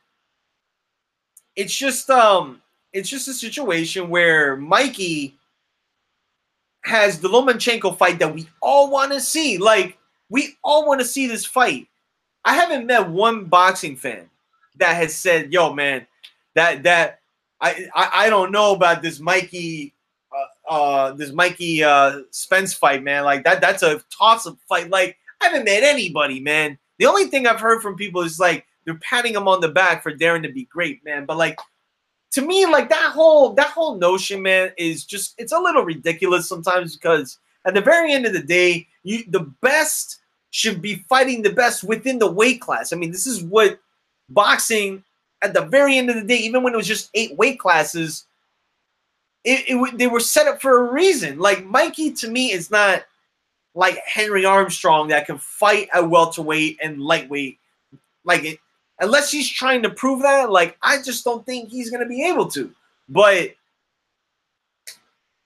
it's 1.56 1.76
just 1.76 2.10
um 2.10 2.62
it's 2.94 3.10
just 3.10 3.28
a 3.28 3.34
situation 3.34 4.10
where 4.10 4.58
Mikey 4.58 5.38
has 6.84 7.20
the 7.20 7.28
Lomachenko 7.28 7.98
fight 7.98 8.20
that 8.20 8.34
we 8.34 8.48
all 8.62 8.90
want 8.90 9.12
to 9.12 9.22
see. 9.22 9.58
Like 9.58 9.98
we 10.30 10.56
all 10.64 10.88
want 10.88 11.00
to 11.02 11.06
see 11.06 11.28
this 11.28 11.46
fight. 11.46 11.88
I 12.44 12.56
haven't 12.56 12.88
met 12.88 13.10
one 13.10 13.46
boxing 13.46 13.96
fan 13.96 14.30
that 14.78 14.96
has 14.96 15.16
said, 15.16 15.54
"Yo, 15.54 15.74
man, 15.74 16.08
that 16.56 16.84
that 16.84 17.20
I 17.60 17.88
I, 17.94 18.10
I 18.14 18.30
don't 18.30 18.52
know 18.52 18.74
about 18.74 19.02
this 19.02 19.20
Mikey." 19.20 19.94
Uh, 20.34 20.72
uh, 20.72 21.12
this 21.12 21.34
Mikey 21.34 21.84
uh, 21.84 22.22
Spence 22.30 22.74
fight, 22.74 23.04
man, 23.04 23.26
like 23.26 23.44
that. 23.44 23.60
That's 23.60 23.84
a 23.84 24.02
toss-up 24.18 24.58
fight. 24.70 24.90
Like 24.90 25.18
I 25.42 25.48
haven't 25.48 25.66
met 25.66 25.84
anybody, 25.84 26.40
man. 26.40 26.78
The 27.00 27.06
only 27.06 27.26
thing 27.26 27.48
I've 27.48 27.60
heard 27.60 27.82
from 27.82 27.98
people 27.98 28.22
is 28.22 28.40
like 28.40 28.66
they're 28.86 29.00
patting 29.00 29.36
him 29.36 29.50
on 29.50 29.60
the 29.60 29.68
back 29.68 30.02
for 30.02 30.14
daring 30.14 30.44
to 30.44 30.52
be 30.52 30.66
great, 30.66 31.04
man. 31.04 31.26
But 31.26 31.38
like 31.38 31.60
to 32.32 32.42
me, 32.42 32.66
like 32.66 32.90
that 32.90 33.12
whole 33.12 33.54
that 33.54 33.70
whole 33.70 33.98
notion, 33.98 34.42
man, 34.42 34.72
is 34.78 35.06
just 35.06 35.36
it's 35.38 35.52
a 35.52 35.60
little 35.60 35.84
ridiculous 35.84 36.48
sometimes 36.48 36.96
because 36.96 37.40
at 37.66 37.74
the 37.74 37.82
very 37.82 38.14
end 38.14 38.26
of 38.26 38.34
the 38.34 38.42
day, 38.42 38.88
you 39.04 39.24
the 39.28 39.52
best 39.62 40.20
should 40.50 40.82
be 40.82 40.96
fighting 41.08 41.42
the 41.42 41.50
best 41.50 41.84
within 41.84 42.20
the 42.20 42.32
weight 42.32 42.62
class. 42.62 42.92
I 42.92 42.96
mean, 42.96 43.12
this 43.12 43.28
is 43.28 43.44
what 43.44 43.80
boxing 44.30 45.04
at 45.42 45.54
the 45.54 45.62
very 45.62 45.98
end 45.98 46.10
of 46.10 46.16
the 46.16 46.24
day, 46.24 46.38
even 46.38 46.64
when 46.64 46.74
it 46.74 46.78
was 46.78 46.88
just 46.88 47.10
eight 47.14 47.36
weight 47.38 47.60
classes, 47.60 48.26
it, 49.44 49.66
it 49.68 49.98
they 49.98 50.08
were 50.08 50.20
set 50.20 50.48
up 50.48 50.62
for 50.62 50.88
a 50.88 50.92
reason. 50.92 51.40
Like 51.40 51.66
Mikey 51.66 52.14
to 52.14 52.30
me 52.30 52.52
is 52.52 52.72
not 52.72 53.04
like 53.74 53.98
Henry 54.06 54.46
Armstrong 54.46 55.08
that 55.10 55.26
can 55.26 55.38
fight 55.38 55.90
at 55.94 56.10
welterweight 56.10 56.80
and 56.84 57.02
lightweight. 57.02 57.60
Like 58.24 58.44
it, 58.44 58.60
unless 59.02 59.32
he's 59.32 59.50
trying 59.50 59.84
to 59.84 59.90
prove 59.90 60.22
that, 60.22 60.50
like 60.52 60.78
I 60.82 61.02
just 61.02 61.26
don't 61.26 61.46
think 61.46 61.70
he's 61.70 61.90
gonna 61.90 62.08
be 62.08 62.24
able 62.28 62.48
to. 62.52 62.72
But 63.10 63.56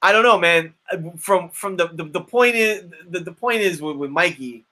I 0.02 0.12
don't 0.12 0.22
know, 0.22 0.38
man. 0.38 0.74
From 1.18 1.48
from 1.50 1.76
the 1.76 1.88
the, 1.88 2.04
the 2.04 2.20
point 2.20 2.54
is 2.54 2.84
the, 3.08 3.20
the 3.20 3.32
point 3.32 3.62
is 3.62 3.82
with, 3.82 3.96
with 3.96 4.10
Mikey. 4.10 4.64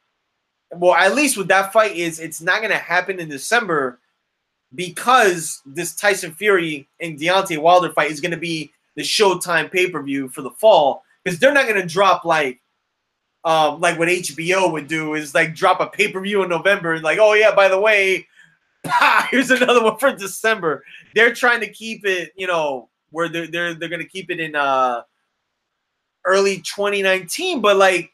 Well, 0.72 0.94
at 0.94 1.14
least 1.14 1.36
with 1.36 1.48
that 1.48 1.72
fight 1.72 1.96
is 1.96 2.20
it's 2.20 2.40
not 2.40 2.62
gonna 2.62 2.76
happen 2.76 3.18
in 3.18 3.28
December 3.28 3.98
because 4.74 5.62
this 5.66 5.94
Tyson 5.94 6.34
Fury 6.34 6.86
and 7.00 7.18
Deontay 7.18 7.58
Wilder 7.58 7.92
fight 7.92 8.10
is 8.10 8.20
gonna 8.20 8.36
be 8.36 8.72
the 8.96 9.02
Showtime 9.02 9.72
pay 9.72 9.90
per 9.90 10.02
view 10.02 10.28
for 10.28 10.42
the 10.42 10.50
fall 10.50 11.02
because 11.22 11.38
they're 11.38 11.54
not 11.54 11.66
gonna 11.66 11.86
drop 11.86 12.24
like 12.24 12.60
um 13.44 13.80
like 13.80 13.98
what 13.98 14.08
HBO 14.08 14.70
would 14.72 14.88
do 14.88 15.14
is 15.14 15.34
like 15.34 15.54
drop 15.54 15.80
a 15.80 15.86
pay 15.86 16.10
per 16.12 16.20
view 16.20 16.42
in 16.42 16.48
November 16.48 16.94
and 16.94 17.02
like 17.02 17.18
oh 17.18 17.34
yeah 17.34 17.54
by 17.54 17.68
the 17.68 17.80
way 17.80 18.26
here's 19.30 19.50
another 19.50 19.82
one 19.82 19.96
for 19.98 20.12
December. 20.12 20.84
They're 21.14 21.34
trying 21.34 21.60
to 21.60 21.68
keep 21.68 22.04
it, 22.04 22.32
you 22.36 22.46
know, 22.46 22.88
where 23.10 23.28
they're 23.28 23.46
they're 23.46 23.74
they're 23.74 23.88
gonna 23.88 24.04
keep 24.04 24.30
it 24.30 24.40
in 24.40 24.54
uh 24.54 25.02
early 26.24 26.58
2019, 26.58 27.60
but 27.60 27.76
like 27.76 28.10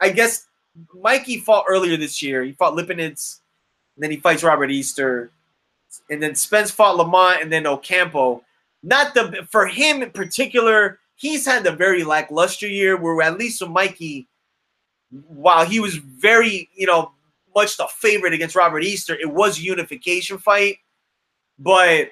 I 0.00 0.10
guess 0.10 0.46
Mikey 0.94 1.38
fought 1.38 1.66
earlier 1.68 1.96
this 1.96 2.22
year. 2.22 2.42
He 2.42 2.52
fought 2.52 2.74
Lipinets, 2.74 3.40
and 3.96 4.02
then 4.02 4.10
he 4.10 4.16
fights 4.16 4.42
Robert 4.42 4.70
Easter, 4.70 5.30
and 6.10 6.22
then 6.22 6.34
Spence 6.34 6.70
fought 6.70 6.96
Lamont, 6.96 7.42
and 7.42 7.52
then 7.52 7.66
Ocampo. 7.66 8.42
Not 8.82 9.14
the 9.14 9.46
for 9.50 9.66
him 9.66 10.02
in 10.02 10.10
particular. 10.10 10.98
He's 11.16 11.46
had 11.46 11.66
a 11.66 11.72
very 11.72 12.04
lackluster 12.04 12.68
year. 12.68 12.96
Where 12.96 13.22
at 13.22 13.38
least 13.38 13.60
with 13.60 13.70
Mikey, 13.70 14.26
while 15.28 15.64
he 15.64 15.80
was 15.80 15.96
very 15.96 16.68
you 16.74 16.86
know 16.86 17.12
much 17.54 17.76
the 17.76 17.88
favorite 17.96 18.32
against 18.32 18.56
Robert 18.56 18.82
Easter, 18.82 19.14
it 19.14 19.32
was 19.32 19.58
a 19.58 19.62
unification 19.62 20.38
fight. 20.38 20.78
But 21.58 22.08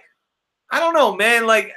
I 0.70 0.80
don't 0.80 0.95
know, 0.95 1.16
man. 1.16 1.47
Like 1.47 1.72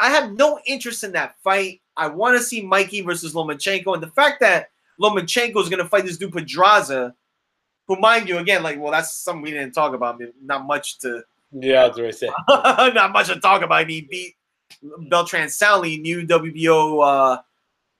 I 0.00 0.10
have 0.10 0.32
no 0.32 0.60
interest 0.66 1.04
in 1.04 1.12
that 1.12 1.36
fight. 1.42 1.80
I 1.96 2.08
want 2.08 2.38
to 2.38 2.42
see 2.42 2.62
Mikey 2.62 3.02
versus 3.02 3.34
Lomachenko, 3.34 3.94
and 3.94 4.02
the 4.02 4.10
fact 4.10 4.40
that 4.40 4.70
Lomachenko 5.00 5.60
is 5.62 5.68
going 5.68 5.82
to 5.82 5.88
fight 5.88 6.04
this 6.04 6.16
dude 6.16 6.32
Pedraza, 6.32 7.14
who, 7.86 7.96
mind 7.96 8.28
you, 8.28 8.38
again, 8.38 8.62
like, 8.62 8.78
well, 8.78 8.92
that's 8.92 9.14
something 9.14 9.42
we 9.42 9.50
didn't 9.50 9.72
talk 9.72 9.94
about. 9.94 10.20
Not 10.42 10.66
much 10.66 10.98
to, 11.00 11.22
Yeah, 11.52 11.88
that's 11.88 11.98
what 11.98 12.06
I 12.06 12.10
said. 12.10 12.30
not 12.94 13.12
much 13.12 13.26
to 13.26 13.40
talk 13.40 13.62
about. 13.62 13.82
I 13.82 13.84
mean, 13.84 14.06
beat 14.10 14.36
Beltran 15.08 15.48
Soundly, 15.48 15.98
new 15.98 16.26
WBO, 16.26 17.34
uh, 17.34 17.42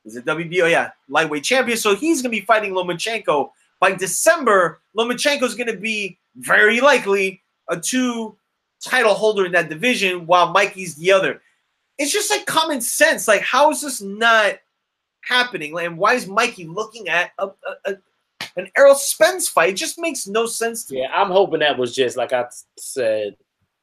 is 0.05 0.17
it 0.17 0.25
WBO? 0.25 0.71
Yeah, 0.71 0.91
lightweight 1.09 1.45
champion. 1.45 1.77
So 1.77 1.95
he's 1.95 2.23
going 2.23 2.33
to 2.35 2.41
be 2.41 2.45
fighting 2.47 2.73
Lomachenko. 2.73 3.51
By 3.81 3.93
December, 3.93 4.81
Lomachenko 4.97 5.43
is 5.43 5.55
going 5.55 5.70
to 5.70 5.76
be 5.76 6.18
very 6.37 6.81
likely 6.81 7.43
a 7.68 7.81
two 7.81 8.37
title 8.85 9.14
holder 9.14 9.47
in 9.47 9.53
that 9.53 9.68
division, 9.68 10.26
while 10.26 10.53
Mikey's 10.53 10.95
the 10.97 11.12
other. 11.12 11.41
It's 11.99 12.12
just 12.12 12.31
like 12.31 12.47
common 12.47 12.81
sense. 12.81 13.28
Like, 13.28 13.43
how 13.43 13.70
is 13.70 13.83
this 13.83 14.01
not 14.01 14.55
happening? 15.22 15.78
And 15.78 15.99
why 15.99 16.14
is 16.14 16.26
Mikey 16.26 16.66
looking 16.66 17.09
at 17.09 17.33
a, 17.39 17.47
a, 17.47 17.53
a 17.87 17.97
an 18.57 18.68
Errol 18.76 18.95
Spence 18.95 19.49
fight? 19.49 19.70
It 19.70 19.76
just 19.76 19.99
makes 19.99 20.26
no 20.26 20.47
sense 20.47 20.85
to 20.87 20.95
me. 20.95 21.01
Yeah, 21.03 21.12
I'm 21.14 21.31
hoping 21.31 21.61
that 21.61 21.78
was 21.78 21.95
just 21.95 22.16
like 22.16 22.33
I 22.33 22.47
said 22.78 23.37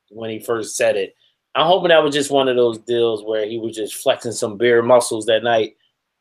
when 0.10 0.30
he 0.30 0.40
first 0.40 0.76
said 0.76 0.96
it. 0.96 1.16
I'm 1.56 1.66
hoping 1.66 1.90
that 1.90 2.04
was 2.04 2.14
just 2.14 2.32
one 2.32 2.48
of 2.48 2.56
those 2.56 2.78
deals 2.80 3.24
where 3.24 3.46
he 3.46 3.58
was 3.58 3.76
just 3.76 3.96
flexing 3.96 4.32
some 4.32 4.58
bare 4.58 4.84
muscles 4.84 5.26
that 5.26 5.44
night 5.44 5.77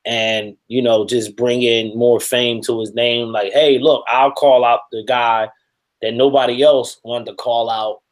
and, 0.07 0.57
you 0.69 0.81
know, 0.81 1.05
just 1.05 1.37
bringing 1.37 1.97
more 1.99 2.21
fame 2.21 2.63
to 2.63 2.81
his 2.81 2.95
name. 2.95 3.29
Like, 3.29 3.53
hey, 3.53 3.79
look, 3.79 4.05
I'll 4.09 4.31
call 4.31 4.65
out 4.65 4.83
the 4.93 5.05
guy 5.07 5.51
that 6.01 6.15
nobody 6.15 6.63
else 6.63 7.01
wanted 7.05 7.27
to 7.27 7.35
call 7.35 7.69
out. 7.69 8.03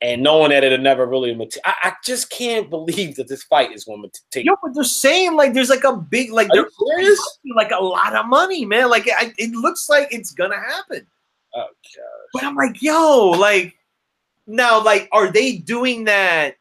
And 0.00 0.22
knowing 0.22 0.50
that 0.50 0.64
it'll 0.64 0.78
never 0.78 1.06
really 1.06 1.32
mat- 1.32 1.56
I, 1.64 1.74
I 1.82 1.92
just 2.04 2.28
can't 2.30 2.68
believe 2.70 3.14
that 3.16 3.28
this 3.28 3.44
fight 3.44 3.72
is 3.72 3.84
going 3.84 4.02
to 4.02 4.20
take. 4.32 4.46
Yo, 4.46 4.56
but 4.60 4.74
they're 4.74 4.82
saying 4.82 5.34
like 5.34 5.52
there's 5.52 5.70
like 5.70 5.84
a 5.84 5.96
big 5.96 6.32
like 6.32 6.50
Are 6.50 6.56
you 6.56 7.54
like 7.54 7.70
a 7.70 7.82
lot 7.82 8.16
of 8.16 8.26
money, 8.26 8.64
man. 8.64 8.90
Like 8.90 9.08
I, 9.08 9.32
it 9.38 9.52
looks 9.52 9.88
like 9.88 10.08
it's 10.10 10.32
gonna 10.32 10.58
happen. 10.58 11.06
Oh, 11.54 11.66
God. 11.66 12.28
But 12.32 12.42
I'm 12.42 12.56
like, 12.56 12.82
yo, 12.82 13.30
like 13.30 13.76
now, 14.48 14.82
like, 14.82 15.08
are 15.12 15.30
they 15.30 15.58
doing 15.58 16.04
that 16.04 16.56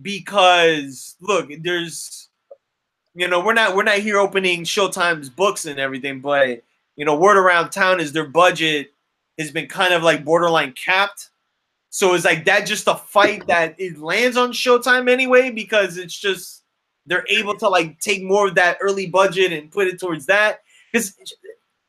because 0.00 1.16
look, 1.20 1.50
there's 1.60 2.29
you 3.20 3.28
know, 3.28 3.40
we're 3.40 3.52
not 3.52 3.76
we're 3.76 3.82
not 3.82 3.98
here 3.98 4.18
opening 4.18 4.64
Showtime's 4.64 5.28
books 5.28 5.66
and 5.66 5.78
everything, 5.78 6.20
but 6.20 6.62
you 6.96 7.04
know, 7.04 7.14
word 7.14 7.36
around 7.36 7.70
town 7.70 8.00
is 8.00 8.12
their 8.12 8.26
budget 8.26 8.94
has 9.38 9.50
been 9.50 9.66
kind 9.66 9.92
of 9.92 10.02
like 10.02 10.24
borderline 10.24 10.72
capped. 10.72 11.28
So 11.90 12.14
is 12.14 12.24
like 12.24 12.46
that 12.46 12.66
just 12.66 12.86
a 12.86 12.94
fight 12.94 13.46
that 13.46 13.74
it 13.78 13.98
lands 13.98 14.36
on 14.36 14.52
Showtime 14.52 15.10
anyway 15.10 15.50
because 15.50 15.98
it's 15.98 16.18
just 16.18 16.62
they're 17.04 17.26
able 17.28 17.56
to 17.58 17.68
like 17.68 17.98
take 18.00 18.22
more 18.22 18.48
of 18.48 18.54
that 18.54 18.78
early 18.80 19.06
budget 19.06 19.52
and 19.52 19.70
put 19.70 19.86
it 19.86 20.00
towards 20.00 20.26
that 20.26 20.60
because 20.90 21.14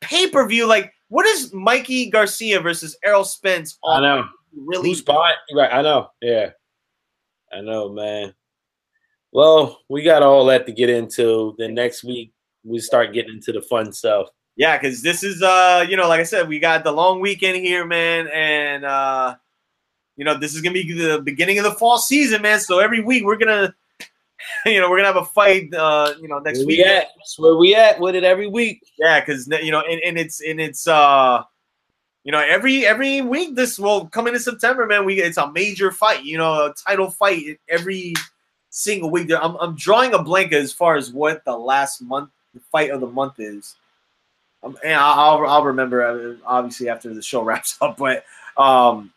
pay 0.01 0.29
per 0.29 0.45
view 0.47 0.65
like 0.67 0.91
what 1.09 1.25
is 1.25 1.53
Mikey 1.53 2.09
Garcia 2.09 2.59
versus 2.59 2.97
Errol 3.05 3.23
Spence 3.23 3.77
I 3.85 4.01
know. 4.01 4.25
really 4.53 4.89
Who's 4.89 5.01
buying? 5.01 5.35
Right, 5.55 5.71
I 5.71 5.81
know. 5.81 6.09
Yeah, 6.21 6.49
I 7.53 7.61
know, 7.61 7.89
man. 7.89 8.33
Well, 9.31 9.79
we 9.89 10.03
got 10.03 10.23
all 10.23 10.45
that 10.45 10.65
to 10.65 10.71
get 10.71 10.89
into. 10.89 11.55
Then 11.57 11.73
next 11.73 12.03
week 12.03 12.33
we 12.63 12.79
start 12.79 13.13
getting 13.13 13.35
into 13.35 13.51
the 13.51 13.61
fun 13.61 13.93
stuff. 13.93 14.27
Yeah, 14.57 14.77
because 14.77 15.01
this 15.01 15.23
is 15.23 15.41
uh, 15.41 15.85
you 15.87 15.95
know, 15.95 16.07
like 16.07 16.19
I 16.19 16.23
said, 16.23 16.47
we 16.47 16.59
got 16.59 16.83
the 16.83 16.91
long 16.91 17.21
weekend 17.21 17.57
here, 17.57 17.85
man, 17.85 18.27
and 18.33 18.83
uh, 18.83 19.35
you 20.17 20.25
know, 20.25 20.37
this 20.37 20.53
is 20.53 20.61
gonna 20.61 20.73
be 20.73 20.91
the 20.93 21.21
beginning 21.21 21.57
of 21.57 21.63
the 21.63 21.71
fall 21.71 21.97
season, 21.97 22.41
man. 22.41 22.59
So 22.59 22.79
every 22.79 23.01
week 23.01 23.23
we're 23.23 23.37
gonna, 23.37 23.73
you 24.65 24.79
know, 24.79 24.89
we're 24.89 24.97
gonna 24.97 25.13
have 25.13 25.23
a 25.23 25.25
fight, 25.25 25.73
uh, 25.73 26.13
you 26.21 26.27
know, 26.27 26.39
next 26.39 26.59
Where 26.59 26.67
week. 26.67 26.77
we 26.79 26.83
at? 26.83 27.07
That's 27.17 27.39
where 27.39 27.55
we 27.55 27.75
at 27.75 27.99
with 27.99 28.15
it 28.15 28.25
every 28.25 28.47
week. 28.47 28.83
Yeah, 28.99 29.21
because 29.21 29.47
you 29.47 29.71
know, 29.71 29.81
and, 29.89 30.01
and 30.01 30.17
it's 30.17 30.41
and 30.41 30.59
it's 30.59 30.85
uh, 30.85 31.43
you 32.25 32.33
know, 32.33 32.39
every 32.39 32.85
every 32.85 33.21
week 33.21 33.55
this 33.55 33.79
will 33.79 34.09
come 34.09 34.27
into 34.27 34.39
September, 34.39 34.85
man. 34.85 35.05
We 35.05 35.21
it's 35.21 35.37
a 35.37 35.49
major 35.51 35.91
fight, 35.91 36.25
you 36.25 36.37
know, 36.37 36.65
a 36.65 36.73
title 36.73 37.09
fight 37.09 37.57
every 37.69 38.13
single 38.71 39.11
week. 39.11 39.27
There, 39.27 39.41
I'm 39.43 39.55
I'm 39.57 39.75
drawing 39.75 40.13
a 40.15 40.23
blank 40.23 40.51
as 40.53 40.73
far 40.73 40.95
as 40.95 41.11
what 41.11 41.45
the 41.45 41.55
last 41.55 42.01
month 42.01 42.31
the 42.55 42.59
fight 42.71 42.89
of 42.89 42.99
the 43.01 43.07
month 43.07 43.39
is. 43.39 43.75
Um, 44.63 44.77
and 44.83 44.93
I'll 44.95 45.45
I'll 45.45 45.63
remember 45.63 46.03
uh, 46.03 46.35
obviously 46.45 46.89
after 46.89 47.13
the 47.13 47.21
show 47.21 47.43
wraps 47.43 47.77
up, 47.81 47.97
but 47.97 48.25
um, 48.57 49.11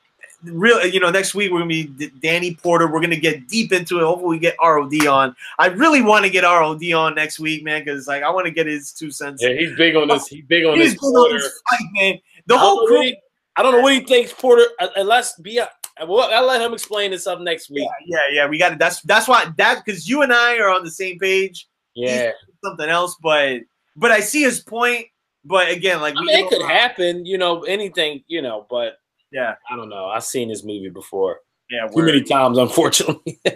real 0.44 0.84
you 0.86 1.00
know 1.00 1.10
next 1.10 1.34
week 1.34 1.50
we're 1.52 1.58
gonna 1.60 1.68
be 1.68 2.10
Danny 2.20 2.54
Porter. 2.54 2.86
We're 2.90 3.00
gonna 3.00 3.16
get 3.16 3.48
deep 3.48 3.72
into 3.72 3.98
it. 3.98 4.02
Hopefully 4.04 4.36
we 4.36 4.38
get 4.38 4.56
ROD 4.62 5.06
on. 5.06 5.34
I 5.58 5.66
really 5.68 6.00
want 6.02 6.24
to 6.24 6.30
get 6.30 6.44
ROD 6.44 6.82
on 6.92 7.14
next 7.14 7.38
week, 7.40 7.62
man, 7.64 7.82
because 7.84 8.06
like 8.06 8.22
I 8.22 8.30
want 8.30 8.46
to 8.46 8.50
get 8.52 8.66
his 8.66 8.92
two 8.92 9.10
cents. 9.10 9.42
Yeah, 9.42 9.52
he's 9.54 9.76
big 9.76 9.96
on 9.96 10.08
this. 10.08 10.26
He's 10.28 10.44
big 10.44 10.64
on 10.64 10.78
He's 10.78 10.92
this. 10.92 11.00
been 11.00 11.08
on 11.10 11.32
this 11.36 11.60
fight, 11.70 11.86
man. 11.92 12.18
The 12.46 12.54
I 12.54 12.58
whole 12.58 12.80
know 12.82 12.86
crew. 12.86 13.02
he- 13.02 13.18
I 13.56 13.62
don't 13.62 13.70
know 13.72 13.80
what 13.82 13.92
he 13.92 14.00
thinks, 14.00 14.32
Porter. 14.32 14.64
uh, 14.80 14.88
Unless 14.96 15.36
be, 15.38 15.60
well, 16.00 16.30
I'll 16.32 16.46
let 16.46 16.60
him 16.60 16.72
explain 16.72 17.10
this 17.10 17.26
up 17.26 17.40
next 17.40 17.70
week. 17.70 17.88
Yeah, 18.06 18.18
yeah, 18.28 18.34
yeah. 18.42 18.48
We 18.48 18.58
got 18.58 18.72
it. 18.72 18.78
That's 18.78 19.00
that's 19.02 19.28
why 19.28 19.46
that 19.56 19.84
because 19.84 20.08
you 20.08 20.22
and 20.22 20.32
I 20.32 20.58
are 20.58 20.68
on 20.68 20.84
the 20.84 20.90
same 20.90 21.18
page. 21.18 21.68
Yeah, 21.94 22.32
Something 22.64 22.88
else, 22.88 23.16
but 23.22 23.60
but 23.96 24.10
I 24.10 24.20
see 24.20 24.42
his 24.42 24.60
point. 24.60 25.06
But 25.44 25.70
again, 25.70 26.00
like 26.00 26.14
I 26.16 26.20
mean, 26.20 26.44
it 26.44 26.48
could 26.48 26.62
happen. 26.62 27.26
You 27.26 27.38
know, 27.38 27.62
anything. 27.62 28.24
You 28.26 28.42
know, 28.42 28.66
but 28.68 28.98
Yeah, 29.30 29.54
I 29.70 29.76
don't 29.76 29.88
know. 29.88 30.06
I've 30.06 30.24
seen 30.24 30.48
this 30.48 30.64
movie 30.64 30.88
before 30.88 31.40
yeah. 31.70 31.86
too 31.86 32.02
many 32.02 32.22
times, 32.22 32.58
unfortunately. 32.58 33.40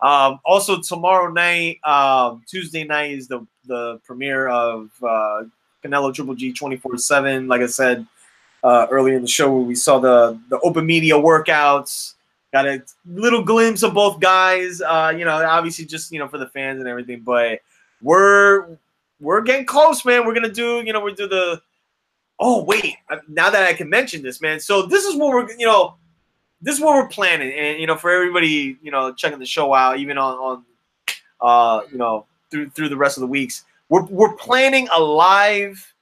Um, 0.00 0.40
also 0.44 0.80
tomorrow 0.82 1.32
night, 1.32 1.80
um, 1.82 2.42
Tuesday 2.46 2.84
night 2.84 3.12
is 3.12 3.28
the 3.28 3.46
the 3.64 3.98
premiere 4.04 4.46
of 4.48 4.90
uh, 5.02 5.44
Canelo 5.82 6.12
Triple 6.12 6.34
G 6.34 6.52
twenty 6.52 6.76
four 6.76 6.98
seven. 6.98 7.48
Like 7.48 7.62
I 7.62 7.66
said 7.66 8.06
uh, 8.66 8.88
earlier 8.90 9.14
in 9.14 9.22
the 9.22 9.28
show, 9.28 9.52
where 9.52 9.62
we 9.62 9.76
saw 9.76 10.00
the 10.00 10.38
the 10.50 10.58
open 10.60 10.84
media 10.84 11.14
workouts. 11.14 12.14
Got 12.52 12.66
a 12.66 12.82
little 13.04 13.42
glimpse 13.42 13.82
of 13.82 13.94
both 13.94 14.18
guys. 14.18 14.80
Uh, 14.80 15.14
you 15.16 15.24
know, 15.24 15.30
obviously 15.30 15.84
just 15.84 16.10
you 16.10 16.18
know 16.18 16.26
for 16.26 16.38
the 16.38 16.48
fans 16.48 16.80
and 16.80 16.88
everything. 16.88 17.20
But 17.20 17.60
we're 18.02 18.76
we're 19.20 19.42
getting 19.42 19.66
close, 19.66 20.04
man. 20.04 20.26
We're 20.26 20.34
gonna 20.34 20.48
do 20.48 20.82
you 20.84 20.92
know 20.92 21.00
we 21.00 21.14
do 21.14 21.28
the. 21.28 21.62
Oh 22.40 22.64
wait! 22.64 22.96
Now 23.28 23.50
that 23.50 23.62
I 23.62 23.72
can 23.72 23.88
mention 23.88 24.22
this, 24.22 24.40
man. 24.40 24.58
So 24.58 24.82
this 24.82 25.04
is 25.04 25.14
what 25.14 25.28
we're 25.28 25.50
you 25.56 25.66
know 25.66 25.94
this 26.60 26.76
is 26.76 26.80
what 26.80 26.94
we're 26.94 27.08
planning, 27.08 27.52
and 27.52 27.78
you 27.78 27.86
know, 27.86 27.96
for 27.96 28.10
everybody, 28.10 28.76
you 28.82 28.90
know, 28.90 29.12
checking 29.12 29.38
the 29.38 29.46
show 29.46 29.72
out, 29.72 29.98
even 29.98 30.18
on 30.18 30.36
on, 30.38 30.64
uh, 31.40 31.82
you 31.92 31.98
know, 31.98 32.26
through 32.50 32.70
through 32.70 32.88
the 32.88 32.96
rest 32.96 33.16
of 33.16 33.20
the 33.20 33.26
weeks, 33.26 33.64
we're 33.88 34.04
we're 34.06 34.34
planning 34.34 34.88
a 34.94 35.00
live 35.00 35.94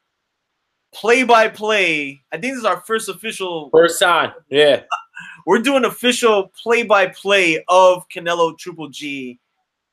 play 0.94 1.24
by 1.24 1.48
play. 1.48 2.22
I 2.32 2.38
think 2.38 2.52
this 2.54 2.60
is 2.60 2.64
our 2.64 2.80
first 2.80 3.08
official. 3.08 3.68
First 3.70 4.00
time. 4.00 4.32
Yeah. 4.48 4.82
We're 5.46 5.58
doing 5.58 5.84
official 5.84 6.50
play 6.62 6.82
by 6.82 7.08
play 7.08 7.62
of 7.68 8.08
Canelo 8.08 8.56
Triple 8.56 8.88
G, 8.88 9.38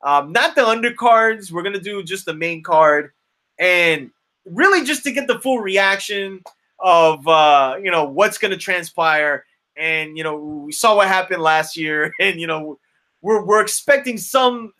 um, 0.02 0.32
not 0.32 0.54
the 0.54 0.62
undercards. 0.62 1.52
We're 1.52 1.62
gonna 1.62 1.80
do 1.80 2.02
just 2.02 2.24
the 2.24 2.34
main 2.34 2.62
card, 2.62 3.10
and 3.58 4.10
really 4.46 4.84
just 4.84 5.04
to 5.04 5.12
get 5.12 5.26
the 5.26 5.38
full 5.40 5.58
reaction 5.58 6.42
of 6.80 7.26
uh, 7.28 7.76
you 7.82 7.90
know 7.90 8.04
what's 8.04 8.38
gonna 8.38 8.56
transpire 8.56 9.44
and 9.76 10.16
you 10.16 10.24
know 10.24 10.36
we 10.36 10.72
saw 10.72 10.96
what 10.96 11.08
happened 11.08 11.42
last 11.42 11.76
year 11.76 12.12
and 12.20 12.40
you 12.40 12.46
know 12.46 12.78
we're, 13.20 13.44
we're 13.44 13.60
expecting 13.60 14.18
some 14.18 14.72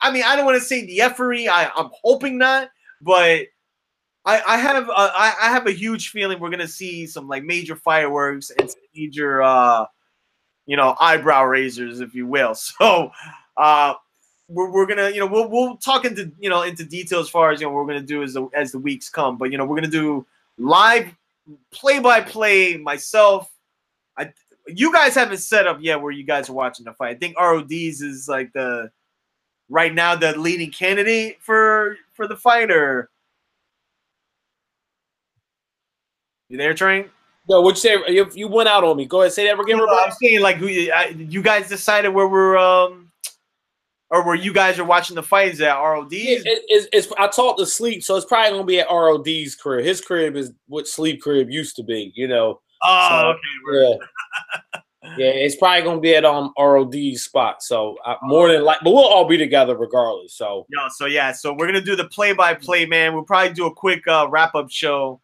i 0.00 0.10
mean 0.10 0.22
i 0.24 0.34
don't 0.34 0.44
want 0.44 0.58
to 0.58 0.64
say 0.64 0.86
the 0.86 1.00
effery 1.00 1.48
I, 1.48 1.70
i'm 1.76 1.90
hoping 2.02 2.38
not 2.38 2.70
but 3.00 3.42
i 4.24 4.42
i 4.46 4.56
have 4.56 4.88
I, 4.90 5.34
have 5.40 5.66
a 5.66 5.72
huge 5.72 6.10
feeling 6.10 6.40
we're 6.40 6.50
gonna 6.50 6.68
see 6.68 7.06
some 7.06 7.28
like 7.28 7.44
major 7.44 7.76
fireworks 7.76 8.50
and 8.50 8.70
major 8.94 9.42
uh 9.42 9.86
you 10.66 10.76
know 10.76 10.94
eyebrow 11.00 11.44
raisers 11.44 12.00
if 12.00 12.14
you 12.14 12.26
will. 12.26 12.54
So 12.78 13.10
uh 13.56 13.94
we're, 14.48 14.70
we're 14.70 14.86
gonna 14.86 15.10
you 15.10 15.20
know 15.20 15.26
we'll, 15.26 15.48
we'll 15.48 15.76
talk 15.76 16.04
into 16.04 16.32
you 16.38 16.50
know 16.50 16.62
into 16.62 16.84
detail 16.84 17.20
as 17.20 17.28
far 17.28 17.50
as 17.50 17.60
you 17.60 17.66
know 17.66 17.72
what 17.72 17.86
we're 17.86 17.92
gonna 17.92 18.06
do 18.06 18.22
as 18.22 18.34
the 18.34 18.48
as 18.54 18.72
the 18.72 18.78
weeks 18.78 19.08
come. 19.08 19.38
But 19.38 19.50
you 19.52 19.58
know 19.58 19.64
we're 19.64 19.76
gonna 19.76 19.88
do 19.88 20.26
live 20.58 21.14
play 21.70 21.98
by 21.98 22.20
play 22.20 22.76
myself. 22.76 23.50
I 24.18 24.32
you 24.66 24.92
guys 24.92 25.14
haven't 25.14 25.38
set 25.38 25.66
up 25.66 25.78
yet 25.80 26.00
where 26.00 26.12
you 26.12 26.24
guys 26.24 26.48
are 26.48 26.54
watching 26.54 26.84
the 26.84 26.92
fight. 26.94 27.16
I 27.16 27.18
think 27.18 27.38
RODs 27.38 28.00
is 28.00 28.28
like 28.28 28.52
the 28.52 28.90
right 29.68 29.94
now 29.94 30.14
the 30.14 30.38
leading 30.38 30.70
candidate 30.70 31.38
for 31.40 31.96
for 32.14 32.26
the 32.26 32.36
fight, 32.36 32.70
or 32.70 33.10
you 36.54 36.58
there, 36.58 36.74
Train? 36.74 37.10
No, 37.48 37.60
what 37.60 37.70
you 37.74 37.80
say? 37.80 37.98
You, 38.08 38.30
you 38.32 38.48
went 38.48 38.68
out 38.70 38.84
on 38.84 38.96
me. 38.96 39.04
Go 39.06 39.20
ahead, 39.20 39.32
say 39.32 39.44
that 39.46 39.58
again, 39.60 39.76
No, 39.76 39.84
Roberto. 39.84 40.02
I'm 40.06 40.12
saying 40.12 40.40
like 40.40 40.56
who 40.56 40.66
you 40.68 40.90
I- 40.92 41.08
you 41.16 41.42
guys 41.42 41.68
decided 41.68 42.08
where 42.08 42.26
we're 42.28 42.56
um 42.56 43.10
or 44.10 44.24
where 44.24 44.34
you 44.36 44.52
guys 44.52 44.78
are 44.78 44.84
watching 44.84 45.16
the 45.16 45.22
fights 45.22 45.60
at 45.60 45.74
RODs. 45.74 46.12
Yeah, 46.14 46.38
it, 46.44 46.62
it's, 46.68 46.86
it's, 46.92 47.12
I 47.18 47.26
talked 47.26 47.58
to 47.58 47.66
sleep, 47.66 48.02
so 48.04 48.16
it's 48.16 48.24
probably 48.26 48.52
gonna 48.52 48.64
be 48.64 48.80
at 48.80 48.88
ROD's 48.90 49.56
crib. 49.56 49.84
His 49.84 50.00
crib 50.00 50.36
is 50.36 50.52
what 50.68 50.86
sleep 50.88 51.20
crib 51.20 51.50
used 51.50 51.76
to 51.76 51.82
be, 51.82 52.12
you 52.14 52.28
know. 52.28 52.60
oh, 52.82 53.08
so- 53.10 53.72
okay. 53.72 53.98
Yeah, 55.02 55.10
yeah, 55.18 55.30
it's 55.32 55.56
probably 55.56 55.82
gonna 55.82 56.00
be 56.00 56.14
at 56.14 56.24
um 56.24 56.52
ROD's 56.58 57.22
spot. 57.24 57.62
So 57.62 57.98
uh, 58.06 58.14
more 58.22 58.50
than 58.50 58.62
like, 58.64 58.78
but 58.82 58.92
we'll 58.92 59.04
all 59.04 59.26
be 59.26 59.36
together 59.36 59.76
regardless. 59.76 60.34
So 60.34 60.64
Yo, 60.70 60.86
so 60.88 61.04
yeah, 61.06 61.32
so 61.32 61.52
we're 61.52 61.66
gonna 61.66 61.80
do 61.82 61.96
the 61.96 62.08
play 62.08 62.32
by 62.32 62.54
play, 62.54 62.86
man. 62.86 63.12
We'll 63.12 63.24
probably 63.24 63.52
do 63.52 63.66
a 63.66 63.74
quick 63.74 64.06
uh, 64.08 64.28
wrap 64.30 64.54
up 64.54 64.70
show. 64.70 65.20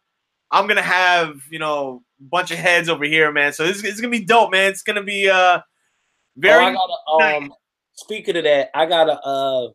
I'm 0.51 0.67
gonna 0.67 0.81
have 0.81 1.41
you 1.49 1.59
know 1.59 2.03
a 2.19 2.23
bunch 2.23 2.51
of 2.51 2.57
heads 2.57 2.89
over 2.89 3.05
here, 3.05 3.31
man. 3.31 3.53
So 3.53 3.65
this, 3.65 3.83
it's 3.83 4.01
gonna 4.01 4.11
be 4.11 4.25
dope, 4.25 4.51
man. 4.51 4.71
It's 4.71 4.83
gonna 4.83 5.03
be 5.03 5.29
uh 5.29 5.61
very 6.37 6.63
Oh, 6.63 6.67
I 6.67 6.73
gotta 6.73 7.37
um 7.37 7.53
speaking 7.93 8.37
of 8.37 8.43
that, 8.43 8.69
I 8.73 8.85
gotta 8.85 9.19
uh 9.21 9.69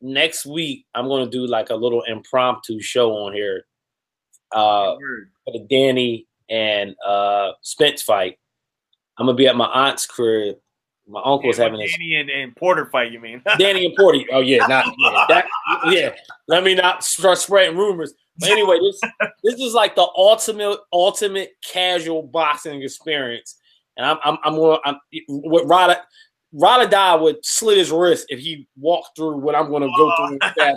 next 0.00 0.44
week 0.46 0.86
I'm 0.94 1.08
gonna 1.08 1.30
do 1.30 1.46
like 1.46 1.70
a 1.70 1.74
little 1.74 2.02
impromptu 2.02 2.80
show 2.80 3.12
on 3.12 3.32
here 3.32 3.64
uh 4.52 4.96
for 5.44 5.52
the 5.52 5.66
Danny 5.70 6.26
and 6.48 6.96
uh 7.06 7.52
Spence 7.62 8.02
fight. 8.02 8.38
I'm 9.18 9.26
gonna 9.26 9.36
be 9.36 9.46
at 9.46 9.56
my 9.56 9.66
aunt's 9.66 10.06
crib. 10.06 10.56
My 11.08 11.20
uncle's 11.24 11.58
Yeah, 11.58 11.64
having 11.64 11.80
his 11.80 11.92
Danny 11.92 12.14
and, 12.14 12.30
and 12.30 12.56
Porter 12.56 12.86
fight. 12.86 13.12
You 13.12 13.20
mean? 13.20 13.42
Danny 13.58 13.86
and 13.86 13.96
Porty. 13.96 14.24
Oh 14.32 14.40
yeah, 14.40 14.66
not 14.66 14.86
yeah, 14.98 15.24
that, 15.28 15.46
yeah. 15.86 16.14
Let 16.48 16.64
me 16.64 16.74
not 16.74 17.04
start 17.04 17.38
spreading 17.38 17.76
rumors. 17.76 18.14
But 18.38 18.50
anyway, 18.50 18.78
this 18.80 19.00
this 19.42 19.60
is 19.60 19.74
like 19.74 19.94
the 19.94 20.06
ultimate 20.16 20.78
ultimate 20.92 21.52
casual 21.64 22.22
boxing 22.22 22.82
experience, 22.82 23.58
and 23.96 24.06
I'm 24.06 24.18
I'm 24.24 24.38
I'm, 24.44 24.56
gonna, 24.56 24.78
I'm 24.84 24.96
what 25.28 25.66
Rada 25.66 26.02
Rada 26.52 26.88
Die 26.88 27.14
would 27.16 27.44
slit 27.44 27.78
his 27.78 27.90
wrist 27.90 28.26
if 28.28 28.38
he 28.38 28.66
walked 28.78 29.16
through 29.16 29.38
what 29.38 29.54
I'm 29.54 29.70
going 29.70 29.82
to 29.82 29.92
go 29.96 30.12
through 30.16 30.38
Saturday. 30.42 30.76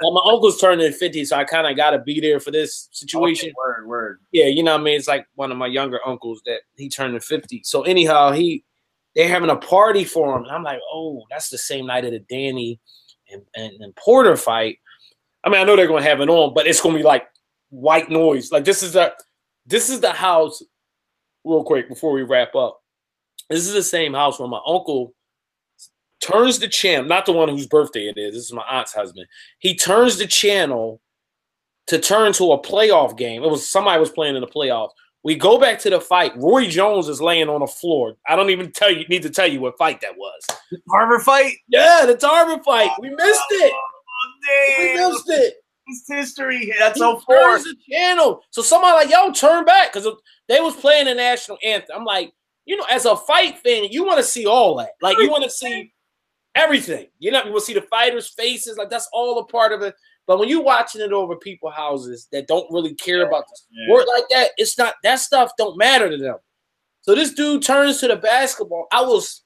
Now, 0.00 0.10
my 0.10 0.20
uncle's 0.24 0.60
turning 0.60 0.92
50, 0.92 1.24
so 1.24 1.36
I 1.36 1.42
kind 1.42 1.66
of 1.66 1.76
got 1.76 1.90
to 1.90 1.98
be 1.98 2.20
there 2.20 2.38
for 2.38 2.52
this 2.52 2.88
situation. 2.92 3.48
Okay, 3.48 3.54
word, 3.56 3.88
word. 3.88 4.20
Yeah, 4.30 4.46
you 4.46 4.62
know 4.62 4.72
what 4.72 4.82
I 4.82 4.84
mean? 4.84 4.96
It's 4.96 5.08
like 5.08 5.26
one 5.34 5.50
of 5.50 5.58
my 5.58 5.66
younger 5.66 5.98
uncles 6.06 6.42
that 6.46 6.60
he 6.76 6.88
turned 6.88 7.22
50. 7.22 7.62
So 7.64 7.82
anyhow, 7.82 8.30
he 8.30 8.62
they're 9.14 9.28
having 9.28 9.50
a 9.50 9.56
party 9.56 10.04
for 10.04 10.36
him. 10.36 10.44
And 10.44 10.52
I'm 10.52 10.62
like, 10.62 10.80
oh, 10.92 11.24
that's 11.30 11.48
the 11.48 11.58
same 11.58 11.86
night 11.86 12.04
of 12.04 12.12
the 12.12 12.20
Danny 12.20 12.80
and, 13.30 13.42
and, 13.54 13.72
and 13.80 13.96
Porter 13.96 14.36
fight. 14.36 14.78
I 15.44 15.50
mean, 15.50 15.60
I 15.60 15.64
know 15.64 15.76
they're 15.76 15.86
gonna 15.86 16.02
have 16.02 16.20
it 16.20 16.28
on, 16.28 16.54
but 16.54 16.66
it's 16.66 16.80
gonna 16.80 16.96
be 16.96 17.02
like 17.02 17.26
white 17.70 18.10
noise. 18.10 18.50
Like 18.50 18.64
this 18.64 18.82
is 18.82 18.94
the 18.94 19.14
this 19.66 19.90
is 19.90 20.00
the 20.00 20.12
house, 20.12 20.62
real 21.44 21.64
quick 21.64 21.88
before 21.88 22.12
we 22.12 22.22
wrap 22.22 22.54
up. 22.54 22.80
This 23.50 23.66
is 23.66 23.74
the 23.74 23.82
same 23.82 24.14
house 24.14 24.38
where 24.38 24.48
my 24.48 24.60
uncle 24.66 25.14
turns 26.20 26.58
the 26.58 26.68
channel, 26.68 27.04
not 27.04 27.26
the 27.26 27.32
one 27.32 27.48
whose 27.48 27.66
birthday 27.66 28.08
it 28.08 28.16
is. 28.16 28.34
This 28.34 28.44
is 28.44 28.52
my 28.52 28.64
aunt's 28.70 28.94
husband. 28.94 29.26
He 29.58 29.74
turns 29.76 30.16
the 30.16 30.26
channel 30.26 31.00
to 31.88 31.98
turn 31.98 32.32
to 32.34 32.52
a 32.52 32.62
playoff 32.62 33.16
game. 33.16 33.42
It 33.42 33.50
was 33.50 33.68
somebody 33.68 34.00
was 34.00 34.10
playing 34.10 34.34
in 34.34 34.40
the 34.40 34.46
playoffs. 34.46 34.90
We 35.24 35.34
go 35.36 35.58
back 35.58 35.78
to 35.80 35.90
the 35.90 36.00
fight. 36.00 36.32
Roy 36.36 36.68
Jones 36.68 37.08
is 37.08 37.20
laying 37.20 37.48
on 37.48 37.60
the 37.60 37.66
floor. 37.66 38.14
I 38.28 38.36
don't 38.36 38.50
even 38.50 38.70
tell 38.72 38.90
you 38.90 39.06
need 39.08 39.22
to 39.22 39.30
tell 39.30 39.46
you 39.46 39.58
what 39.60 39.78
fight 39.78 40.02
that 40.02 40.16
was. 40.16 40.42
Tarver 40.90 41.18
fight. 41.18 41.54
Yeah, 41.66 42.04
the 42.06 42.14
Tarver 42.16 42.62
fight. 42.62 42.90
We 43.00 43.08
missed 43.10 43.42
it. 43.50 43.72
Oh, 43.74 44.78
We 44.78 44.94
missed 44.94 45.30
it. 45.30 45.54
It's 45.86 46.04
history. 46.06 46.72
That's 46.78 46.98
so 46.98 47.18
far. 47.20 47.58
the 47.58 47.74
channel. 47.90 48.42
So 48.50 48.62
somebody 48.62 48.92
like, 48.92 49.10
yo, 49.10 49.32
turn 49.32 49.64
back 49.64 49.92
because 49.92 50.06
they 50.48 50.60
was 50.60 50.76
playing 50.76 51.06
the 51.06 51.14
national 51.14 51.58
anthem. 51.64 51.96
I'm 51.96 52.04
like, 52.04 52.32
you 52.66 52.76
know, 52.76 52.86
as 52.90 53.04
a 53.04 53.16
fight 53.16 53.58
fan, 53.58 53.84
you 53.90 54.04
want 54.04 54.18
to 54.18 54.24
see 54.24 54.46
all 54.46 54.76
that. 54.76 54.90
Like 55.02 55.18
you 55.18 55.30
want 55.30 55.44
to 55.44 55.50
see 55.50 55.92
everything. 56.54 57.06
You 57.18 57.32
know, 57.32 57.44
you 57.44 57.50
want 57.50 57.62
to 57.62 57.66
see 57.66 57.74
the 57.74 57.82
fighters' 57.82 58.28
faces. 58.28 58.78
Like 58.78 58.90
that's 58.90 59.08
all 59.12 59.38
a 59.38 59.46
part 59.46 59.72
of 59.72 59.82
it. 59.82 59.94
But 60.26 60.38
when 60.38 60.48
you're 60.48 60.62
watching 60.62 61.00
it 61.02 61.12
over 61.12 61.36
people 61.36 61.70
houses 61.70 62.28
that 62.32 62.46
don't 62.46 62.70
really 62.72 62.94
care 62.94 63.26
about 63.26 63.44
the 63.48 63.56
Yeah. 63.70 63.86
sport 63.86 64.08
like 64.08 64.24
that, 64.30 64.50
it's 64.56 64.78
not 64.78 64.94
that 65.02 65.16
stuff 65.20 65.52
don't 65.58 65.76
matter 65.76 66.08
to 66.08 66.16
them. 66.16 66.36
So 67.02 67.14
this 67.14 67.34
dude 67.34 67.62
turns 67.62 68.00
to 68.00 68.08
the 68.08 68.16
basketball. 68.16 68.86
I 68.90 69.02
was 69.02 69.42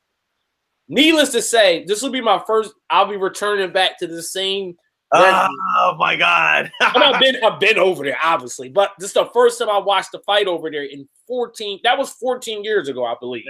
needless 0.89 1.31
to 1.33 1.43
say, 1.43 1.85
this 1.85 2.03
will 2.03 2.11
be 2.11 2.20
my 2.20 2.41
first. 2.47 2.72
I'll 2.91 3.07
be 3.09 3.16
returning 3.16 3.72
back 3.72 3.99
to 3.99 4.07
the 4.07 4.22
same 4.22 4.76
Oh 5.11 5.95
my 5.99 6.16
god. 6.16 6.70
I've 6.83 7.18
been 7.20 7.43
I've 7.43 7.59
been 7.59 7.79
over 7.79 8.05
there, 8.05 8.18
obviously, 8.22 8.68
but 8.68 8.91
this 8.99 9.09
is 9.11 9.14
the 9.14 9.24
first 9.33 9.59
time 9.59 9.70
I 9.70 9.79
watched 9.79 10.12
the 10.12 10.20
fight 10.26 10.47
over 10.47 10.70
there 10.70 10.85
in 10.85 11.09
14. 11.26 11.81
That 11.83 11.97
was 11.97 12.11
14 12.11 12.62
years 12.62 12.89
ago, 12.89 13.07
I 13.07 13.14
believe. 13.18 13.45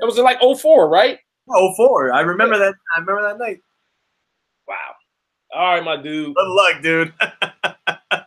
It 0.00 0.04
was 0.04 0.18
in 0.18 0.24
like 0.24 0.40
04, 0.40 0.88
right? 0.88 1.18
oh 1.50 1.72
four. 1.76 2.12
I 2.12 2.20
remember 2.22 2.58
that. 2.58 2.74
I 2.96 3.00
remember 3.00 3.22
that 3.28 3.38
night. 3.38 3.60
All 5.54 5.74
right, 5.74 5.84
my 5.84 5.96
dude. 5.96 6.34
Good 6.34 6.48
luck, 6.48 6.82
dude. 6.82 7.12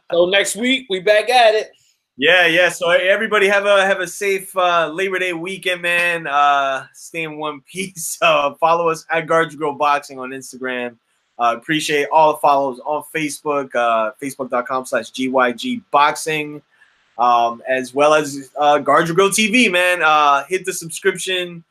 So 0.09 0.25
next 0.25 0.55
week 0.55 0.87
we 0.89 1.01
back 1.01 1.29
at 1.29 1.53
it. 1.53 1.71
Yeah, 2.15 2.47
yeah. 2.47 2.69
So 2.69 2.89
everybody 2.91 3.47
have 3.47 3.65
a 3.65 3.85
have 3.85 3.99
a 3.99 4.07
safe 4.07 4.55
uh, 4.55 4.87
Labor 4.87 5.19
Day 5.19 5.33
weekend, 5.33 5.81
man. 5.81 6.27
Uh, 6.27 6.87
stay 6.93 7.23
in 7.23 7.37
one 7.37 7.59
piece. 7.71 8.17
Uh, 8.21 8.53
follow 8.55 8.87
us 8.87 9.05
at 9.11 9.27
Guards 9.27 9.55
Girl 9.55 9.73
Boxing 9.73 10.17
on 10.17 10.29
Instagram. 10.29 10.95
Uh, 11.37 11.55
appreciate 11.57 12.07
all 12.09 12.33
the 12.33 12.39
follows 12.39 12.79
on 12.85 13.03
Facebook, 13.13 13.75
uh, 13.75 14.11
facebook.com 14.21 14.85
slash 14.85 15.11
GYG 15.11 15.83
Boxing, 15.91 16.61
um, 17.19 17.61
as 17.67 17.93
well 17.93 18.13
as 18.13 18.49
uh, 18.57 18.79
Guards 18.79 19.11
Girl 19.11 19.29
TV, 19.29 19.69
man. 19.69 20.01
Uh, 20.01 20.45
hit 20.45 20.65
the 20.65 20.73
subscription 20.73 21.65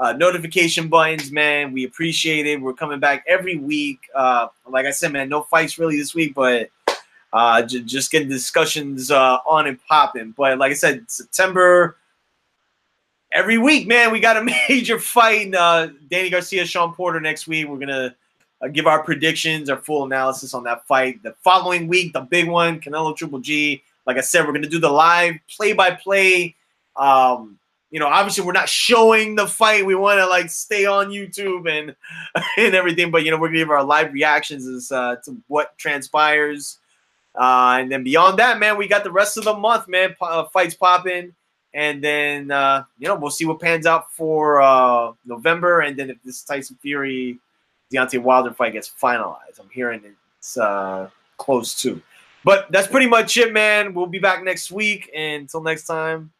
uh, 0.00 0.14
notification 0.14 0.88
buttons, 0.88 1.30
man. 1.30 1.72
We 1.72 1.84
appreciate 1.84 2.46
it. 2.46 2.60
We're 2.60 2.72
coming 2.72 2.98
back 2.98 3.22
every 3.28 3.56
week. 3.56 4.00
Uh, 4.14 4.48
like 4.66 4.86
I 4.86 4.90
said, 4.90 5.12
man, 5.12 5.28
no 5.28 5.42
fights 5.42 5.78
really 5.78 5.98
this 5.98 6.14
week, 6.14 6.34
but 6.34 6.70
uh, 7.34 7.62
j- 7.62 7.82
just 7.82 8.10
getting 8.10 8.28
discussions 8.28 9.10
uh, 9.10 9.36
on 9.46 9.66
and 9.66 9.78
popping. 9.84 10.32
But 10.34 10.56
like 10.58 10.70
I 10.70 10.74
said, 10.74 11.04
September 11.10 11.98
every 13.32 13.58
week, 13.58 13.86
man, 13.86 14.10
we 14.10 14.20
got 14.20 14.38
a 14.38 14.42
major 14.68 14.98
fight. 14.98 15.54
Uh, 15.54 15.88
Danny 16.08 16.30
Garcia, 16.30 16.64
Shawn 16.64 16.94
Porter 16.94 17.20
next 17.20 17.46
week. 17.46 17.68
We're 17.68 17.78
gonna 17.78 18.16
uh, 18.62 18.68
give 18.68 18.86
our 18.86 19.02
predictions, 19.02 19.68
our 19.68 19.76
full 19.76 20.04
analysis 20.04 20.54
on 20.54 20.64
that 20.64 20.86
fight. 20.86 21.22
The 21.22 21.34
following 21.42 21.88
week, 21.88 22.14
the 22.14 22.22
big 22.22 22.48
one, 22.48 22.80
Canelo 22.80 23.14
Triple 23.14 23.40
G. 23.40 23.82
Like 24.06 24.16
I 24.16 24.22
said, 24.22 24.46
we're 24.46 24.54
gonna 24.54 24.66
do 24.66 24.80
the 24.80 24.90
live 24.90 25.34
play 25.54 25.74
by 25.74 25.90
play. 25.90 26.56
Um, 26.96 27.58
you 27.90 27.98
know, 27.98 28.06
obviously 28.06 28.44
we're 28.44 28.52
not 28.52 28.68
showing 28.68 29.34
the 29.34 29.46
fight. 29.46 29.84
We 29.84 29.94
want 29.94 30.18
to 30.18 30.26
like 30.26 30.48
stay 30.50 30.86
on 30.86 31.08
YouTube 31.08 31.68
and 31.68 31.94
and 32.56 32.74
everything, 32.74 33.10
but 33.10 33.24
you 33.24 33.30
know, 33.30 33.36
we're 33.38 33.48
gonna 33.48 33.58
give 33.58 33.70
our 33.70 33.82
live 33.84 34.12
reactions 34.12 34.66
as 34.66 34.92
uh, 34.92 35.16
to 35.24 35.36
what 35.48 35.76
transpires. 35.78 36.78
Uh, 37.34 37.78
and 37.80 37.90
then 37.92 38.02
beyond 38.02 38.38
that, 38.38 38.58
man, 38.58 38.76
we 38.76 38.88
got 38.88 39.04
the 39.04 39.10
rest 39.10 39.36
of 39.36 39.44
the 39.44 39.54
month, 39.54 39.86
man. 39.88 40.14
po- 40.18 40.26
Uh, 40.26 40.44
fights 40.48 40.74
popping, 40.74 41.32
and 41.74 42.02
then 42.02 42.50
uh, 42.50 42.84
you 42.98 43.06
know 43.08 43.14
we'll 43.16 43.30
see 43.30 43.44
what 43.44 43.60
pans 43.60 43.86
out 43.86 44.12
for 44.12 44.60
uh, 44.60 45.12
November, 45.24 45.80
and 45.80 45.96
then 45.96 46.10
if 46.10 46.16
this 46.24 46.42
Tyson 46.42 46.76
Fury 46.82 47.38
Deontay 47.92 48.20
Wilder 48.22 48.52
fight 48.52 48.72
gets 48.72 48.88
finalized, 48.90 49.58
I'm 49.60 49.70
hearing 49.72 50.02
it's 50.38 50.56
uh, 50.56 51.08
close 51.38 51.80
too. 51.80 52.02
But 52.44 52.70
that's 52.72 52.86
pretty 52.88 53.06
much 53.06 53.36
it, 53.36 53.52
man. 53.52 53.94
We'll 53.94 54.06
be 54.06 54.18
back 54.18 54.42
next 54.42 54.70
week, 54.72 55.10
until 55.14 55.60
next 55.62 55.86
time, 55.86 56.30